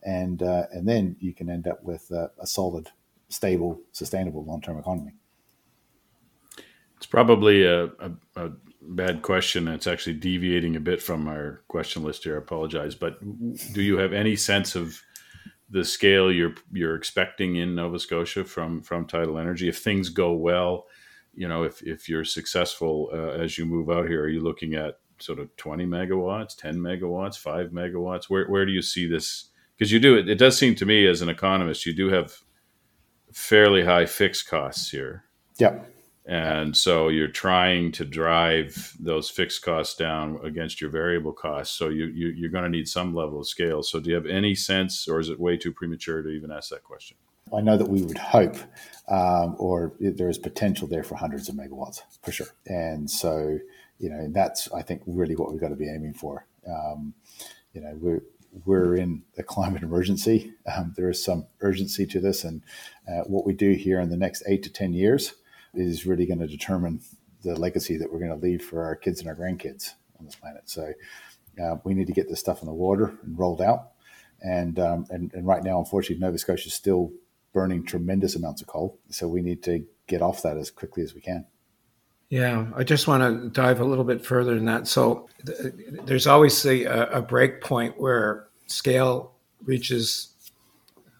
And, 0.03 0.43
uh, 0.43 0.65
and 0.71 0.87
then 0.87 1.15
you 1.19 1.33
can 1.33 1.49
end 1.49 1.67
up 1.67 1.81
with 1.83 2.11
a 2.11 2.29
solid, 2.45 2.91
stable, 3.33 3.81
sustainable 3.91 4.45
long 4.45 4.61
term 4.61 4.77
economy. 4.77 5.13
It's 6.97 7.05
probably 7.05 7.65
a, 7.65 7.85
a, 7.85 8.11
a 8.35 8.51
bad 8.81 9.21
question. 9.21 9.67
It's 9.67 9.87
actually 9.87 10.13
deviating 10.13 10.75
a 10.75 10.79
bit 10.79 11.01
from 11.01 11.27
our 11.27 11.61
question 11.67 12.03
list 12.03 12.23
here. 12.23 12.35
I 12.35 12.39
apologize. 12.39 12.95
But 12.95 13.19
do 13.73 13.81
you 13.81 13.97
have 13.97 14.13
any 14.13 14.35
sense 14.35 14.75
of 14.75 15.01
the 15.69 15.83
scale 15.83 16.31
you're 16.31 16.55
you're 16.71 16.95
expecting 16.95 17.57
in 17.57 17.75
Nova 17.75 17.99
Scotia 17.99 18.45
from 18.45 18.81
from 18.81 19.05
tidal 19.05 19.37
energy? 19.37 19.67
If 19.67 19.79
things 19.79 20.09
go 20.09 20.33
well, 20.33 20.85
you 21.33 21.47
know, 21.47 21.63
if 21.63 21.81
if 21.81 22.07
you're 22.07 22.25
successful 22.25 23.09
uh, 23.11 23.41
as 23.41 23.57
you 23.57 23.65
move 23.65 23.89
out 23.89 24.07
here, 24.07 24.23
are 24.23 24.29
you 24.29 24.41
looking 24.41 24.75
at 24.75 24.99
sort 25.19 25.39
of 25.39 25.55
20 25.57 25.85
megawatts, 25.85 26.55
10 26.57 26.75
megawatts, 26.77 27.37
five 27.37 27.71
megawatts? 27.71 28.25
Where 28.29 28.47
where 28.47 28.65
do 28.65 28.71
you 28.71 28.81
see 28.81 29.07
this? 29.07 29.49
Because 29.75 29.91
you 29.91 29.99
do 29.99 30.15
it. 30.15 30.29
It 30.29 30.37
does 30.37 30.57
seem 30.57 30.75
to 30.75 30.85
me, 30.85 31.07
as 31.07 31.21
an 31.21 31.29
economist, 31.29 31.85
you 31.85 31.93
do 31.93 32.09
have 32.09 32.37
fairly 33.33 33.83
high 33.83 34.05
fixed 34.05 34.47
costs 34.47 34.89
here. 34.89 35.25
Yeah. 35.57 35.79
And 36.25 36.77
so 36.77 37.09
you're 37.09 37.27
trying 37.27 37.91
to 37.93 38.05
drive 38.05 38.95
those 38.97 39.29
fixed 39.29 39.61
costs 39.61 39.95
down 39.95 40.39
against 40.43 40.79
your 40.79 40.89
variable 40.89 41.33
costs. 41.33 41.77
So 41.77 41.89
you, 41.89 42.05
you 42.05 42.27
you're 42.29 42.49
going 42.49 42.63
to 42.63 42.69
need 42.69 42.87
some 42.87 43.13
level 43.13 43.41
of 43.41 43.47
scale. 43.47 43.83
So 43.83 43.99
do 43.99 44.09
you 44.09 44.15
have 44.15 44.25
any 44.25 44.55
sense, 44.55 45.07
or 45.09 45.19
is 45.19 45.27
it 45.27 45.37
way 45.37 45.57
too 45.57 45.73
premature 45.73 46.21
to 46.21 46.29
even 46.29 46.49
ask 46.49 46.69
that 46.69 46.83
question? 46.83 47.17
I 47.53 47.59
know 47.59 47.75
that 47.75 47.89
we 47.89 48.03
would 48.03 48.17
hope, 48.17 48.55
um, 49.09 49.57
or 49.59 49.93
there 49.99 50.29
is 50.29 50.37
potential 50.37 50.87
there 50.87 51.03
for 51.03 51.15
hundreds 51.15 51.49
of 51.49 51.55
megawatts 51.55 52.01
for 52.23 52.31
sure. 52.31 52.47
And 52.67 53.09
so, 53.09 53.59
you 53.99 54.09
know, 54.09 54.27
that's 54.31 54.71
I 54.71 54.81
think 54.81 55.01
really 55.05 55.35
what 55.35 55.51
we've 55.51 55.59
got 55.59 55.69
to 55.69 55.75
be 55.75 55.89
aiming 55.89 56.13
for. 56.13 56.47
Um, 56.65 57.13
you 57.73 57.81
know, 57.81 57.97
we're 57.99 58.21
we're 58.65 58.95
in 58.95 59.23
a 59.37 59.43
climate 59.43 59.83
emergency. 59.83 60.53
Um, 60.71 60.93
there 60.95 61.09
is 61.09 61.23
some 61.23 61.47
urgency 61.61 62.05
to 62.07 62.19
this, 62.19 62.43
and 62.43 62.61
uh, 63.07 63.23
what 63.25 63.45
we 63.45 63.53
do 63.53 63.71
here 63.71 63.99
in 63.99 64.09
the 64.09 64.17
next 64.17 64.43
eight 64.47 64.63
to 64.63 64.69
ten 64.69 64.93
years 64.93 65.33
is 65.73 66.05
really 66.05 66.25
going 66.25 66.39
to 66.39 66.47
determine 66.47 67.01
the 67.41 67.55
legacy 67.55 67.97
that 67.97 68.11
we're 68.11 68.19
going 68.19 68.39
to 68.39 68.47
leave 68.47 68.63
for 68.63 68.83
our 68.83 68.95
kids 68.95 69.19
and 69.19 69.27
our 69.27 69.35
grandkids 69.35 69.91
on 70.19 70.25
this 70.25 70.35
planet. 70.35 70.69
So 70.69 70.93
uh, 71.61 71.77
we 71.83 71.93
need 71.93 72.07
to 72.07 72.13
get 72.13 72.29
this 72.29 72.39
stuff 72.39 72.61
in 72.61 72.67
the 72.67 72.73
water 72.73 73.13
and 73.23 73.37
rolled 73.37 73.61
out. 73.61 73.91
And, 74.41 74.77
um, 74.79 75.07
and 75.09 75.33
and 75.33 75.47
right 75.47 75.63
now, 75.63 75.79
unfortunately, 75.79 76.21
Nova 76.23 76.37
Scotia 76.37 76.67
is 76.67 76.73
still 76.73 77.11
burning 77.53 77.85
tremendous 77.85 78.35
amounts 78.35 78.61
of 78.61 78.67
coal. 78.67 78.99
So 79.09 79.27
we 79.27 79.41
need 79.41 79.63
to 79.63 79.85
get 80.07 80.21
off 80.21 80.41
that 80.43 80.57
as 80.57 80.69
quickly 80.69 81.03
as 81.03 81.13
we 81.15 81.21
can. 81.21 81.45
Yeah, 82.29 82.67
I 82.75 82.83
just 82.83 83.07
want 83.07 83.21
to 83.21 83.49
dive 83.49 83.79
a 83.79 83.85
little 83.85 84.03
bit 84.03 84.25
further 84.25 84.55
than 84.55 84.65
that. 84.65 84.87
So 84.87 85.29
th- 85.45 85.73
there's 86.05 86.25
always 86.25 86.65
a, 86.65 86.85
a 86.85 87.21
break 87.21 87.61
point 87.61 87.99
where 87.99 88.47
scale 88.67 89.33
reaches 89.63 90.33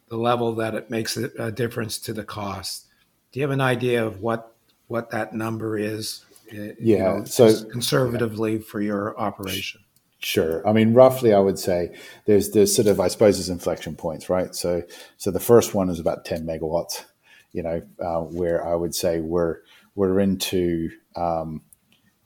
the 0.10 0.18
level 0.18 0.56
that 0.56 0.76
it 0.76 0.90
makes 0.90 1.18
a 1.18 1.52
difference 1.52 1.98
to 2.00 2.14
the 2.14 2.24
cost. 2.24 2.86
Do 3.32 3.40
you 3.40 3.44
have 3.44 3.52
an 3.52 3.62
idea 3.62 4.06
of 4.06 4.22
what 4.22 4.56
what 4.88 5.10
that 5.12 5.34
number 5.34 5.78
is? 5.78 6.24
Uh, 6.52 6.74
yeah, 6.80 7.04
know, 7.04 7.24
so 7.26 7.64
conservatively 7.66 8.58
yeah. 8.58 8.62
for 8.68 8.82
your 8.82 9.20
operation. 9.20 9.82
Sure. 10.20 10.66
I 10.68 10.72
mean, 10.72 10.94
roughly, 10.94 11.34
I 11.34 11.40
would 11.40 11.60
say 11.60 11.96
there's 12.26 12.52
there's 12.52 12.74
sort 12.74 12.88
of 12.88 13.00
I 13.00 13.08
suppose 13.08 13.38
there's 13.38 13.50
inflection 13.50 13.96
points, 13.96 14.30
right? 14.30 14.56
So 14.56 14.84
so 15.18 15.32
the 15.32 15.40
first 15.40 15.74
one 15.74 15.90
is 15.90 16.00
about 16.00 16.26
10 16.26 16.46
megawatts, 16.46 17.04
you 17.52 17.62
know, 17.64 17.82
uh, 18.00 18.20
where 18.20 18.66
I 18.66 18.76
would 18.76 18.96
say 18.96 19.20
we're 19.20 19.58
we're 19.96 20.20
into 20.20 20.92
um, 21.16 21.62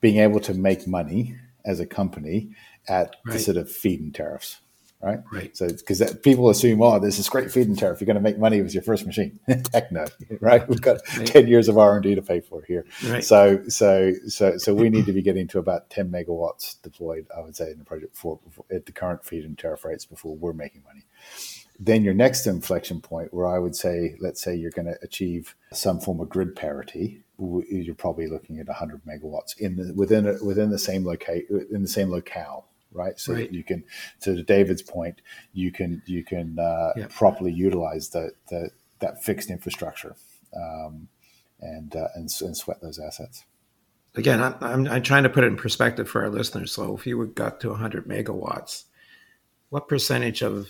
being 0.00 0.18
able 0.18 0.40
to 0.40 0.54
make 0.54 0.86
money 0.86 1.36
as 1.64 1.80
a 1.80 1.86
company 1.86 2.54
at 2.88 3.16
right. 3.24 3.34
the 3.34 3.38
sort 3.38 3.56
of 3.56 3.70
feed-in 3.70 4.12
tariffs, 4.12 4.60
right? 5.02 5.18
Right. 5.30 5.56
So 5.56 5.68
because 5.68 6.02
people 6.22 6.48
assume, 6.48 6.80
oh, 6.80 6.98
this 6.98 7.18
is 7.18 7.28
great 7.28 7.50
feed-in 7.50 7.76
tariff. 7.76 8.00
You're 8.00 8.06
going 8.06 8.16
to 8.16 8.22
make 8.22 8.38
money 8.38 8.62
with 8.62 8.72
your 8.72 8.82
first 8.82 9.04
machine. 9.04 9.38
Heck 9.72 9.92
no, 9.92 10.06
right? 10.40 10.66
We've 10.66 10.80
got 10.80 11.00
right. 11.16 11.26
ten 11.26 11.46
years 11.46 11.68
of 11.68 11.76
R 11.76 11.94
and 11.94 12.02
D 12.02 12.14
to 12.14 12.22
pay 12.22 12.40
for 12.40 12.62
here. 12.62 12.86
Right. 13.06 13.22
So 13.22 13.62
so 13.68 14.14
so 14.26 14.56
so 14.56 14.74
we 14.74 14.88
need 14.88 15.06
to 15.06 15.12
be 15.12 15.22
getting 15.22 15.46
to 15.48 15.58
about 15.58 15.90
ten 15.90 16.10
megawatts 16.10 16.80
deployed. 16.82 17.26
I 17.36 17.40
would 17.40 17.56
say 17.56 17.70
in 17.70 17.78
the 17.78 17.84
project 17.84 18.16
for, 18.16 18.40
at 18.72 18.86
the 18.86 18.92
current 18.92 19.24
feed-in 19.24 19.56
tariff 19.56 19.84
rates 19.84 20.06
before 20.06 20.36
we're 20.36 20.54
making 20.54 20.82
money. 20.84 21.04
Then 21.80 22.02
your 22.02 22.14
next 22.14 22.46
inflection 22.46 23.00
point, 23.00 23.32
where 23.32 23.46
I 23.46 23.60
would 23.60 23.76
say, 23.76 24.16
let's 24.18 24.42
say 24.42 24.56
you're 24.56 24.72
going 24.72 24.86
to 24.86 24.98
achieve 25.00 25.54
some 25.72 26.00
form 26.00 26.18
of 26.18 26.28
grid 26.28 26.56
parity, 26.56 27.22
you're 27.38 27.94
probably 27.94 28.26
looking 28.26 28.58
at 28.58 28.66
100 28.66 29.02
megawatts 29.04 29.56
in 29.58 29.76
the 29.76 29.94
within 29.94 30.26
a, 30.26 30.44
within 30.44 30.70
the 30.70 30.78
same 30.78 31.04
locate 31.04 31.48
in 31.48 31.82
the 31.82 31.88
same 31.88 32.10
locale 32.10 32.68
right? 32.92 33.18
So 33.18 33.34
right. 33.34 33.52
you 33.52 33.62
can, 33.64 33.84
to 34.22 34.42
David's 34.42 34.82
point, 34.82 35.20
you 35.52 35.70
can 35.70 36.02
you 36.06 36.24
can 36.24 36.58
uh, 36.58 36.92
properly 37.10 37.52
utilize 37.52 38.10
the, 38.10 38.32
the 38.48 38.70
that 39.00 39.22
fixed 39.22 39.50
infrastructure 39.50 40.16
um, 40.54 41.08
and, 41.60 41.94
uh, 41.94 42.08
and 42.14 42.28
and 42.40 42.56
sweat 42.56 42.80
those 42.80 42.98
assets. 42.98 43.44
Again, 44.14 44.42
I'm, 44.42 44.54
I'm, 44.60 44.88
I'm 44.88 45.02
trying 45.02 45.22
to 45.24 45.28
put 45.28 45.44
it 45.44 45.48
in 45.48 45.56
perspective 45.56 46.08
for 46.08 46.22
our 46.22 46.30
listeners. 46.30 46.72
So, 46.72 46.96
if 46.96 47.06
you 47.06 47.18
would 47.18 47.34
got 47.34 47.60
to 47.60 47.70
100 47.70 48.08
megawatts, 48.08 48.84
what 49.68 49.86
percentage 49.86 50.42
of 50.42 50.68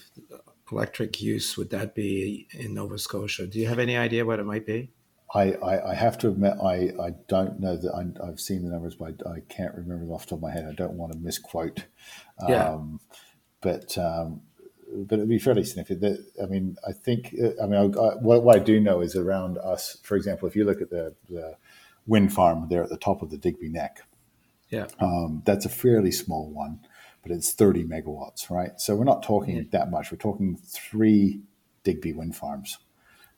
electric 0.70 1.22
use 1.22 1.56
would 1.56 1.70
that 1.70 1.94
be 1.94 2.46
in 2.52 2.74
Nova 2.74 2.98
Scotia? 2.98 3.46
Do 3.46 3.58
you 3.58 3.68
have 3.68 3.78
any 3.78 3.96
idea 3.96 4.26
what 4.26 4.40
it 4.40 4.44
might 4.44 4.66
be? 4.66 4.90
I, 5.34 5.52
I, 5.52 5.90
I, 5.90 5.94
have 5.94 6.16
to 6.18 6.28
admit, 6.28 6.54
I, 6.62 6.90
I 7.00 7.10
don't 7.28 7.60
know 7.60 7.76
that 7.76 7.92
I, 8.22 8.26
have 8.26 8.40
seen 8.40 8.62
the 8.62 8.70
numbers, 8.70 8.94
but 8.94 9.14
I, 9.26 9.30
I, 9.30 9.40
can't 9.48 9.74
remember 9.74 10.04
them 10.04 10.14
off 10.14 10.22
the 10.22 10.30
top 10.30 10.38
of 10.38 10.42
my 10.42 10.52
head. 10.52 10.66
I 10.66 10.72
don't 10.72 10.94
want 10.94 11.12
to 11.12 11.18
misquote. 11.18 11.84
Yeah. 12.48 12.70
Um, 12.70 13.00
but 13.60 13.98
um, 13.98 14.42
but 14.90 15.18
it'd 15.18 15.28
be 15.28 15.38
fairly 15.38 15.64
significant. 15.64 16.20
I 16.42 16.46
mean, 16.46 16.76
I 16.86 16.92
think. 16.92 17.34
I 17.62 17.66
mean, 17.66 17.74
I, 17.78 18.14
what, 18.16 18.42
what, 18.42 18.56
I 18.56 18.58
do 18.58 18.80
know 18.80 19.00
is 19.00 19.16
around 19.16 19.58
us. 19.58 19.98
For 20.02 20.16
example, 20.16 20.48
if 20.48 20.56
you 20.56 20.64
look 20.64 20.80
at 20.80 20.90
the, 20.90 21.14
the 21.28 21.56
wind 22.06 22.32
farm 22.32 22.68
there 22.70 22.82
at 22.82 22.88
the 22.88 22.96
top 22.96 23.22
of 23.22 23.30
the 23.30 23.36
Digby 23.36 23.68
Neck, 23.68 24.02
yeah, 24.70 24.86
um, 25.00 25.42
that's 25.44 25.66
a 25.66 25.70
fairly 25.70 26.10
small 26.10 26.48
one, 26.50 26.80
but 27.22 27.32
it's 27.32 27.52
30 27.52 27.84
megawatts, 27.84 28.50
right? 28.50 28.80
So 28.80 28.96
we're 28.96 29.04
not 29.04 29.22
talking 29.22 29.56
yeah. 29.56 29.62
that 29.72 29.90
much. 29.90 30.10
We're 30.10 30.18
talking 30.18 30.56
three 30.56 31.40
Digby 31.84 32.12
wind 32.12 32.36
farms, 32.36 32.78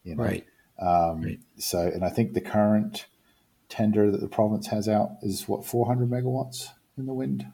you 0.04 0.14
know? 0.14 0.22
right? 0.22 0.46
Um, 0.80 1.22
right. 1.22 1.40
So, 1.58 1.80
and 1.80 2.04
I 2.04 2.08
think 2.08 2.32
the 2.32 2.40
current 2.40 3.06
tender 3.68 4.10
that 4.10 4.20
the 4.20 4.28
province 4.28 4.66
has 4.68 4.88
out 4.88 5.12
is 5.22 5.48
what 5.48 5.64
400 5.64 6.10
megawatts 6.10 6.68
in 6.96 7.06
the 7.06 7.14
wind 7.14 7.46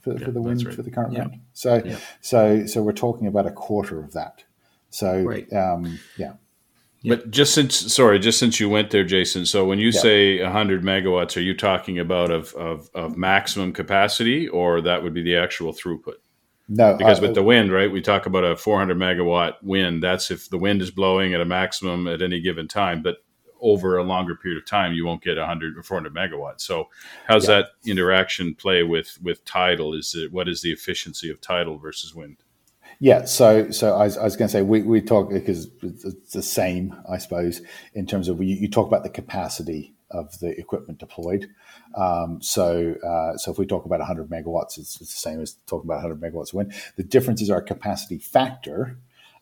for, 0.00 0.12
yeah, 0.12 0.24
for 0.24 0.30
the 0.30 0.40
wind 0.40 0.64
right. 0.64 0.74
for 0.74 0.82
the 0.82 0.90
current 0.90 1.12
yeah. 1.12 1.20
round. 1.20 1.40
So, 1.52 1.82
yeah. 1.84 1.98
so, 2.20 2.66
so 2.66 2.82
we're 2.82 2.92
talking 2.92 3.26
about 3.26 3.46
a 3.46 3.50
quarter 3.50 4.02
of 4.02 4.12
that. 4.12 4.44
So, 4.90 5.22
right. 5.22 5.52
um, 5.52 5.98
yeah. 6.16 6.34
But 7.04 7.30
just 7.30 7.54
since, 7.54 7.76
sorry, 7.92 8.18
just 8.18 8.38
since 8.38 8.58
you 8.58 8.68
went 8.68 8.90
there, 8.90 9.04
Jason. 9.04 9.46
So 9.46 9.64
when 9.64 9.78
you 9.78 9.92
say 9.92 10.42
100 10.42 10.82
megawatts, 10.82 11.36
are 11.36 11.40
you 11.40 11.56
talking 11.56 11.98
about 11.98 12.30
of, 12.30 12.52
of, 12.54 12.90
of 12.92 13.16
maximum 13.16 13.72
capacity, 13.72 14.48
or 14.48 14.80
that 14.80 15.02
would 15.02 15.14
be 15.14 15.22
the 15.22 15.36
actual 15.36 15.72
throughput? 15.72 16.16
No, 16.68 16.94
because 16.96 17.18
uh, 17.18 17.22
with 17.22 17.34
the 17.34 17.42
wind, 17.42 17.72
right? 17.72 17.90
We 17.90 18.02
talk 18.02 18.26
about 18.26 18.44
a 18.44 18.56
400 18.56 18.96
megawatt 18.96 19.54
wind. 19.62 20.02
That's 20.02 20.30
if 20.30 20.50
the 20.50 20.58
wind 20.58 20.82
is 20.82 20.90
blowing 20.90 21.32
at 21.32 21.40
a 21.40 21.46
maximum 21.46 22.06
at 22.06 22.20
any 22.20 22.40
given 22.40 22.68
time. 22.68 23.02
But 23.02 23.18
over 23.60 23.96
a 23.96 24.04
longer 24.04 24.34
period 24.34 24.58
of 24.58 24.66
time, 24.66 24.92
you 24.92 25.04
won't 25.06 25.22
get 25.22 25.38
100 25.38 25.78
or 25.78 25.82
400 25.82 26.14
megawatts. 26.14 26.60
So, 26.60 26.88
how's 27.26 27.48
yeah. 27.48 27.56
that 27.56 27.66
interaction 27.86 28.54
play 28.54 28.82
with 28.82 29.18
with 29.22 29.44
tidal? 29.46 29.94
Is 29.94 30.14
it 30.14 30.30
what 30.30 30.48
is 30.48 30.60
the 30.60 30.70
efficiency 30.72 31.30
of 31.30 31.40
tidal 31.40 31.78
versus 31.78 32.14
wind? 32.14 32.36
Yeah, 33.00 33.24
so 33.24 33.70
so 33.70 33.94
I 33.94 34.04
was, 34.04 34.16
was 34.18 34.36
going 34.36 34.48
to 34.48 34.52
say 34.52 34.62
we, 34.62 34.82
we 34.82 35.00
talk 35.00 35.30
because 35.30 35.70
it's 35.82 36.32
the 36.32 36.42
same, 36.42 36.94
I 37.08 37.18
suppose, 37.18 37.62
in 37.94 38.06
terms 38.06 38.28
of 38.28 38.42
you, 38.42 38.56
you 38.56 38.68
talk 38.68 38.88
about 38.88 39.04
the 39.04 39.10
capacity 39.10 39.94
of 40.10 40.38
the 40.40 40.58
equipment 40.58 40.98
deployed. 40.98 41.48
Um, 41.94 42.40
so, 42.42 42.94
uh, 43.04 43.36
so 43.36 43.50
if 43.50 43.58
we 43.58 43.66
talk 43.66 43.84
about 43.84 43.98
100 44.00 44.28
megawatts, 44.28 44.78
it's, 44.78 45.00
it's, 45.00 45.12
the 45.12 45.18
same 45.28 45.40
as 45.40 45.56
talking 45.66 45.88
about 45.88 46.02
100 46.02 46.20
megawatts 46.20 46.48
of 46.48 46.54
wind. 46.54 46.74
The 46.96 47.02
difference 47.02 47.40
is 47.40 47.50
our 47.50 47.62
capacity 47.62 48.18
factor 48.18 48.98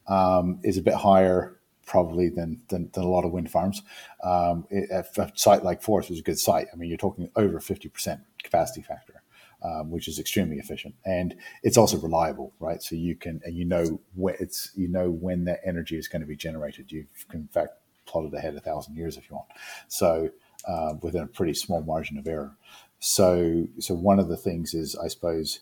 um, 0.06 0.60
is 0.62 0.78
a 0.78 0.82
bit 0.82 0.94
higher, 0.94 1.58
probably 1.84 2.28
than 2.28 2.60
than, 2.68 2.90
than 2.94 3.04
a 3.04 3.08
lot 3.08 3.24
of 3.24 3.32
wind 3.32 3.50
farms. 3.50 3.82
Um, 4.22 4.66
it, 4.70 4.90
a 4.90 5.32
site 5.34 5.62
like 5.64 5.82
Force 5.82 6.10
is 6.10 6.18
a 6.18 6.22
good 6.22 6.38
site. 6.38 6.66
I 6.72 6.76
mean, 6.76 6.88
you're 6.88 6.98
talking 6.98 7.30
over 7.36 7.58
50% 7.60 8.20
capacity 8.42 8.82
factor. 8.82 9.22
um, 9.62 9.90
which 9.90 10.08
is 10.08 10.18
extremely 10.18 10.58
efficient, 10.58 10.94
and 11.04 11.34
it's 11.62 11.76
also 11.76 11.98
reliable, 11.98 12.52
right? 12.60 12.82
So 12.82 12.94
you 12.94 13.16
can 13.16 13.40
and 13.44 13.56
you 13.56 13.64
know 13.64 14.00
when 14.14 14.34
it's 14.38 14.70
you 14.74 14.88
know 14.88 15.10
when 15.10 15.44
that 15.44 15.60
energy 15.64 15.96
is 15.96 16.08
going 16.08 16.20
to 16.20 16.26
be 16.26 16.36
generated. 16.36 16.92
You 16.92 17.06
can 17.28 17.40
in 17.40 17.48
fact 17.48 17.72
plot 18.04 18.26
it 18.26 18.34
ahead 18.34 18.54
a 18.54 18.60
thousand 18.60 18.96
years 18.96 19.16
if 19.16 19.28
you 19.28 19.36
want. 19.36 19.48
So 19.88 20.30
uh, 20.66 20.94
within 21.02 21.22
a 21.22 21.26
pretty 21.26 21.54
small 21.54 21.82
margin 21.82 22.18
of 22.18 22.26
error. 22.26 22.56
So 22.98 23.68
so 23.78 23.94
one 23.94 24.18
of 24.18 24.28
the 24.28 24.36
things 24.36 24.74
is 24.74 24.96
I 24.96 25.08
suppose 25.08 25.60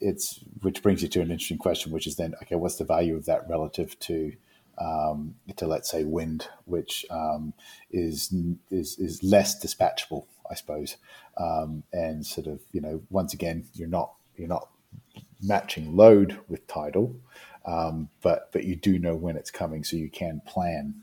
it's 0.00 0.40
which 0.62 0.82
brings 0.82 1.02
you 1.02 1.08
to 1.08 1.20
an 1.20 1.30
interesting 1.30 1.58
question, 1.58 1.92
which 1.92 2.06
is 2.06 2.16
then 2.16 2.34
okay, 2.42 2.56
what's 2.56 2.76
the 2.76 2.84
value 2.84 3.16
of 3.16 3.26
that 3.26 3.48
relative 3.48 3.98
to 4.00 4.32
um, 4.78 5.34
to 5.56 5.66
let's 5.66 5.90
say 5.90 6.04
wind, 6.04 6.48
which 6.64 7.04
um, 7.10 7.52
is 7.90 8.34
is 8.70 8.98
is 8.98 9.22
less 9.22 9.62
dispatchable, 9.62 10.24
I 10.50 10.54
suppose, 10.54 10.96
um, 11.36 11.82
and 11.92 12.24
sort 12.24 12.46
of 12.46 12.60
you 12.72 12.80
know 12.80 13.02
once 13.10 13.34
again 13.34 13.66
you're 13.74 13.88
not 13.88 14.14
you're 14.36 14.48
not 14.48 14.68
matching 15.42 15.96
load 15.96 16.38
with 16.48 16.66
tidal, 16.66 17.14
um, 17.66 18.08
but 18.22 18.50
but 18.52 18.64
you 18.64 18.74
do 18.74 18.98
know 18.98 19.14
when 19.14 19.36
it's 19.36 19.50
coming, 19.50 19.84
so 19.84 19.96
you 19.96 20.10
can 20.10 20.40
plan 20.46 20.94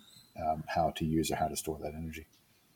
um, 0.41 0.63
how 0.67 0.91
to 0.91 1.05
use 1.05 1.31
or 1.31 1.35
how 1.35 1.47
to 1.47 1.55
store 1.55 1.77
that 1.81 1.93
energy. 1.93 2.25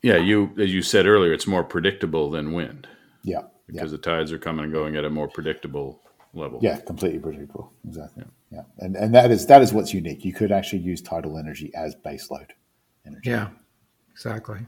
Yeah, 0.03 0.17
you 0.17 0.51
as 0.57 0.73
you 0.73 0.81
said 0.81 1.05
earlier, 1.05 1.33
it's 1.33 1.47
more 1.47 1.63
predictable 1.63 2.29
than 2.29 2.53
wind. 2.53 2.87
Yeah, 3.23 3.41
because 3.67 3.91
yeah. 3.91 3.97
the 3.97 4.03
tides 4.03 4.31
are 4.31 4.39
coming 4.39 4.65
and 4.65 4.73
going 4.73 4.95
at 4.95 5.05
a 5.05 5.09
more 5.09 5.27
predictable 5.27 6.01
level. 6.33 6.59
Yeah, 6.61 6.79
completely 6.79 7.19
predictable. 7.19 7.71
Exactly. 7.85 8.23
Yeah. 8.51 8.57
yeah. 8.57 8.85
And 8.85 8.95
and 8.95 9.13
that 9.13 9.31
is 9.31 9.45
that 9.47 9.61
is 9.61 9.73
what's 9.73 9.93
unique. 9.93 10.25
You 10.25 10.33
could 10.33 10.51
actually 10.51 10.81
use 10.81 11.01
tidal 11.01 11.37
energy 11.37 11.71
as 11.75 11.95
baseload 11.95 12.49
energy. 13.05 13.29
Yeah, 13.29 13.49
exactly. 14.11 14.59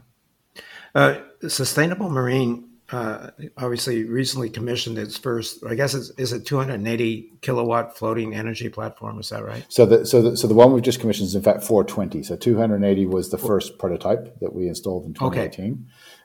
Uh, 0.94 1.20
sustainable 1.48 2.10
marine 2.10 2.68
uh, 2.92 3.30
obviously 3.56 4.04
recently 4.04 4.50
commissioned 4.50 4.98
its 4.98 5.16
first. 5.16 5.64
I 5.66 5.74
guess 5.74 5.94
it's, 5.94 6.10
is 6.10 6.32
it 6.32 6.46
280 6.46 7.32
kilowatt 7.40 7.96
floating 7.96 8.34
energy 8.34 8.68
platform? 8.68 9.18
Is 9.18 9.30
that 9.30 9.44
right? 9.44 9.64
So 9.68 9.86
the 9.86 10.06
so 10.06 10.22
the 10.22 10.36
so 10.36 10.46
the 10.46 10.54
one 10.54 10.72
we've 10.72 10.82
just 10.82 11.00
commissioned 11.00 11.28
is 11.28 11.34
in 11.34 11.42
fact 11.42 11.64
420. 11.64 12.22
So 12.22 12.36
280 12.36 13.06
was 13.06 13.30
the 13.30 13.38
first 13.38 13.78
prototype 13.78 14.38
that 14.40 14.52
we 14.52 14.68
installed 14.68 15.06
in 15.06 15.14
2018. 15.14 15.64
Okay 15.64 15.74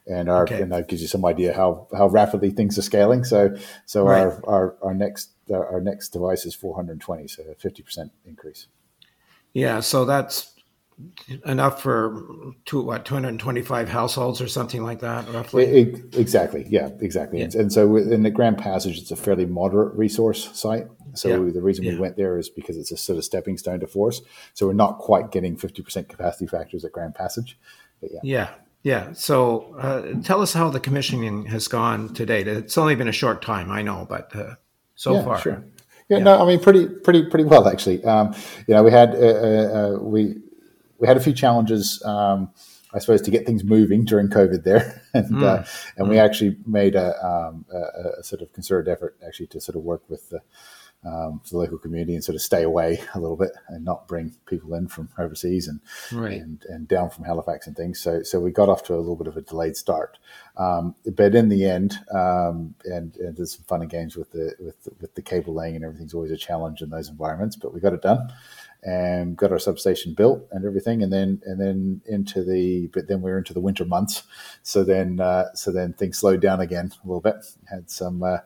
and 0.10 0.28
our 0.28 0.44
okay. 0.44 0.62
and 0.62 0.72
that 0.72 0.88
gives 0.88 1.02
you 1.02 1.08
some 1.08 1.24
idea 1.24 1.54
how 1.54 1.88
how 1.96 2.08
rapidly 2.08 2.50
things 2.50 2.78
are 2.78 2.82
scaling. 2.82 3.24
So 3.24 3.56
so 3.86 4.04
right. 4.04 4.22
our, 4.22 4.42
our 4.48 4.78
our 4.82 4.94
next 4.94 5.32
our 5.52 5.80
next 5.82 6.10
device 6.10 6.46
is 6.46 6.56
420, 6.56 7.28
so 7.28 7.44
a 7.44 7.56
50 7.56 7.84
percent 7.84 8.12
increase. 8.26 8.68
Yeah, 9.54 9.80
so 9.80 10.06
that's 10.06 10.54
enough 11.46 11.82
for 11.82 12.54
two 12.66 12.82
what 12.82 13.06
225 13.06 13.90
households 13.90 14.42
or 14.42 14.48
something 14.48 14.84
like 14.84 15.00
that 15.00 15.28
roughly 15.34 15.66
it, 15.66 16.16
exactly 16.16 16.66
yeah 16.70 16.90
exactly 17.00 17.40
yeah. 17.40 17.50
And, 17.54 17.72
so 17.72 17.96
in 17.96 18.24
the 18.24 18.30
grand 18.30 18.58
passage 18.58 18.98
it's 18.98 19.12
a 19.12 19.16
fairly 19.16 19.46
moderate 19.46 19.96
resource 19.96 20.50
site 20.58 20.88
so 21.14 21.30
yeah. 21.30 21.52
the 21.52 21.62
reason 21.62 21.86
yeah. 21.86 21.94
we 21.94 22.00
went 22.00 22.18
there 22.18 22.38
is 22.38 22.50
because 22.50 22.78
it's 22.78 22.92
a 22.92 22.98
sort 22.98 23.18
of 23.18 23.24
stepping 23.24 23.58
stone 23.58 23.80
to 23.80 23.88
force 23.88 24.22
so 24.54 24.68
we're 24.68 24.74
not 24.74 24.98
quite 24.98 25.32
getting 25.32 25.56
50% 25.56 26.10
capacity 26.10 26.48
factors 26.48 26.84
at 26.84 26.92
grand 26.92 27.16
passage 27.16 27.58
but 28.02 28.12
yeah 28.12 28.20
yeah 28.24 28.50
yeah. 28.84 29.12
So 29.14 29.76
uh, 29.78 30.22
tell 30.24 30.42
us 30.42 30.54
how 30.54 30.70
the 30.70 30.80
commissioning 30.80 31.46
has 31.48 31.68
gone 31.68 32.14
to 32.14 32.26
date. 32.26 32.48
It's 32.48 32.78
only 32.78 32.96
been 32.96 33.10
a 33.10 33.14
short 33.14 33.42
time, 33.42 33.72
I 33.72 33.82
know, 33.82 34.06
but 34.10 34.34
uh, 34.36 34.56
so 34.96 35.16
yeah, 35.16 35.24
far. 35.24 35.40
Sure. 35.40 35.66
Yeah, 36.08 36.18
yeah, 36.18 36.24
no, 36.24 36.42
I 36.42 36.48
mean, 36.48 36.60
pretty, 36.60 36.88
pretty, 36.88 37.26
pretty 37.30 37.46
well 37.46 37.68
actually. 37.68 38.04
Um, 38.04 38.34
you 38.68 38.74
know, 38.74 38.84
we 38.84 38.92
had 38.92 39.14
uh, 39.16 39.18
uh, 39.18 39.98
uh 39.98 40.00
we 40.00 40.38
we 41.00 41.08
had 41.08 41.18
a 41.18 41.22
few 41.22 41.34
challenges, 41.34 42.04
um, 42.06 42.52
I 42.94 43.00
suppose, 43.00 43.22
to 43.22 43.32
get 43.32 43.46
things 43.46 43.64
moving 43.64 44.06
during 44.06 44.30
COVID 44.30 44.64
there, 44.64 45.02
and 45.14 45.30
mm. 45.30 45.92
and 45.98 46.08
mm. 46.08 46.10
we 46.10 46.20
actually 46.20 46.58
made 46.66 46.96
a, 46.96 47.26
um, 47.26 47.66
a, 47.72 48.20
a, 48.20 48.24
sort 48.24 48.42
of 48.42 48.52
concerted 48.54 48.92
effort 48.92 49.18
actually 49.26 49.48
to 49.48 49.62
sort 49.62 49.76
of 49.76 49.84
work 49.84 50.04
with 50.10 50.30
the 50.30 50.42
um, 51.06 51.42
the 51.50 51.58
local 51.58 51.78
community 51.78 52.14
and 52.14 52.24
sort 52.24 52.36
of 52.36 52.42
stay 52.42 52.64
away 52.64 53.02
a 53.16 53.20
little 53.20 53.38
bit 53.38 53.52
and 53.70 53.86
not 53.86 54.08
bring 54.08 54.36
people 54.46 54.74
in 54.74 54.88
from 54.88 55.08
overseas 55.18 55.68
and 55.68 55.80
right. 56.12 56.42
and, 56.42 56.66
and 56.68 56.88
down 56.90 57.10
from 57.10 57.24
Halifax 57.24 57.68
and 57.68 57.76
things. 57.76 58.02
So 58.02 58.24
so 58.24 58.40
we 58.40 58.52
got 58.52 58.70
off 58.70 58.84
to 58.84 58.96
a 58.96 58.98
little 58.98 59.16
bit 59.16 59.28
of 59.28 59.38
a 59.38 59.42
delayed 59.42 59.78
start, 59.78 60.18
um, 60.58 60.96
but 61.16 61.36
in 61.36 61.50
the 61.50 61.66
end, 61.66 61.98
um, 62.14 62.76
and, 62.84 63.16
and 63.18 63.38
there's 63.38 63.56
some 63.56 63.64
fun 63.64 63.82
and 63.82 63.90
games 63.90 64.18
with 64.18 64.32
the 64.32 64.56
with 64.60 64.84
the, 64.84 64.92
with 65.00 65.16
the 65.16 65.22
cable 65.22 65.54
laying 65.54 65.76
and 65.76 65.86
everything's 65.86 66.14
always 66.14 66.32
a 66.32 66.38
challenge 66.38 66.82
in 66.82 66.90
those 66.90 67.08
environments, 67.08 67.56
but 67.56 67.74
we 67.74 67.80
got 67.80 67.94
it 67.94 68.02
done 68.02 68.30
and 68.84 69.36
got 69.36 69.52
our 69.52 69.60
substation 69.60 70.14
built 70.14 70.48
and 70.52 70.66
everything 70.66 71.04
and 71.04 71.12
then 71.12 71.42
and 71.46 71.60
then 71.60 72.02
into 72.06 72.44
the 72.44 72.88
but 72.94 73.08
then 73.08 73.22
we 73.22 73.30
are 73.30 73.38
into 73.38 73.54
the 73.54 73.60
winter 73.60 73.86
months. 73.86 74.24
So 74.64 74.84
then 74.84 75.20
uh, 75.20 75.54
so 75.54 75.72
then 75.72 75.94
things 75.94 76.18
slowed 76.18 76.42
down 76.42 76.62
again 76.62 76.92
a 77.04 77.08
little 77.08 77.22
bit. 77.22 77.36
Had 77.70 77.90
some 77.90 78.24
uh, 78.24 78.38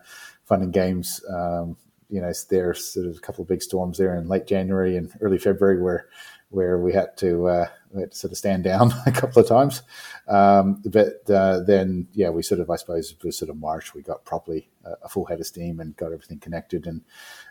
fun 0.46 0.62
and 0.62 0.74
games 0.74 1.24
um, 1.30 1.78
you 2.14 2.22
know, 2.22 2.32
there's 2.52 2.94
sort 2.94 3.08
of 3.08 3.18
a 3.18 3.20
couple 3.20 3.42
of 3.42 3.48
big 3.48 3.64
storms 3.64 3.98
there 3.98 4.16
in 4.16 4.28
late 4.28 4.46
January 4.46 4.96
and 4.98 5.12
early 5.20 5.40
February 5.40 5.82
where 5.82 6.08
where 6.54 6.78
we 6.78 6.94
had 6.94 7.18
to, 7.18 7.48
uh, 7.48 7.68
we 7.92 8.02
had 8.02 8.12
to 8.12 8.18
sort 8.18 8.32
of 8.32 8.38
stand 8.38 8.64
down 8.64 8.94
a 9.06 9.12
couple 9.12 9.42
of 9.42 9.48
times. 9.48 9.82
Um, 10.28 10.82
but 10.86 11.30
uh, 11.30 11.62
then, 11.62 12.08
yeah, 12.14 12.30
we 12.30 12.44
sort 12.44 12.62
of, 12.62 12.70
I 12.70 12.76
suppose, 12.76 13.12
it 13.12 13.24
was 13.24 13.38
sort 13.38 13.50
of 13.50 13.58
March. 13.58 13.94
We 13.94 14.02
got 14.02 14.24
properly 14.24 14.70
uh, 14.86 14.96
a 15.04 15.10
full 15.10 15.26
head 15.26 15.40
of 15.40 15.48
steam 15.48 15.80
and 15.80 15.98
got 15.98 16.14
everything 16.14 16.40
connected, 16.40 16.86
and 16.86 17.02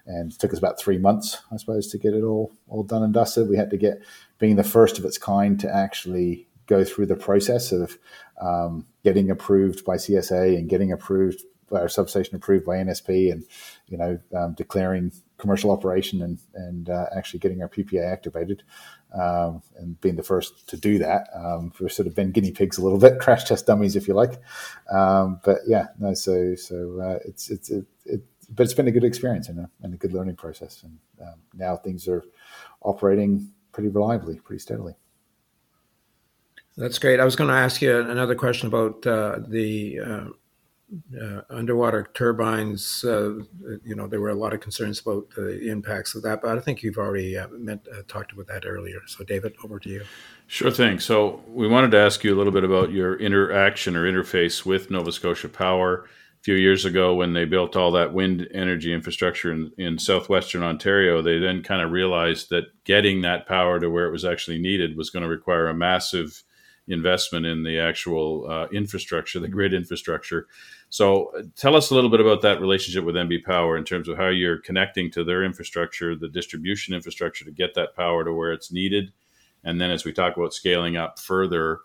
and 0.07 0.33
it 0.33 0.39
took 0.39 0.53
us 0.53 0.59
about 0.59 0.81
three 0.81 0.99
months, 0.99 1.43
I 1.53 1.57
suppose, 1.57 1.89
to 1.89 1.99
get 1.99 2.15
it 2.15 2.23
all 2.23 2.53
all 2.69 2.83
done 2.85 3.03
and 3.03 3.13
dusted. 3.13 3.49
We 3.49 3.57
had 3.57 3.71
to 3.71 3.77
get 3.77 4.03
being 4.39 4.57
the 4.57 4.65
first 4.65 4.99
of 4.99 5.05
its 5.05 5.19
kind 5.19 5.59
to 5.61 5.75
actually 5.75 6.49
go 6.67 6.85
through 6.85 7.07
the 7.07 7.17
process 7.17 7.73
of 7.73 7.99
um, 8.41 8.87
getting 9.05 9.31
approved 9.31 9.85
by 9.85 9.97
CSA 9.97 10.57
and 10.57 10.69
getting 10.69 10.93
approved 10.93 11.43
our 11.73 11.89
substation 11.89 12.37
approved 12.37 12.65
by 12.65 12.77
NSP 12.77 13.33
and 13.33 13.45
you 13.89 13.97
know 13.97 14.19
um, 14.35 14.55
declaring 14.55 15.13
commercial 15.43 15.73
operation 15.73 16.23
and 16.23 16.39
and 16.55 16.89
uh, 16.89 17.07
actually 17.15 17.41
getting 17.41 17.61
our 17.61 17.69
PPA 17.69 18.11
activated 18.11 18.63
um, 19.13 19.61
and 19.77 20.01
being 20.01 20.15
the 20.15 20.23
first 20.23 20.69
to 20.69 20.77
do 20.77 20.99
that. 20.99 21.29
Um, 21.35 21.73
we've 21.81 21.93
sort 21.93 22.07
of 22.07 22.15
been 22.15 22.31
guinea 22.31 22.53
pigs 22.53 22.79
a 22.79 22.83
little 22.83 22.99
bit, 22.99 23.19
crash 23.25 23.45
test 23.45 23.67
dummies 23.67 23.97
if 23.97 24.07
you 24.07 24.15
like. 24.15 24.41
Um, 24.91 25.41
but 25.45 25.59
yeah, 25.67 25.89
no, 25.99 26.15
so 26.15 26.55
so 26.55 27.01
uh, 27.01 27.19
it's 27.27 27.51
it's 27.51 27.71
it, 27.71 27.85
it, 28.07 28.23
but 28.55 28.63
it's 28.63 28.75
been 28.75 28.89
a 28.89 28.93
good 28.93 29.05
experience 29.05 29.49
and 29.49 29.59
a, 29.59 29.71
and 29.83 29.93
a 29.93 29.97
good 29.97 30.13
learning 30.13 30.37
process. 30.37 30.85
And 30.85 30.99
um, 31.21 31.41
now 31.55 31.77
things 31.77 32.07
are 32.07 32.23
operating 32.83 33.51
pretty 33.73 33.89
reliably, 33.89 34.39
pretty 34.39 34.61
steadily. 34.61 34.95
That's 36.77 36.99
great. 36.99 37.21
I 37.21 37.25
was 37.25 37.37
going 37.37 37.49
to 37.51 37.57
ask 37.57 37.83
you 37.83 37.99
another 37.99 38.35
question 38.35 38.69
about 38.69 39.07
uh, 39.07 39.41
the 39.47 40.01
uh, 41.21 41.41
underwater 41.49 42.11
turbines, 42.15 43.05
uh, 43.05 43.35
you 43.85 43.95
know, 43.95 44.07
there 44.07 44.21
were 44.21 44.31
a 44.31 44.35
lot 44.35 44.53
of 44.53 44.61
concerns 44.61 45.01
about 45.01 45.31
the 45.31 45.69
impacts 45.69 46.15
of 46.15 46.23
that, 46.23 46.43
but 46.43 46.57
I 46.57 46.61
think 46.61 46.83
you've 46.83 46.99
already 46.99 47.37
uh, 47.37 47.47
uh, 47.47 47.77
talked 48.09 48.33
about 48.33 48.47
that 48.49 48.67
earlier. 48.67 49.01
So, 49.07 49.25
David, 49.25 49.55
over 49.65 49.79
to 49.79 49.89
you. 49.89 50.05
Sure 50.47 50.71
thing. 50.71 50.99
So, 50.99 51.43
we 51.49 51.67
wanted 51.67 51.93
to 51.93 51.99
ask 51.99 52.23
you 52.25 52.35
a 52.35 52.39
little 52.39 52.53
bit 52.53 52.65
about 52.65 52.93
your 52.93 53.17
interaction 53.17 53.97
or 53.97 54.11
interface 54.11 54.67
with 54.67 54.91
Nova 54.91 55.13
Scotia 55.13 55.49
Power. 55.49 56.05
A 56.05 56.43
few 56.43 56.57
years 56.57 56.85
ago, 56.85 57.15
when 57.15 57.35
they 57.35 57.45
built 57.45 57.77
all 57.77 57.93
that 57.93 58.13
wind 58.13 58.49
energy 58.53 58.93
infrastructure 58.93 59.53
in, 59.53 59.71
in 59.79 59.99
southwestern 59.99 60.65
Ontario, 60.65 61.23
they 61.23 61.39
then 61.39 61.63
kind 61.63 61.81
of 61.81 61.93
realized 61.93 62.51
that 62.51 62.65
getting 62.85 63.23
that 63.23 63.47
power 63.47 63.79
to 63.79 63.89
where 63.89 64.07
it 64.07 64.13
was 64.13 64.25
actually 64.25 64.59
needed 64.59 64.97
was 64.97 65.09
going 65.09 65.23
to 65.23 65.29
require 65.29 65.69
a 65.69 65.75
massive 65.75 66.43
investment 66.89 67.47
in 67.47 67.63
the 67.63 67.79
actual 67.79 68.47
uh, 68.51 68.67
infrastructure, 68.73 69.39
the 69.41 69.49
grid 69.49 69.73
infrastructure. 69.75 70.47
So, 70.93 71.35
uh, 71.35 71.45
tell 71.57 71.75
us 71.75 71.91
a 71.91 71.95
little 71.95 72.11
bit 72.11 72.21
about 72.21 72.43
that 72.43 72.61
relationship 72.61 73.03
with 73.03 73.15
NB 73.15 73.45
Power 73.47 73.79
in 73.79 73.85
terms 73.85 74.09
of 74.09 74.19
how 74.19 74.29
you're 74.29 74.59
connecting 74.59 75.11
to 75.13 75.25
their 75.25 75.43
infrastructure, 75.43 76.15
the 76.15 76.29
distribution 76.29 76.93
infrastructure 76.93 77.47
to 77.47 77.51
get 77.51 77.73
that 77.77 77.97
power 77.97 78.23
to 78.25 78.31
where 78.31 78.53
it's 78.53 78.71
needed. 78.71 79.11
And 79.65 79.81
then, 79.81 79.91
as 79.91 80.05
we 80.05 80.13
talk 80.13 80.37
about 80.37 80.53
scaling 80.53 80.99
up 80.99 81.19
further, 81.19 81.79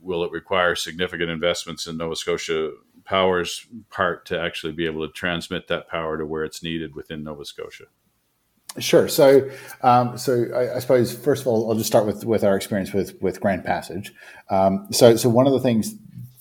will 0.00 0.24
it 0.24 0.32
require 0.32 0.74
significant 0.74 1.28
investments 1.28 1.86
in 1.86 1.98
Nova 1.98 2.16
Scotia 2.16 2.72
Power's 3.04 3.66
part 3.90 4.24
to 4.28 4.40
actually 4.40 4.72
be 4.72 4.86
able 4.86 5.06
to 5.06 5.12
transmit 5.12 5.68
that 5.68 5.86
power 5.86 6.16
to 6.16 6.24
where 6.24 6.44
it's 6.44 6.62
needed 6.62 6.94
within 6.94 7.22
Nova 7.24 7.44
Scotia? 7.44 7.84
Sure. 8.78 9.08
So, 9.08 9.50
um, 9.82 10.16
so 10.16 10.46
I, 10.54 10.76
I, 10.76 10.78
suppose 10.78 11.14
first 11.14 11.42
of 11.42 11.48
all, 11.48 11.68
I'll 11.68 11.76
just 11.76 11.88
start 11.88 12.06
with 12.06 12.24
with 12.24 12.44
our 12.44 12.56
experience 12.56 12.94
with 12.94 13.20
with 13.20 13.42
Grand 13.42 13.62
Passage. 13.66 14.14
Um, 14.48 14.86
so, 14.90 15.16
so 15.16 15.28
one 15.28 15.46
of 15.46 15.52
the 15.52 15.60
things 15.60 15.94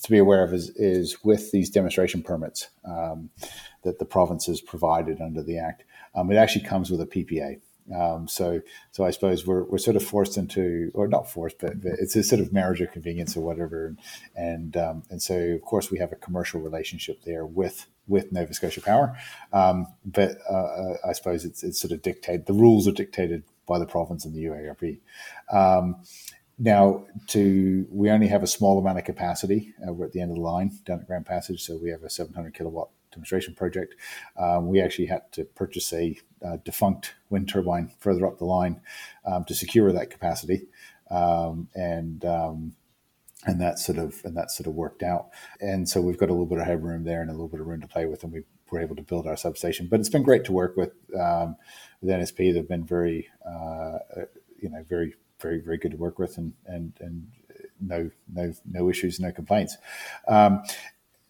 to 0.07 0.11
be 0.11 0.17
aware 0.17 0.43
of 0.43 0.53
is, 0.53 0.69
is 0.77 1.23
with 1.23 1.51
these 1.51 1.69
demonstration 1.69 2.23
permits 2.23 2.69
um, 2.85 3.29
that 3.83 3.99
the 3.99 4.05
province 4.05 4.45
has 4.45 4.61
provided 4.61 5.21
under 5.21 5.43
the 5.43 5.57
Act, 5.57 5.83
um, 6.15 6.31
it 6.31 6.37
actually 6.37 6.63
comes 6.63 6.89
with 6.89 7.01
a 7.01 7.05
PPA. 7.05 7.59
Um, 7.93 8.27
so, 8.27 8.61
so 8.91 9.05
I 9.05 9.11
suppose 9.11 9.45
we're, 9.45 9.63
we're 9.63 9.77
sort 9.77 9.95
of 9.95 10.03
forced 10.03 10.37
into, 10.37 10.91
or 10.93 11.07
not 11.07 11.29
forced, 11.29 11.59
but, 11.59 11.81
but 11.81 11.93
it's 11.99 12.15
a 12.15 12.23
sort 12.23 12.41
of 12.41 12.51
marriage 12.53 12.81
of 12.81 12.91
convenience 12.91 13.35
or 13.35 13.41
whatever. 13.41 13.95
And, 14.35 14.75
um, 14.77 15.03
and 15.09 15.21
so, 15.21 15.37
of 15.37 15.61
course, 15.61 15.91
we 15.91 15.99
have 15.99 16.11
a 16.11 16.17
commercial 16.17 16.61
relationship 16.61 17.23
there 17.23 17.45
with, 17.45 17.87
with 18.07 18.31
Nova 18.31 18.53
Scotia 18.53 18.81
Power. 18.81 19.17
Um, 19.51 19.87
but 20.05 20.37
uh, 20.49 20.53
uh 20.53 20.97
I 21.07 21.13
suppose 21.13 21.43
it's, 21.45 21.63
it's 21.63 21.79
sort 21.79 21.91
of 21.91 22.01
dictated, 22.01 22.45
the 22.45 22.53
rules 22.53 22.87
are 22.87 22.93
dictated 22.93 23.43
by 23.67 23.77
the 23.77 23.85
province 23.85 24.23
and 24.23 24.33
the 24.33 24.45
UARB. 24.45 24.99
Um, 25.51 25.97
now, 26.59 27.05
to 27.27 27.87
we 27.91 28.09
only 28.09 28.27
have 28.27 28.43
a 28.43 28.47
small 28.47 28.79
amount 28.79 28.97
of 28.97 29.05
capacity. 29.05 29.73
Uh, 29.87 29.93
we're 29.93 30.05
at 30.05 30.11
the 30.11 30.21
end 30.21 30.31
of 30.31 30.37
the 30.37 30.41
line 30.41 30.71
down 30.85 30.99
at 30.99 31.07
Grand 31.07 31.25
Passage, 31.25 31.63
so 31.63 31.77
we 31.77 31.91
have 31.91 32.03
a 32.03 32.09
700 32.09 32.53
kilowatt 32.53 32.89
demonstration 33.11 33.53
project. 33.53 33.95
Um, 34.37 34.67
we 34.67 34.81
actually 34.81 35.05
had 35.05 35.31
to 35.33 35.45
purchase 35.45 35.93
a, 35.93 36.17
a, 36.41 36.57
defunct 36.57 37.13
wind 37.29 37.49
turbine 37.49 37.91
further 37.99 38.25
up 38.25 38.39
the 38.39 38.45
line 38.45 38.81
um, 39.25 39.45
to 39.45 39.53
secure 39.53 39.91
that 39.91 40.09
capacity, 40.09 40.67
um, 41.11 41.67
and 41.75 42.25
um, 42.25 42.73
and 43.45 43.61
that 43.61 43.77
sort 43.77 43.99
of 43.99 44.21
and 44.25 44.35
that 44.35 44.49
sort 44.49 44.65
of 44.65 44.73
worked 44.73 45.03
out. 45.03 45.29
And 45.61 45.87
so 45.87 46.01
we've 46.01 46.17
got 46.17 46.29
a 46.29 46.33
little 46.33 46.47
bit 46.47 46.57
of 46.57 46.65
headroom 46.65 47.03
there 47.03 47.21
and 47.21 47.29
a 47.29 47.33
little 47.33 47.47
bit 47.47 47.59
of 47.59 47.67
room 47.67 47.81
to 47.81 47.87
play 47.87 48.07
with, 48.07 48.23
and 48.23 48.33
we 48.33 48.43
were 48.71 48.81
able 48.81 48.95
to 48.95 49.03
build 49.03 49.27
our 49.27 49.37
substation. 49.37 49.87
But 49.87 49.99
it's 49.99 50.09
been 50.09 50.23
great 50.23 50.43
to 50.45 50.51
work 50.51 50.75
with 50.75 50.93
um, 51.19 51.55
with 52.01 52.15
NSP. 52.15 52.51
They've 52.51 52.67
been 52.67 52.85
very 52.85 53.27
uh, 53.45 53.99
you 54.59 54.69
know 54.69 54.83
very 54.89 55.13
very 55.39 55.59
very 55.59 55.77
good 55.77 55.91
to 55.91 55.97
work 55.97 56.19
with, 56.19 56.37
and 56.37 56.53
and 56.65 56.93
and 56.99 57.27
no 57.79 58.09
no 58.33 58.53
no 58.65 58.89
issues, 58.89 59.19
no 59.19 59.31
complaints. 59.31 59.77
Um, 60.27 60.63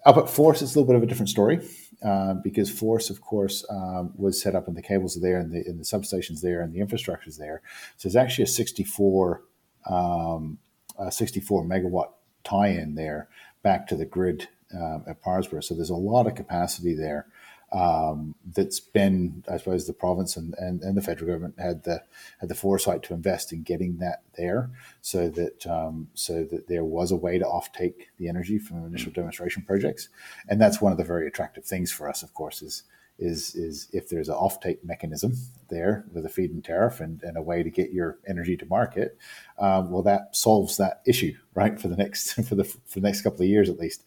up 0.06 0.18
at 0.18 0.30
Force, 0.30 0.62
it's 0.62 0.76
a 0.76 0.80
little 0.80 0.88
bit 0.88 0.96
of 0.96 1.04
a 1.04 1.08
different 1.08 1.30
story. 1.30 1.60
Uh, 2.04 2.36
because 2.36 2.70
Force, 2.70 3.10
of 3.10 3.22
course, 3.22 3.66
um, 3.72 4.14
was 4.16 4.40
set 4.40 4.54
up 4.54 4.68
and 4.68 4.78
the 4.78 4.84
cables 4.84 5.18
are 5.18 5.20
there 5.20 5.40
and 5.40 5.52
the, 5.52 5.64
and 5.66 5.80
the 5.80 5.84
substations 5.84 6.42
there 6.42 6.62
and 6.62 6.72
the 6.72 6.80
infrastructure 6.80 7.28
is 7.28 7.38
there. 7.38 7.64
So 7.98 8.06
it's 8.06 8.16
actually 8.16 8.44
a 8.44 8.48
64 8.48 9.42
um, 9.90 10.60
a 10.98 11.12
64 11.12 11.64
megawatt 11.66 12.10
tie-in 12.44 12.96
there 12.96 13.30
back 13.64 13.88
to 13.88 13.96
the 13.96 14.06
grid 14.06 14.48
um, 14.74 15.04
at 15.08 15.22
Parrsboro. 15.22 15.64
So 15.64 15.76
there's 15.76 15.90
a 15.90 15.96
lot 15.96 16.28
of 16.28 16.36
capacity 16.36 16.94
there 16.94 17.28
um, 17.72 18.36
that's 18.56 18.80
been, 18.80 19.44
I 19.52 19.58
suppose, 19.58 19.88
the 19.88 19.94
province 19.94 20.38
and, 20.38 20.54
and, 20.58 20.82
and, 20.82 20.96
the 20.96 21.02
federal 21.02 21.28
government 21.28 21.60
had 21.60 21.84
the 21.84 22.02
had 22.40 22.48
the 22.48 22.56
foresight 22.56 23.04
to 23.04 23.14
invest 23.14 23.52
in 23.52 23.64
getting 23.64 23.98
that 23.98 24.22
there, 24.38 24.72
so 25.02 25.28
that 25.30 25.68
um, 25.68 26.08
so 26.14 26.46
that 26.46 26.68
there 26.70 26.86
was 26.86 27.12
a 27.12 27.18
way 27.18 27.38
to 27.38 27.46
offtake 27.46 28.06
the 28.18 28.30
energy 28.30 28.58
from 28.58 28.86
initial 28.86 29.12
demonstration 29.12 29.64
projects, 29.64 30.08
and 30.48 30.62
that's 30.62 30.80
one 30.80 30.94
of 30.94 30.98
the 30.98 31.04
very 31.04 31.28
attractive 31.28 31.66
things 31.66 31.92
for 31.92 32.10
us, 32.10 32.24
of 32.24 32.34
course, 32.34 32.62
is 32.62 32.84
is 33.20 33.56
is 33.56 33.90
if 33.92 34.08
there's 34.08 34.30
an 34.30 34.36
offtake 34.36 34.84
mechanism 34.84 35.34
there 35.70 36.06
with 36.14 36.26
a 36.26 36.30
feed-in 36.30 36.62
tariff 36.62 37.02
and, 37.02 37.22
and 37.24 37.36
a 37.36 37.42
way 37.42 37.64
to 37.64 37.70
get 37.70 37.92
your 37.92 38.20
energy 38.28 38.56
to 38.56 38.66
market, 38.68 39.18
um, 39.60 39.92
well, 39.92 40.04
that 40.04 40.36
solves 40.36 40.78
that 40.78 41.02
issue, 41.06 41.36
right, 41.54 41.80
for 41.80 41.90
the 41.90 41.98
next 41.98 42.34
for 42.48 42.56
the 42.56 42.64
for 42.64 43.00
the 43.00 43.02
next 43.02 43.24
couple 43.24 43.42
of 43.42 43.50
years 43.50 43.70
at 43.70 43.78
least. 43.78 44.04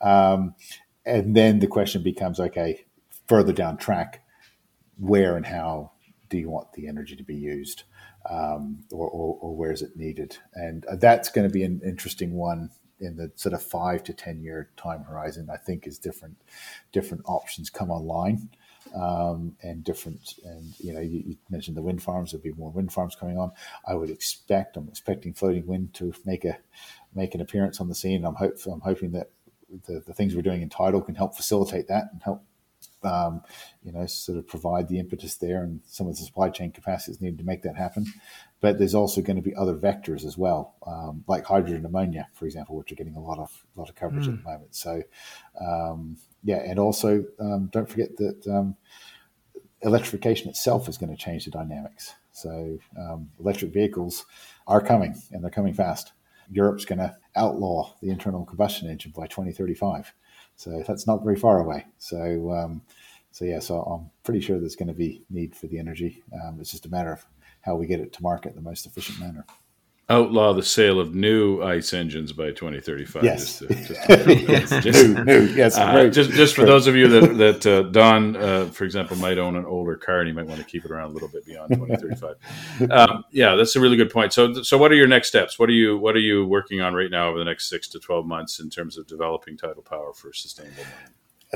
Um, 0.00 0.54
and 1.06 1.34
then 1.34 1.58
the 1.58 1.66
question 1.66 2.02
becomes, 2.02 2.38
okay, 2.38 2.84
further 3.30 3.52
down 3.52 3.76
track, 3.76 4.24
where 4.98 5.36
and 5.36 5.46
how 5.46 5.92
do 6.28 6.36
you 6.36 6.50
want 6.50 6.72
the 6.72 6.88
energy 6.88 7.14
to 7.14 7.22
be 7.22 7.36
used, 7.36 7.84
um, 8.28 8.82
or, 8.90 9.08
or, 9.08 9.38
or 9.40 9.54
where 9.54 9.70
is 9.70 9.82
it 9.82 9.96
needed? 9.96 10.36
And 10.54 10.84
that's 10.94 11.28
going 11.30 11.46
to 11.46 11.52
be 11.52 11.62
an 11.62 11.80
interesting 11.84 12.34
one 12.34 12.70
in 12.98 13.14
the 13.14 13.30
sort 13.36 13.52
of 13.52 13.62
five 13.62 14.02
to 14.02 14.12
ten 14.12 14.42
year 14.42 14.70
time 14.76 15.04
horizon, 15.04 15.48
I 15.48 15.58
think 15.58 15.86
is 15.86 15.96
different 15.96 16.38
different 16.90 17.22
options 17.24 17.70
come 17.70 17.90
online. 17.90 18.50
Um, 18.94 19.56
and 19.62 19.84
different, 19.84 20.34
and 20.42 20.72
you 20.80 20.92
know, 20.92 21.00
you, 21.00 21.22
you, 21.24 21.36
mentioned 21.50 21.76
the 21.76 21.82
wind 21.82 22.02
farms. 22.02 22.32
There'll 22.32 22.42
be 22.42 22.50
more 22.52 22.72
wind 22.72 22.92
farms 22.92 23.14
coming 23.14 23.38
on. 23.38 23.52
I 23.86 23.94
would 23.94 24.10
expect. 24.10 24.76
I'm 24.76 24.88
expecting 24.88 25.34
floating 25.34 25.66
wind 25.66 25.94
to 25.94 26.12
make 26.24 26.44
a 26.44 26.58
make 27.14 27.34
an 27.36 27.42
appearance 27.42 27.80
on 27.80 27.88
the 27.88 27.94
scene. 27.94 28.24
I'm 28.24 28.34
hope 28.34 28.56
I'm 28.66 28.80
hoping 28.80 29.12
that 29.12 29.30
the, 29.86 30.02
the 30.04 30.14
things 30.14 30.34
we're 30.34 30.42
doing 30.42 30.62
in 30.62 30.70
tidal 30.70 31.02
can 31.02 31.14
help 31.14 31.36
facilitate 31.36 31.86
that 31.88 32.06
and 32.10 32.22
help 32.22 32.42
um, 33.02 33.42
you 33.82 33.92
know, 33.92 34.06
sort 34.06 34.38
of 34.38 34.46
provide 34.46 34.88
the 34.88 34.98
impetus 34.98 35.36
there, 35.36 35.62
and 35.62 35.80
some 35.86 36.06
of 36.06 36.16
the 36.16 36.22
supply 36.22 36.50
chain 36.50 36.70
capacities 36.70 37.20
needed 37.20 37.38
to 37.38 37.44
make 37.44 37.62
that 37.62 37.76
happen. 37.76 38.06
But 38.60 38.78
there's 38.78 38.94
also 38.94 39.22
going 39.22 39.36
to 39.36 39.42
be 39.42 39.54
other 39.54 39.74
vectors 39.74 40.24
as 40.24 40.36
well, 40.36 40.74
um, 40.86 41.24
like 41.26 41.44
hydrogen 41.44 41.84
ammonia, 41.86 42.28
for 42.34 42.44
example, 42.44 42.76
which 42.76 42.92
are 42.92 42.96
getting 42.96 43.16
a 43.16 43.20
lot 43.20 43.38
of 43.38 43.64
lot 43.76 43.88
of 43.88 43.94
coverage 43.94 44.26
mm. 44.26 44.34
at 44.34 44.44
the 44.44 44.50
moment. 44.50 44.74
So, 44.74 45.02
um, 45.60 46.16
yeah, 46.42 46.58
and 46.58 46.78
also 46.78 47.24
um, 47.38 47.68
don't 47.72 47.88
forget 47.88 48.16
that 48.18 48.46
um, 48.46 48.76
electrification 49.82 50.48
itself 50.48 50.88
is 50.88 50.98
going 50.98 51.10
to 51.10 51.22
change 51.22 51.46
the 51.46 51.50
dynamics. 51.50 52.14
So, 52.32 52.78
um, 52.98 53.30
electric 53.40 53.72
vehicles 53.72 54.26
are 54.66 54.80
coming, 54.80 55.14
and 55.32 55.42
they're 55.42 55.50
coming 55.50 55.74
fast. 55.74 56.12
Europe's 56.50 56.84
going 56.84 56.98
to 56.98 57.16
outlaw 57.36 57.94
the 58.02 58.10
internal 58.10 58.44
combustion 58.44 58.88
engine 58.90 59.12
by 59.16 59.26
2035. 59.26 60.12
So 60.60 60.84
that's 60.86 61.06
not 61.06 61.24
very 61.24 61.36
far 61.36 61.58
away. 61.58 61.86
So, 61.96 62.52
um, 62.52 62.82
so 63.30 63.46
yeah, 63.46 63.60
so 63.60 63.80
I'm 63.80 64.10
pretty 64.24 64.40
sure 64.40 64.60
there's 64.60 64.76
going 64.76 64.88
to 64.88 64.94
be 64.94 65.22
need 65.30 65.56
for 65.56 65.68
the 65.68 65.78
energy. 65.78 66.22
Um, 66.34 66.58
it's 66.60 66.70
just 66.70 66.84
a 66.84 66.90
matter 66.90 67.10
of 67.14 67.24
how 67.62 67.76
we 67.76 67.86
get 67.86 67.98
it 67.98 68.12
to 68.12 68.22
market 68.22 68.50
in 68.50 68.56
the 68.56 68.60
most 68.60 68.84
efficient 68.84 69.18
manner 69.20 69.46
outlaw 70.10 70.52
the 70.52 70.62
sale 70.62 70.98
of 70.98 71.14
new 71.14 71.62
ICE 71.62 71.94
engines 71.94 72.32
by 72.32 72.48
2035. 72.50 73.22
Yes, 73.22 73.38
just, 73.38 73.58
to, 73.58 73.74
just, 73.74 74.08
to 74.08 74.34
yes. 74.48 74.68
just 74.82 74.84
new, 74.84 75.24
new, 75.24 75.42
yes, 75.54 75.78
uh, 75.78 76.08
just, 76.08 76.30
just 76.32 76.56
for 76.56 76.66
those 76.66 76.88
of 76.88 76.96
you 76.96 77.08
that 77.08 77.38
that 77.38 77.66
uh, 77.66 77.82
Don, 77.84 78.36
uh, 78.36 78.66
for 78.66 78.84
example, 78.84 79.16
might 79.16 79.38
own 79.38 79.56
an 79.56 79.64
older 79.64 79.96
car 79.96 80.18
and 80.18 80.28
he 80.28 80.34
might 80.34 80.46
want 80.46 80.58
to 80.58 80.66
keep 80.66 80.84
it 80.84 80.90
around 80.90 81.10
a 81.10 81.12
little 81.12 81.28
bit 81.28 81.46
beyond 81.46 81.72
2035. 81.72 82.90
um, 82.90 83.24
yeah, 83.30 83.54
that's 83.54 83.76
a 83.76 83.80
really 83.80 83.96
good 83.96 84.10
point. 84.10 84.32
So, 84.32 84.62
so 84.62 84.76
what 84.76 84.90
are 84.90 84.96
your 84.96 85.06
next 85.06 85.28
steps? 85.28 85.58
What 85.58 85.68
are 85.68 85.72
you 85.72 85.96
what 85.96 86.16
are 86.16 86.20
you 86.20 86.44
working 86.44 86.80
on 86.80 86.92
right 86.92 87.10
now 87.10 87.28
over 87.28 87.38
the 87.38 87.44
next 87.44 87.70
six 87.70 87.88
to 87.88 88.00
12 88.00 88.26
months 88.26 88.58
in 88.58 88.68
terms 88.68 88.98
of 88.98 89.06
developing 89.06 89.56
tidal 89.56 89.82
power 89.82 90.12
for 90.12 90.32
sustainable? 90.32 90.82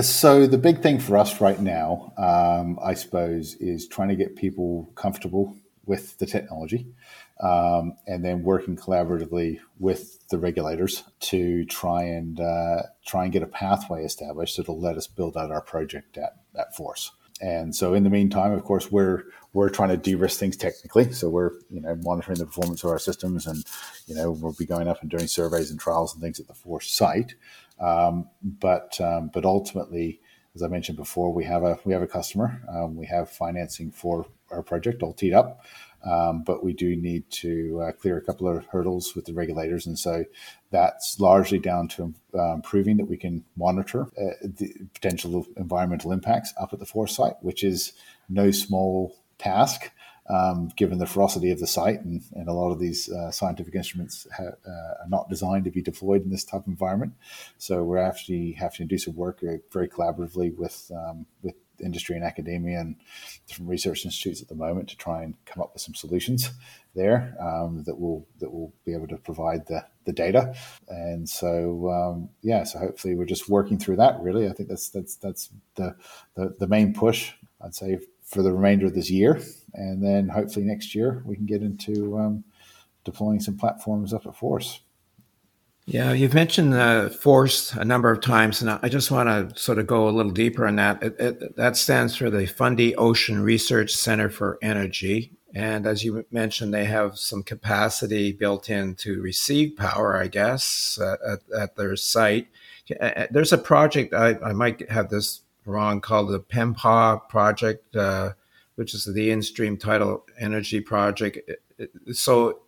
So 0.01 0.47
the 0.47 0.59
big 0.59 0.83
thing 0.83 0.99
for 0.99 1.17
us 1.17 1.41
right 1.41 1.61
now, 1.61 2.13
um, 2.19 2.79
I 2.83 2.95
suppose, 2.95 3.55
is 3.57 3.87
trying 3.87 4.09
to 4.09 4.17
get 4.17 4.35
people 4.35 4.91
comfortable 4.97 5.57
with 5.87 6.19
the 6.19 6.27
technology 6.27 6.89
um, 7.41 7.97
and 8.07 8.24
then 8.24 8.43
working 8.43 8.76
collaboratively 8.76 9.59
with 9.78 10.26
the 10.28 10.39
regulators 10.39 11.05
to 11.20 11.64
try 11.66 12.05
and 12.05 12.41
uh, 12.41 12.82
try 13.07 13.24
and 13.24 13.32
get 13.32 13.43
a 13.43 13.47
pathway 13.47 14.05
established 14.05 14.57
that'll 14.57 14.80
let 14.80 14.97
us 14.97 15.07
build 15.07 15.37
out 15.37 15.51
our 15.51 15.61
project 15.61 16.16
at, 16.16 16.37
at 16.59 16.74
Force. 16.76 17.11
And 17.41 17.74
so, 17.74 17.95
in 17.95 18.05
the 18.05 18.11
meantime, 18.11 18.53
of 18.53 18.62
course, 18.62 18.93
we're 18.93 19.24
we're 19.53 19.68
trying 19.68 19.89
to 19.89 19.97
de-risk 19.97 20.39
things 20.39 20.57
technically. 20.57 21.12
So 21.12 21.28
we're 21.28 21.53
you 21.68 21.80
know 21.80 21.97
monitoring 21.97 22.39
the 22.39 22.47
performance 22.47 22.85
of 22.85 22.91
our 22.91 22.99
systems, 22.99 23.47
and 23.47 23.64
you 24.07 24.14
know 24.14 24.30
we'll 24.30 24.55
be 24.59 24.66
going 24.66 24.89
up 24.89 25.03
and 25.03 25.11
doing 25.11 25.26
surveys 25.26 25.70
and 25.70 25.80
trials 25.80 26.14
and 26.14 26.22
things 26.22 26.39
at 26.39 26.47
the 26.47 26.55
Force 26.55 26.93
site. 26.93 27.35
Um, 27.80 28.28
but 28.43 29.01
um, 29.01 29.30
but 29.35 29.45
ultimately, 29.45 30.20
as 30.55 30.62
I 30.62 30.68
mentioned 30.68 30.97
before, 30.97 31.32
we 31.32 31.45
have 31.45 31.64
a 31.64 31.78
we 31.85 31.93
have 31.93 32.03
a 32.03 32.07
customer. 32.07 32.62
Um, 32.68 32.97
we 32.97 33.07
have 33.07 33.28
financing 33.28 33.91
for 33.91 34.26
our 34.51 34.62
project 34.62 35.03
all 35.03 35.12
teed 35.12 35.32
up. 35.32 35.64
Um, 36.05 36.43
but 36.43 36.63
we 36.63 36.75
do 36.75 36.97
need 36.97 37.31
to 37.31 37.81
uh, 37.83 37.93
clear 37.93 38.19
a 38.19 38.23
couple 38.23 38.47
of 38.47 38.67
hurdles 38.67 39.15
with 39.15 39.25
the 39.25 39.33
regulators. 39.33 39.87
And 39.87 39.99
so 39.99 40.25
that's 40.71 41.19
largely 41.19 41.59
down 41.59 41.89
to 41.89 42.15
um, 42.39 42.63
proving 42.63 42.99
that 42.99 43.07
we 43.09 43.17
can 43.17 43.45
monitor 43.57 44.03
uh, 44.19 44.35
the 44.43 44.75
potential 44.93 45.47
environmental 45.57 46.13
impacts 46.13 46.53
up 46.61 46.73
at 46.73 46.79
the 46.79 46.87
Force 46.87 47.17
site, 47.17 47.37
which 47.41 47.65
is 47.65 47.93
no 48.29 48.51
small 48.51 49.17
task. 49.39 49.91
Um, 50.27 50.71
given 50.75 50.97
the 50.97 51.05
ferocity 51.05 51.51
of 51.51 51.61
the 51.61 51.67
site, 51.67 52.01
and, 52.01 52.23
and 52.33 52.49
a 52.49 52.55
lot 52.55 52.73
of 52.73 52.79
these 52.79 53.13
uh, 53.13 53.31
scientific 53.31 53.75
instruments 53.75 54.27
ha- 54.35 54.57
uh, 54.67 55.03
are 55.03 55.09
not 55.09 55.29
designed 55.29 55.65
to 55.67 55.71
be 55.71 55.83
deployed 55.83 56.23
in 56.23 56.31
this 56.31 56.45
type 56.45 56.63
of 56.63 56.67
environment. 56.67 57.13
So 57.59 57.85
we're 57.85 57.99
actually 57.99 58.53
having 58.53 58.79
to 58.79 58.85
do 58.87 58.97
some 58.97 59.17
work 59.17 59.43
very 59.71 59.87
collaboratively 59.87 60.57
with 60.57 60.91
um, 60.97 61.27
with 61.43 61.57
industry 61.81 62.16
and 62.16 62.25
academia 62.25 62.81
and 62.81 62.97
different 63.47 63.70
research 63.70 64.05
institutes 64.05 64.43
at 64.43 64.49
the 64.49 64.55
moment 64.55 64.89
to 64.89 64.97
try 64.97 65.22
and 65.22 65.35
come 65.45 65.62
up 65.62 65.72
with 65.72 65.83
some 65.83 65.95
solutions 65.95 66.51
there 66.95 67.37
um, 67.41 67.83
that 67.85 67.99
will 67.99 68.27
that 68.39 68.53
will 68.53 68.72
be 68.85 68.93
able 68.93 69.09
to 69.09 69.16
provide 69.16 69.66
the, 69.66 69.85
the 70.05 70.12
data. 70.12 70.55
And 70.89 71.29
so 71.29 71.91
um, 71.91 72.29
yeah, 72.43 72.64
so 72.64 72.79
hopefully 72.79 73.14
we're 73.14 73.25
just 73.25 73.49
working 73.49 73.79
through 73.79 73.97
that. 73.97 74.20
Really, 74.20 74.49
I 74.49 74.53
think 74.53 74.68
that's 74.68 74.89
that's 74.89 75.16
that's 75.16 75.51
the 75.77 75.97
the, 76.35 76.55
the 76.59 76.68
main 76.68 76.95
push. 76.95 77.33
I'd 77.61 77.75
say 77.75 77.99
for 78.22 78.43
the 78.43 78.53
remainder 78.53 78.87
of 78.87 78.95
this 78.95 79.11
year, 79.11 79.41
and 79.72 80.03
then 80.03 80.29
hopefully 80.29 80.64
next 80.64 80.95
year 80.95 81.22
we 81.25 81.37
can 81.37 81.47
get 81.47 81.62
into 81.62 82.18
um, 82.18 82.45
deploying 83.05 83.41
some 83.41 83.57
platforms 83.57 84.12
up 84.12 84.27
at 84.27 84.37
Force. 84.37 84.81
Yeah, 85.87 86.12
you've 86.12 86.32
mentioned 86.32 86.72
uh, 86.72 87.11
force 87.11 87.74
a 87.74 87.85
number 87.85 88.11
of 88.11 88.22
times, 88.22 88.62
and 88.62 88.70
I 88.70 88.89
just 88.89 89.11
want 89.11 89.28
to 89.28 89.61
sort 89.61 89.78
of 89.78 89.87
go 89.87 90.09
a 90.09 90.11
little 90.11 90.32
deeper 90.32 90.66
on 90.66 90.76
that. 90.76 91.03
It, 91.03 91.16
it, 91.20 91.57
that 91.57 91.76
stands 91.76 92.16
for 92.16 92.30
the 92.30 92.47
Fundy 92.47 92.97
Ocean 92.97 93.43
Research 93.43 93.95
Center 93.95 94.30
for 94.30 94.59
Energy. 94.62 95.32
And 95.55 95.87
as 95.87 96.03
you 96.03 96.24
mentioned, 96.32 96.72
they 96.72 96.87
have 96.87 97.18
some 97.18 97.43
capacity 97.43 98.32
built 98.32 98.70
in 98.70 98.95
to 98.97 99.20
receive 99.20 99.76
power, 99.76 100.16
I 100.16 100.26
guess, 100.28 100.99
at, 101.01 101.41
at, 101.57 101.76
their 101.76 101.95
site. 101.97 102.49
There's 103.30 103.53
a 103.53 103.59
project, 103.59 104.14
I, 104.14 104.37
I, 104.43 104.53
might 104.53 104.91
have 104.91 105.11
this 105.11 105.43
wrong, 105.64 106.01
called 106.01 106.30
the 106.30 106.41
Pempa'q 106.41 107.28
project, 107.28 107.95
uh, 107.95 108.32
which 108.74 108.95
is 108.95 109.05
the 109.05 109.30
in-stream 109.30 109.76
tidal 109.76 110.24
energy 110.41 110.80
project. 110.80 111.39
So 112.12 112.64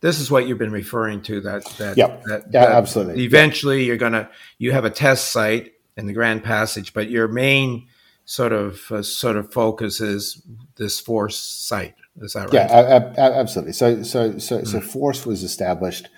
this 0.00 0.20
is 0.20 0.30
what 0.30 0.46
you've 0.46 0.58
been 0.58 0.72
referring 0.72 1.22
to 1.22 1.40
that 1.40 1.64
that, 1.78 1.96
yep. 1.96 2.22
that, 2.24 2.44
yeah, 2.52 2.66
that 2.66 2.72
absolutely 2.72 3.24
eventually 3.24 3.84
you're 3.84 3.96
gonna 3.96 4.28
you 4.58 4.72
have 4.72 4.84
a 4.84 4.90
test 4.90 5.30
site 5.30 5.74
in 5.96 6.06
the 6.06 6.12
grand 6.12 6.44
passage 6.44 6.92
but 6.94 7.10
your 7.10 7.28
main 7.28 7.86
sort 8.24 8.52
of 8.52 8.90
uh, 8.92 9.02
sort 9.02 9.36
of 9.36 9.52
focus 9.52 10.00
is 10.00 10.42
this 10.76 11.00
force 11.00 11.38
site 11.38 11.94
is 12.20 12.32
that 12.32 12.52
right 12.52 12.52
yeah 12.52 13.12
absolutely 13.16 13.72
so 13.72 14.02
so 14.02 14.38
so, 14.38 14.60
mm. 14.60 14.66
so 14.66 14.80
force 14.80 15.24
was 15.26 15.42
established 15.42 16.08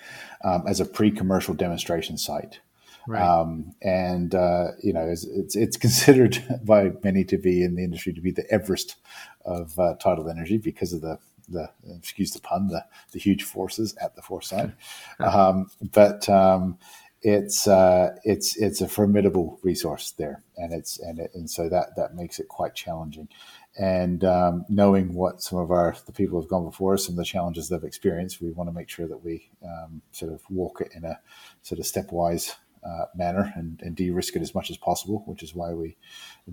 um, 0.43 0.63
as 0.67 0.79
a 0.79 0.85
pre-commercial 0.85 1.53
demonstration 1.53 2.17
site 2.17 2.59
Right. 3.07 3.21
Um, 3.21 3.73
and 3.81 4.33
uh, 4.35 4.69
you 4.81 4.93
know, 4.93 5.07
it's, 5.07 5.25
it's, 5.25 5.55
it's 5.55 5.77
considered 5.85 6.43
by 6.63 6.91
many 7.03 7.23
to 7.25 7.37
be 7.37 7.63
in 7.63 7.75
the 7.75 7.83
industry 7.83 8.13
to 8.13 8.21
be 8.21 8.31
the 8.31 8.49
Everest 8.51 8.95
of 9.45 9.77
uh, 9.79 9.95
tidal 9.95 10.29
energy 10.29 10.57
because 10.57 10.93
of 10.93 11.01
the 11.01 11.17
the 11.51 11.69
excuse 11.95 12.31
the 12.31 12.41
pun 12.41 12.67
the 12.67 12.85
the 13.11 13.19
huge 13.19 13.43
forces 13.43 13.95
at 14.01 14.15
the 14.15 14.21
Force 14.21 14.49
site. 14.49 14.71
Um, 15.19 15.69
but 15.93 16.27
um, 16.29 16.77
it's 17.21 17.67
uh, 17.67 18.15
it's 18.23 18.57
it's 18.57 18.81
a 18.81 18.87
formidable 18.87 19.59
resource 19.61 20.11
there, 20.11 20.43
and 20.57 20.73
it's 20.73 20.99
and 20.99 21.19
it, 21.19 21.31
and 21.35 21.49
so 21.49 21.69
that 21.69 21.95
that 21.95 22.15
makes 22.15 22.39
it 22.39 22.47
quite 22.47 22.73
challenging. 22.73 23.27
And 23.77 24.23
um, 24.25 24.65
knowing 24.67 25.13
what 25.13 25.41
some 25.41 25.59
of 25.59 25.71
our 25.71 25.95
the 26.05 26.11
people 26.11 26.41
have 26.41 26.49
gone 26.49 26.65
before 26.65 26.95
us 26.95 27.07
and 27.07 27.17
the 27.17 27.23
challenges 27.23 27.69
they've 27.69 27.83
experienced, 27.83 28.41
we 28.41 28.51
want 28.51 28.69
to 28.69 28.73
make 28.73 28.89
sure 28.89 29.07
that 29.07 29.23
we 29.23 29.49
um, 29.63 30.01
sort 30.11 30.33
of 30.33 30.41
walk 30.49 30.81
it 30.81 30.91
in 30.95 31.05
a 31.05 31.19
sort 31.61 31.79
of 31.79 31.85
stepwise 31.85 32.55
uh, 32.83 33.05
manner 33.15 33.53
and, 33.55 33.79
and 33.83 33.95
de-risk 33.95 34.35
it 34.35 34.41
as 34.41 34.55
much 34.55 34.69
as 34.71 34.77
possible, 34.77 35.23
which 35.25 35.43
is 35.43 35.55
why 35.55 35.73
we 35.73 35.97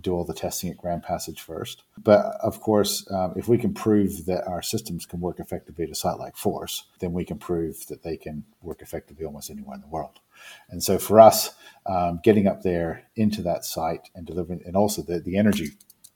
do 0.00 0.12
all 0.12 0.24
the 0.24 0.34
testing 0.34 0.70
at 0.70 0.76
Grand 0.76 1.02
Passage 1.02 1.40
first. 1.40 1.84
But 1.96 2.20
of 2.42 2.60
course, 2.60 3.10
um, 3.10 3.34
if 3.36 3.48
we 3.48 3.58
can 3.58 3.74
prove 3.74 4.26
that 4.26 4.46
our 4.46 4.62
systems 4.62 5.06
can 5.06 5.20
work 5.20 5.40
effectively 5.40 5.84
at 5.84 5.90
a 5.90 5.94
site 5.94 6.18
like 6.18 6.36
Force, 6.36 6.84
then 7.00 7.12
we 7.12 7.24
can 7.24 7.38
prove 7.38 7.86
that 7.86 8.02
they 8.02 8.16
can 8.16 8.44
work 8.62 8.82
effectively 8.82 9.24
almost 9.24 9.50
anywhere 9.50 9.76
in 9.76 9.80
the 9.80 9.88
world. 9.88 10.20
And 10.70 10.82
so 10.82 10.98
for 10.98 11.20
us, 11.20 11.54
um, 11.86 12.20
getting 12.22 12.46
up 12.46 12.62
there 12.62 13.04
into 13.16 13.42
that 13.42 13.64
site 13.64 14.08
and 14.14 14.26
delivering, 14.26 14.62
and 14.64 14.76
also 14.76 15.02
the, 15.02 15.20
the 15.20 15.36
energy 15.36 15.72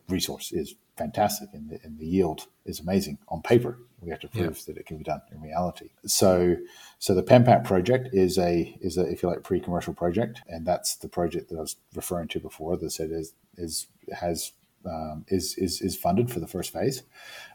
resource 0.08 0.52
is 0.52 0.74
fantastic 0.96 1.48
and 1.52 1.70
the, 1.70 1.78
and 1.82 1.98
the 1.98 2.06
yield 2.06 2.46
is 2.64 2.80
amazing 2.80 3.18
on 3.28 3.42
paper. 3.42 3.78
We 4.00 4.10
have 4.10 4.20
to 4.20 4.28
prove 4.28 4.58
yeah. 4.58 4.64
that 4.66 4.76
it 4.78 4.86
can 4.86 4.98
be 4.98 5.04
done 5.04 5.22
in 5.30 5.40
reality. 5.40 5.90
So, 6.06 6.56
so 6.98 7.14
the 7.14 7.22
Pempa'q 7.22 7.64
project 7.64 8.08
is 8.12 8.36
a 8.36 8.76
is 8.80 8.98
a 8.98 9.02
if 9.02 9.22
you 9.22 9.28
like 9.28 9.44
pre-commercial 9.44 9.94
project, 9.94 10.42
and 10.48 10.66
that's 10.66 10.96
the 10.96 11.08
project 11.08 11.50
that 11.50 11.56
I 11.56 11.60
was 11.60 11.76
referring 11.94 12.28
to 12.28 12.40
before. 12.40 12.76
That 12.76 12.90
said 12.90 13.10
is 13.12 13.34
is 13.56 13.86
has 14.12 14.52
um, 14.84 15.24
is, 15.28 15.56
is 15.56 15.80
is 15.80 15.96
funded 15.96 16.30
for 16.30 16.40
the 16.40 16.48
first 16.48 16.72
phase, 16.72 17.04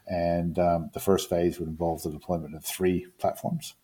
and 0.07 0.57
um, 0.57 0.89
the 0.93 0.99
first 0.99 1.29
phase 1.29 1.59
would 1.59 1.67
involve 1.67 2.03
the 2.03 2.11
deployment 2.11 2.55
of 2.55 2.63
three 2.63 3.07
platforms. 3.19 3.75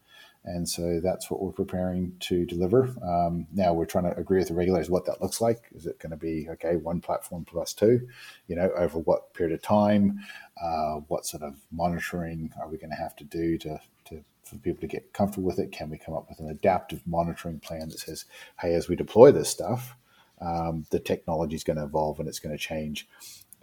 And 0.45 0.67
so 0.67 0.99
that's 1.01 1.31
what 1.31 1.41
we're 1.41 1.53
preparing 1.53 2.15
to 2.21 2.45
deliver. 2.45 2.93
Um, 3.01 3.47
now 3.53 3.73
we're 3.73 3.85
trying 3.85 4.03
to 4.05 4.17
agree 4.17 4.39
with 4.39 4.49
the 4.49 4.53
regulators 4.53 4.89
what 4.89 5.05
that 5.05 5.21
looks 5.21 5.39
like. 5.39 5.69
Is 5.73 5.85
it 5.85 5.99
going 5.99 6.11
to 6.11 6.17
be 6.17 6.47
okay 6.51 6.75
one 6.75 6.99
platform 6.99 7.45
plus 7.45 7.73
two? 7.73 8.07
You 8.47 8.57
know, 8.57 8.69
over 8.75 8.99
what 8.99 9.33
period 9.33 9.53
of 9.53 9.61
time? 9.61 10.19
Uh, 10.61 10.95
what 11.07 11.25
sort 11.25 11.43
of 11.43 11.55
monitoring 11.71 12.51
are 12.59 12.67
we 12.67 12.77
going 12.77 12.89
to 12.89 12.95
have 12.97 13.15
to 13.17 13.23
do 13.23 13.57
to, 13.59 13.79
to 14.05 14.23
for 14.43 14.57
people 14.57 14.81
to 14.81 14.87
get 14.87 15.13
comfortable 15.13 15.47
with 15.47 15.59
it? 15.59 15.71
Can 15.71 15.89
we 15.89 15.97
come 15.97 16.13
up 16.13 16.27
with 16.27 16.39
an 16.39 16.49
adaptive 16.49 17.01
monitoring 17.07 17.59
plan 17.59 17.87
that 17.89 17.99
says, 17.99 18.25
hey, 18.59 18.73
as 18.73 18.89
we 18.89 18.97
deploy 18.97 19.31
this 19.31 19.49
stuff, 19.49 19.95
um, 20.41 20.85
the 20.91 20.99
technology 20.99 21.55
is 21.55 21.63
going 21.63 21.77
to 21.77 21.85
evolve 21.85 22.19
and 22.19 22.27
it's 22.27 22.39
going 22.39 22.55
to 22.55 22.61
change. 22.61 23.07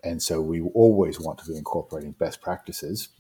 And 0.03 0.23
so 0.23 0.41
we 0.41 0.63
always 0.63 1.21
want 1.21 1.39
to 1.41 1.47
be 1.47 1.59
incorporating 1.59 2.13
best 2.13 2.41
practices 2.41 3.11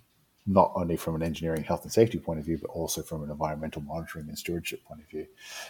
not 0.50 0.72
only 0.74 0.96
from 0.96 1.14
an 1.14 1.22
engineering 1.22 1.62
health 1.62 1.84
and 1.84 1.92
safety 1.92 2.18
point 2.18 2.40
of 2.40 2.44
view, 2.44 2.58
but 2.58 2.70
also 2.70 3.02
from 3.02 3.22
an 3.22 3.30
environmental 3.30 3.82
monitoring 3.82 4.28
and 4.28 4.38
stewardship 4.38 4.84
point 4.84 5.00
of 5.00 5.08
view. 5.08 5.26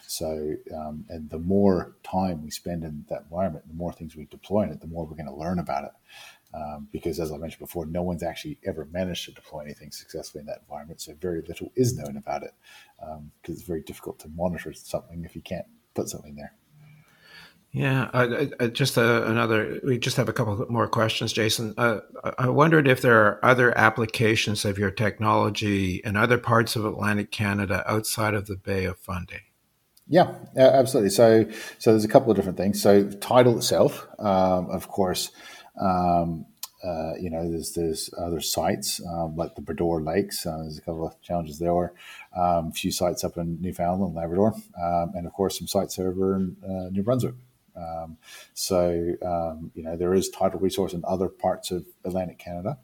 So, 0.06 0.54
um, 0.74 1.04
and 1.08 1.28
the 1.28 1.38
more 1.38 1.96
time 2.02 2.42
we 2.42 2.50
spend 2.50 2.84
in 2.84 3.04
that 3.08 3.22
environment, 3.22 3.68
the 3.68 3.74
more 3.74 3.92
things 3.92 4.16
we 4.16 4.24
deploy 4.26 4.62
in 4.62 4.70
it, 4.70 4.80
the 4.80 4.86
more 4.86 5.04
we're 5.04 5.16
going 5.16 5.26
to 5.26 5.34
learn 5.34 5.58
about 5.58 5.84
it. 5.84 5.90
Um, 6.52 6.88
because, 6.90 7.20
as 7.20 7.30
I 7.30 7.36
mentioned 7.36 7.60
before, 7.60 7.86
no 7.86 8.02
one's 8.02 8.24
actually 8.24 8.58
ever 8.64 8.88
managed 8.90 9.26
to 9.26 9.32
deploy 9.32 9.60
anything 9.60 9.92
successfully 9.92 10.40
in 10.40 10.46
that 10.46 10.62
environment. 10.62 11.00
So, 11.00 11.14
very 11.20 11.42
little 11.42 11.70
is 11.76 11.96
known 11.96 12.16
about 12.16 12.42
it 12.42 12.54
because 12.98 13.18
um, 13.18 13.30
it's 13.44 13.62
very 13.62 13.82
difficult 13.82 14.18
to 14.20 14.28
monitor 14.28 14.72
something 14.72 15.24
if 15.24 15.36
you 15.36 15.42
can't 15.42 15.66
put 15.94 16.08
something 16.08 16.34
there. 16.34 16.54
Yeah, 17.72 18.10
uh, 18.12 18.46
uh, 18.58 18.66
just 18.66 18.96
another. 18.96 19.80
We 19.84 19.98
just 19.98 20.16
have 20.16 20.28
a 20.28 20.32
couple 20.32 20.66
more 20.68 20.88
questions, 20.88 21.32
Jason. 21.32 21.72
Uh, 21.78 22.00
I 22.36 22.48
wondered 22.48 22.88
if 22.88 23.00
there 23.00 23.20
are 23.20 23.44
other 23.44 23.76
applications 23.78 24.64
of 24.64 24.76
your 24.76 24.90
technology 24.90 26.00
in 26.04 26.16
other 26.16 26.36
parts 26.36 26.74
of 26.74 26.84
Atlantic 26.84 27.30
Canada 27.30 27.84
outside 27.86 28.34
of 28.34 28.46
the 28.46 28.56
Bay 28.56 28.86
of 28.86 28.98
Fundy. 28.98 29.42
Yeah, 30.08 30.34
absolutely. 30.56 31.10
So, 31.10 31.46
so 31.78 31.92
there's 31.92 32.04
a 32.04 32.08
couple 32.08 32.32
of 32.32 32.36
different 32.36 32.58
things. 32.58 32.82
So, 32.82 33.08
tidal 33.08 33.58
itself, 33.58 34.08
um, 34.18 34.68
of 34.70 34.88
course, 34.88 35.30
um, 35.80 36.46
uh, 36.82 37.12
you 37.20 37.30
know, 37.30 37.48
there's 37.48 37.74
there's 37.74 38.10
other 38.18 38.40
sites 38.40 39.00
um, 39.06 39.36
like 39.36 39.54
the 39.54 39.62
Bras 39.62 39.76
d'Or 39.76 40.02
Lakes. 40.02 40.44
Uh, 40.44 40.56
there's 40.62 40.78
a 40.78 40.80
couple 40.80 41.06
of 41.06 41.22
challenges 41.22 41.60
there. 41.60 41.92
Um, 42.36 42.68
a 42.68 42.72
few 42.72 42.90
sites 42.90 43.22
up 43.22 43.36
in 43.36 43.60
Newfoundland, 43.60 44.16
Labrador, 44.16 44.54
um, 44.82 45.12
and 45.14 45.24
of 45.24 45.32
course 45.32 45.56
some 45.56 45.68
sites 45.68 46.00
over 46.00 46.34
in 46.34 46.56
uh, 46.64 46.90
New 46.90 47.04
Brunswick. 47.04 47.34
Um, 47.76 48.18
so, 48.54 49.14
um, 49.24 49.70
you 49.74 49.82
know, 49.82 49.96
there 49.96 50.14
is 50.14 50.28
tidal 50.28 50.60
resource 50.60 50.92
in 50.92 51.02
other 51.06 51.28
parts 51.28 51.70
of 51.70 51.86
Atlantic 52.04 52.38
Canada. 52.38 52.78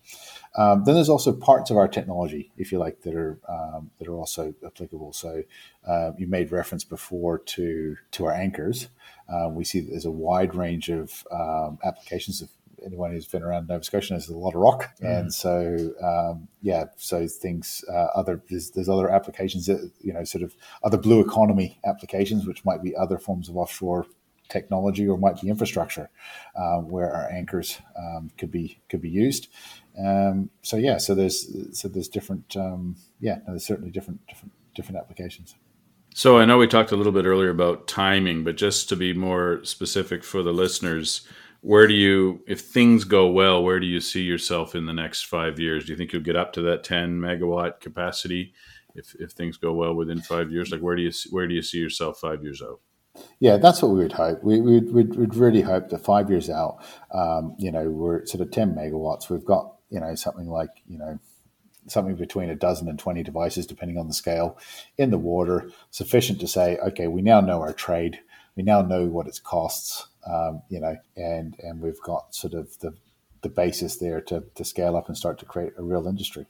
Um, 0.56 0.84
then 0.84 0.94
there's 0.94 1.08
also 1.08 1.32
parts 1.32 1.70
of 1.70 1.76
our 1.76 1.88
technology, 1.88 2.52
if 2.56 2.72
you 2.72 2.78
like, 2.78 3.02
that 3.02 3.14
are 3.14 3.38
um, 3.48 3.90
that 3.98 4.08
are 4.08 4.16
also 4.16 4.54
applicable. 4.64 5.12
So, 5.12 5.42
uh, 5.86 6.12
you 6.18 6.26
made 6.26 6.52
reference 6.52 6.84
before 6.84 7.38
to 7.38 7.96
to 8.12 8.24
our 8.26 8.32
anchors. 8.32 8.88
Uh, 9.28 9.48
we 9.48 9.64
see 9.64 9.80
that 9.80 9.90
there's 9.90 10.04
a 10.04 10.10
wide 10.10 10.54
range 10.54 10.88
of 10.88 11.26
um, 11.30 11.78
applications 11.84 12.42
of 12.42 12.48
anyone 12.84 13.10
who's 13.10 13.26
been 13.26 13.42
around 13.42 13.68
Nova 13.68 13.84
Scotia 13.84 14.14
knows 14.14 14.26
there's 14.26 14.36
a 14.36 14.38
lot 14.38 14.54
of 14.54 14.60
rock, 14.60 14.90
and 15.00 15.32
so 15.32 15.90
um, 16.02 16.48
yeah, 16.62 16.84
so 16.96 17.26
things 17.26 17.84
uh, 17.88 18.08
other 18.14 18.42
there's, 18.48 18.70
there's, 18.70 18.88
other 18.88 19.10
applications 19.10 19.66
that 19.66 19.90
you 20.00 20.12
know 20.12 20.24
sort 20.24 20.42
of 20.42 20.54
other 20.82 20.96
blue 20.96 21.20
economy 21.20 21.78
applications, 21.84 22.46
which 22.46 22.64
might 22.64 22.82
be 22.82 22.94
other 22.96 23.18
forms 23.18 23.48
of 23.48 23.56
offshore 23.56 24.06
technology 24.48 25.06
or 25.08 25.18
might 25.18 25.40
be 25.40 25.48
infrastructure 25.48 26.10
uh, 26.56 26.78
where 26.78 27.12
our 27.12 27.30
anchors 27.30 27.80
um, 27.98 28.30
could 28.38 28.50
be 28.50 28.80
could 28.88 29.00
be 29.00 29.10
used. 29.10 29.48
Um, 29.98 30.50
so 30.62 30.76
yeah, 30.76 30.98
so 30.98 31.14
there's 31.14 31.78
so 31.78 31.88
there's 31.88 32.08
different 32.08 32.56
um, 32.56 32.96
yeah, 33.20 33.36
no, 33.46 33.52
there's 33.52 33.66
certainly 33.66 33.90
different 33.90 34.26
different 34.26 34.52
different 34.74 34.98
applications. 34.98 35.54
So 36.14 36.38
I 36.38 36.46
know 36.46 36.56
we 36.56 36.66
talked 36.66 36.92
a 36.92 36.96
little 36.96 37.12
bit 37.12 37.26
earlier 37.26 37.50
about 37.50 37.88
timing, 37.88 38.42
but 38.42 38.56
just 38.56 38.88
to 38.88 38.96
be 38.96 39.12
more 39.12 39.62
specific 39.64 40.24
for 40.24 40.42
the 40.42 40.52
listeners, 40.52 41.28
where 41.60 41.86
do 41.86 41.92
you, 41.92 42.42
if 42.46 42.60
things 42.60 43.04
go 43.04 43.28
well, 43.28 43.62
where 43.62 43.80
do 43.80 43.86
you 43.86 44.00
see 44.00 44.22
yourself 44.22 44.74
in 44.74 44.86
the 44.86 44.92
next 44.92 45.26
five 45.26 45.58
years? 45.58 45.84
Do 45.84 45.92
you 45.92 45.98
think 45.98 46.12
you'll 46.12 46.22
get 46.22 46.36
up 46.36 46.52
to 46.54 46.62
that 46.62 46.84
10 46.84 47.20
megawatt 47.20 47.80
capacity 47.80 48.54
if, 48.94 49.14
if 49.16 49.32
things 49.32 49.56
go 49.56 49.72
well 49.72 49.94
within 49.94 50.22
five 50.22 50.50
years? 50.50 50.70
Like 50.70 50.80
where 50.80 50.96
do 50.96 51.02
you 51.02 51.12
where 51.30 51.46
do 51.46 51.54
you 51.54 51.62
see 51.62 51.78
yourself 51.78 52.18
five 52.18 52.42
years 52.42 52.62
out? 52.62 52.80
Yeah, 53.38 53.56
that's 53.56 53.82
what 53.82 53.92
we 53.92 53.98
would 54.00 54.12
hope. 54.12 54.42
We, 54.42 54.60
would 54.60 54.92
we'd, 54.92 55.14
we'd 55.16 55.34
really 55.34 55.62
hope 55.62 55.90
that 55.90 56.04
five 56.04 56.30
years 56.30 56.48
out, 56.48 56.78
um, 57.12 57.54
you 57.58 57.70
know, 57.70 57.90
we're 57.90 58.20
at 58.20 58.28
sort 58.28 58.40
of 58.40 58.50
10 58.50 58.74
megawatts. 58.74 59.28
We've 59.28 59.44
got, 59.44 59.74
you 59.90 60.00
know, 60.00 60.14
something 60.14 60.48
like, 60.48 60.70
you 60.88 60.98
know, 60.98 61.18
something 61.88 62.16
between 62.16 62.50
a 62.50 62.54
dozen 62.54 62.88
and 62.88 62.98
20 62.98 63.22
devices, 63.22 63.66
depending 63.66 63.98
on 63.98 64.08
the 64.08 64.14
scale, 64.14 64.58
in 64.98 65.10
the 65.10 65.18
water, 65.18 65.70
sufficient 65.90 66.40
to 66.40 66.48
say, 66.48 66.76
okay, 66.78 67.06
we 67.06 67.22
now 67.22 67.40
know 67.40 67.60
our 67.60 67.72
trade. 67.72 68.20
We 68.56 68.62
now 68.62 68.82
know 68.82 69.06
what 69.06 69.28
it 69.28 69.40
costs, 69.44 70.06
um, 70.26 70.62
you 70.68 70.80
know, 70.80 70.96
and, 71.16 71.54
and 71.60 71.80
we've 71.80 72.00
got 72.02 72.34
sort 72.34 72.54
of 72.54 72.78
the, 72.80 72.94
the 73.42 73.48
basis 73.48 73.96
there 73.96 74.20
to, 74.22 74.44
to 74.54 74.64
scale 74.64 74.96
up 74.96 75.08
and 75.08 75.16
start 75.16 75.38
to 75.40 75.44
create 75.44 75.72
a 75.76 75.82
real 75.82 76.06
industry. 76.06 76.46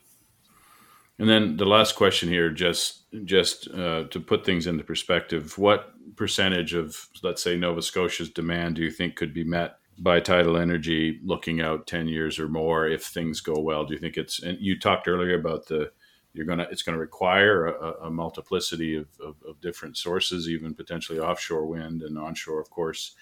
And 1.19 1.29
then 1.29 1.57
the 1.57 1.65
last 1.65 1.97
question 1.97 2.29
here, 2.29 2.51
just 2.51 3.05
just 3.25 3.69
uh, 3.73 4.05
to 4.11 4.21
put 4.21 4.45
things 4.45 4.67
into 4.67 4.85
perspective, 4.85 5.57
what 5.57 5.93
percentage 6.17 6.75
of 6.75 7.09
let's 7.23 7.43
say 7.43 7.57
Nova 7.57 7.83
Scotia's 7.83 8.31
demand 8.31 8.77
do 8.77 8.83
you 8.83 8.91
think 8.91 9.17
could 9.17 9.33
be 9.33 9.45
met 9.45 9.79
by 9.99 10.21
tidal 10.21 10.59
energy 10.59 11.19
looking 11.25 11.63
out 11.63 11.87
10 11.87 12.07
years 12.07 12.39
or 12.39 12.49
more 12.49 12.87
if 12.87 13.05
things 13.05 13.41
go 13.41 13.59
well? 13.59 13.85
Do 13.85 13.95
you 13.95 14.01
think 14.01 14.17
it's 14.17 14.43
and 14.43 14.59
you 14.61 14.79
talked 14.79 15.09
earlier 15.09 15.39
about 15.39 15.67
the 15.67 15.91
you're 16.35 16.45
gonna 16.45 16.69
it's 16.71 16.83
gonna 16.83 16.99
require 16.99 17.67
a, 17.67 18.07
a 18.07 18.11
multiplicity 18.11 18.95
of, 18.95 19.09
of, 19.25 19.37
of, 19.49 19.59
different 19.63 19.97
sources 19.97 20.51
even 20.51 20.75
potentially 20.75 21.19
offshore 21.19 21.65
wind 21.65 22.03
and 22.03 22.19
onshore 22.19 22.61
of 22.61 22.69
course. 22.69 23.15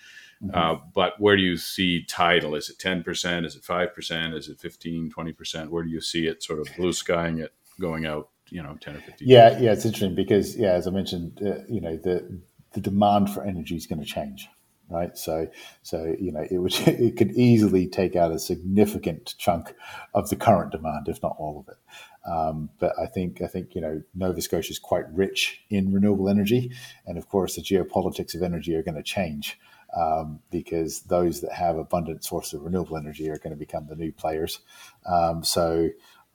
Mm-hmm. 0.43 0.53
uh, 0.53 0.81
but 0.93 1.13
where 1.21 1.37
do 1.37 1.43
you 1.43 1.57
see 1.57 2.05
tidal? 2.05 2.57
Is 2.57 2.69
it 2.69 2.79
10% 2.79 3.47
is 3.47 3.55
it 3.55 3.63
5% 3.63 4.35
is 4.37 4.49
it 4.49 4.59
15 4.59 5.13
20% 5.17 5.69
where 5.69 5.85
do 5.85 5.91
you 5.91 6.01
see 6.01 6.27
it 6.27 6.43
sort 6.43 6.59
of 6.59 6.69
blue 6.77 6.93
skying 6.93 7.39
it 7.39 7.53
going 7.81 8.07
out, 8.07 8.29
you 8.51 8.63
know, 8.63 8.77
10 8.81 8.97
or 8.97 9.01
15 9.01 9.29
yeah, 9.29 9.51
years. 9.51 9.63
Yeah, 9.63 9.73
it's 9.73 9.85
interesting 9.85 10.15
because, 10.15 10.57
yeah, 10.57 10.73
as 10.73 10.87
I 10.87 10.91
mentioned, 10.91 11.41
uh, 11.45 11.65
you 11.69 11.81
know, 11.81 11.97
the, 11.97 12.41
the 12.73 12.81
demand 12.81 13.31
for 13.31 13.45
energy 13.45 13.77
is 13.77 13.87
going 13.87 14.01
to 14.01 14.07
change. 14.07 14.49
Right, 14.91 15.17
so 15.17 15.49
so 15.83 16.15
you 16.21 16.31
know 16.31 16.47
it 16.51 16.59
would 16.59 16.75
it 16.87 17.17
could 17.17 17.33
easily 17.33 17.87
take 17.89 18.17
out 18.17 18.33
a 18.33 18.39
significant 18.39 19.35
chunk 19.39 19.75
of 20.13 20.29
the 20.29 20.37
current 20.37 20.73
demand, 20.73 21.09
if 21.09 21.23
not 21.23 21.35
all 21.39 21.59
of 21.59 21.73
it. 21.73 22.31
Um, 22.31 22.69
but 22.79 22.93
I 22.99 23.07
think 23.07 23.41
I 23.41 23.47
think 23.47 23.75
you 23.75 23.81
know 23.81 24.03
Nova 24.15 24.43
Scotia 24.43 24.71
is 24.71 24.79
quite 24.79 25.11
rich 25.11 25.63
in 25.71 25.91
renewable 25.91 26.29
energy, 26.29 26.71
and 27.07 27.17
of 27.17 27.29
course 27.31 27.57
the 27.57 27.63
geopolitics 27.63 28.35
of 28.35 28.43
energy 28.43 28.75
are 28.75 28.83
going 28.83 28.97
to 28.97 29.03
change 29.03 29.59
um, 29.97 30.41
because 30.51 31.03
those 31.03 31.41
that 31.41 31.53
have 31.53 31.77
abundant 31.77 32.25
sources 32.25 32.55
of 32.55 32.63
renewable 32.63 32.97
energy 32.97 33.29
are 33.31 33.39
going 33.39 33.53
to 33.53 33.57
become 33.57 33.87
the 33.87 33.97
new 33.97 34.13
players. 34.13 34.61
Um, 35.07 35.45
so 35.45 35.91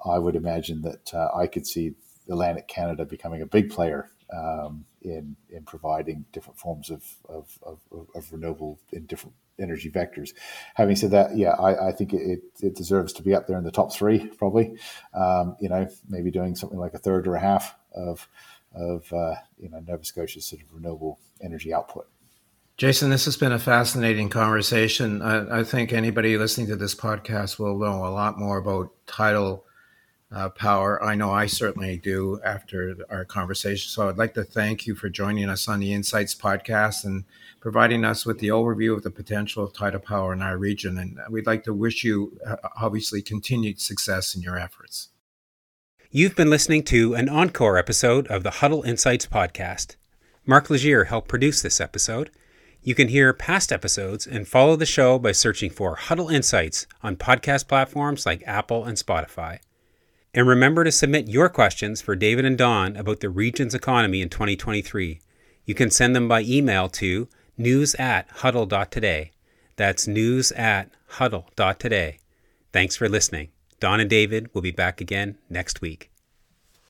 I 0.06 0.18
would 0.18 0.36
imagine 0.36 0.82
that 0.84 1.14
uh, 1.14 1.30
I 1.36 1.48
could 1.48 1.68
see 1.68 1.96
Atlantic 2.30 2.68
Canada 2.68 3.06
becoming 3.06 3.42
a 3.42 3.46
big 3.46 3.70
player 3.70 4.12
um, 4.34 4.86
in 5.02 5.36
in 5.50 5.64
providing 5.64 6.26
different 6.32 6.60
forms 6.60 6.90
of, 6.90 7.04
of, 7.28 7.58
of, 7.64 7.80
of, 8.16 8.32
renewable 8.32 8.80
in 8.92 9.06
different 9.06 9.36
energy 9.60 9.90
vectors. 9.90 10.34
Having 10.76 10.96
said 10.98 11.12
that, 11.12 11.36
yeah, 11.36 11.52
I, 11.52 11.90
I 11.90 11.92
think 11.92 12.14
it, 12.14 12.42
it 12.62 12.76
deserves 12.76 13.14
to 13.14 13.24
be 13.24 13.34
up 13.34 13.48
there 13.48 13.58
in 13.58 13.64
the 13.64 13.72
top 13.72 13.92
three, 13.92 14.28
probably. 14.28 14.76
Um, 15.14 15.56
you 15.60 15.70
know, 15.70 15.88
maybe 16.08 16.32
doing 16.32 16.56
something 16.56 16.78
like 16.78 16.94
a 16.94 17.00
third 17.00 17.28
or 17.28 17.36
a 17.36 17.40
half 17.40 17.76
of 17.94 18.28
of 18.76 19.12
uh, 19.12 19.36
you 19.58 19.70
know 19.70 19.80
Nova 19.80 20.04
Scotia's 20.04 20.46
sort 20.46 20.62
of 20.62 20.74
renewable 20.74 21.20
energy 21.42 21.74
output. 21.74 22.08
Jason, 22.78 23.10
this 23.10 23.26
has 23.26 23.36
been 23.36 23.52
a 23.52 23.60
fascinating 23.60 24.30
conversation. 24.30 25.22
I, 25.22 25.60
I, 25.60 25.64
think 25.66 25.92
anybody 25.92 26.38
listening 26.38 26.68
to 26.68 26.78
this 26.78 26.96
podcast 26.96 27.60
will 27.60 27.78
know 27.78 28.06
a 28.06 28.08
lot 28.08 28.40
more 28.40 28.58
about 28.58 28.92
tidal 29.06 29.66
uh, 30.32 30.50
power. 30.50 31.04
I 31.04 31.16
know 31.16 31.32
I 31.32 31.48
certainly 31.48 31.98
do 31.98 32.40
after 32.44 32.96
our 33.10 33.26
conversation. 33.26 33.90
So 33.90 34.08
I'd 34.08 34.18
like 34.18 34.34
to 34.36 34.44
thank 34.44 34.86
you 34.86 34.96
for 34.96 35.10
joining 35.10 35.50
us 35.50 35.68
on 35.68 35.80
the 35.80 35.94
Insights 35.94 36.36
podcast 36.36 37.04
and 37.04 37.24
providing 37.60 38.06
us 38.06 38.26
with 38.26 38.40
the 38.40 38.50
overview 38.50 38.96
of 38.96 39.04
the 39.04 39.10
potential 39.10 39.64
of 39.64 39.74
tidal 39.74 40.00
power 40.00 40.34
in 40.34 40.42
our 40.42 40.58
region. 40.58 40.98
And 40.98 41.20
we'd 41.30 41.48
like 41.48 41.64
to 41.64 41.74
wish 41.74 42.04
you, 42.04 42.38
uh, 42.46 42.58
obviously, 42.80 43.22
continued 43.22 43.82
success 43.82 44.36
in 44.36 44.42
your 44.42 44.58
efforts. 44.58 45.10
You've 46.12 46.36
been 46.36 46.50
listening 46.50 46.84
to 46.86 47.14
an 47.16 47.30
encore 47.30 47.78
episode 47.78 48.28
of 48.28 48.44
the 48.44 48.52
Huddle 48.52 48.84
Insights 48.84 49.28
podcast. 49.28 49.96
Mark 50.46 50.70
Legier 50.70 51.06
helped 51.06 51.28
produce 51.28 51.62
this 51.62 51.82
episode. 51.82 52.32
You 52.82 52.96
can 52.96 53.10
hear 53.10 53.34
past 53.34 53.72
episodes 53.72 54.26
and 54.26 54.48
follow 54.48 54.76
the 54.76 54.86
show 54.86 55.20
by 55.20 55.34
searching 55.34 55.70
for 55.70 55.96
Huddle 55.96 56.30
Insights 56.30 56.88
on 57.04 57.18
podcast 57.18 57.68
platforms 57.68 58.26
like 58.26 58.42
Apple 58.48 58.86
and 58.86 58.98
Spotify. 58.98 59.60
And 60.34 60.48
remember 60.48 60.84
to 60.84 60.92
submit 60.92 61.28
your 61.28 61.50
questions 61.50 62.02
for 62.02 62.16
David 62.16 62.46
and 62.46 62.58
Don 62.58 62.96
about 62.96 63.20
the 63.20 63.30
region's 63.30 63.74
economy 63.74 64.22
in 64.22 64.30
2023. 64.30 65.22
You 65.66 65.74
can 65.74 65.90
send 65.90 66.16
them 66.16 66.28
by 66.28 66.42
email 66.42 66.88
to 66.90 67.28
news 67.58 67.96
at 67.96 68.30
huddle.today. 68.30 69.32
That's 69.76 70.08
news 70.08 70.52
at 70.52 70.92
huddle.today. 71.08 72.20
Thanks 72.72 72.96
for 72.96 73.10
listening. 73.10 73.50
Don 73.80 74.00
and 74.00 74.10
David 74.10 74.54
will 74.54 74.62
be 74.62 74.72
back 74.72 75.02
again 75.02 75.38
next 75.50 75.82
week. 75.82 76.09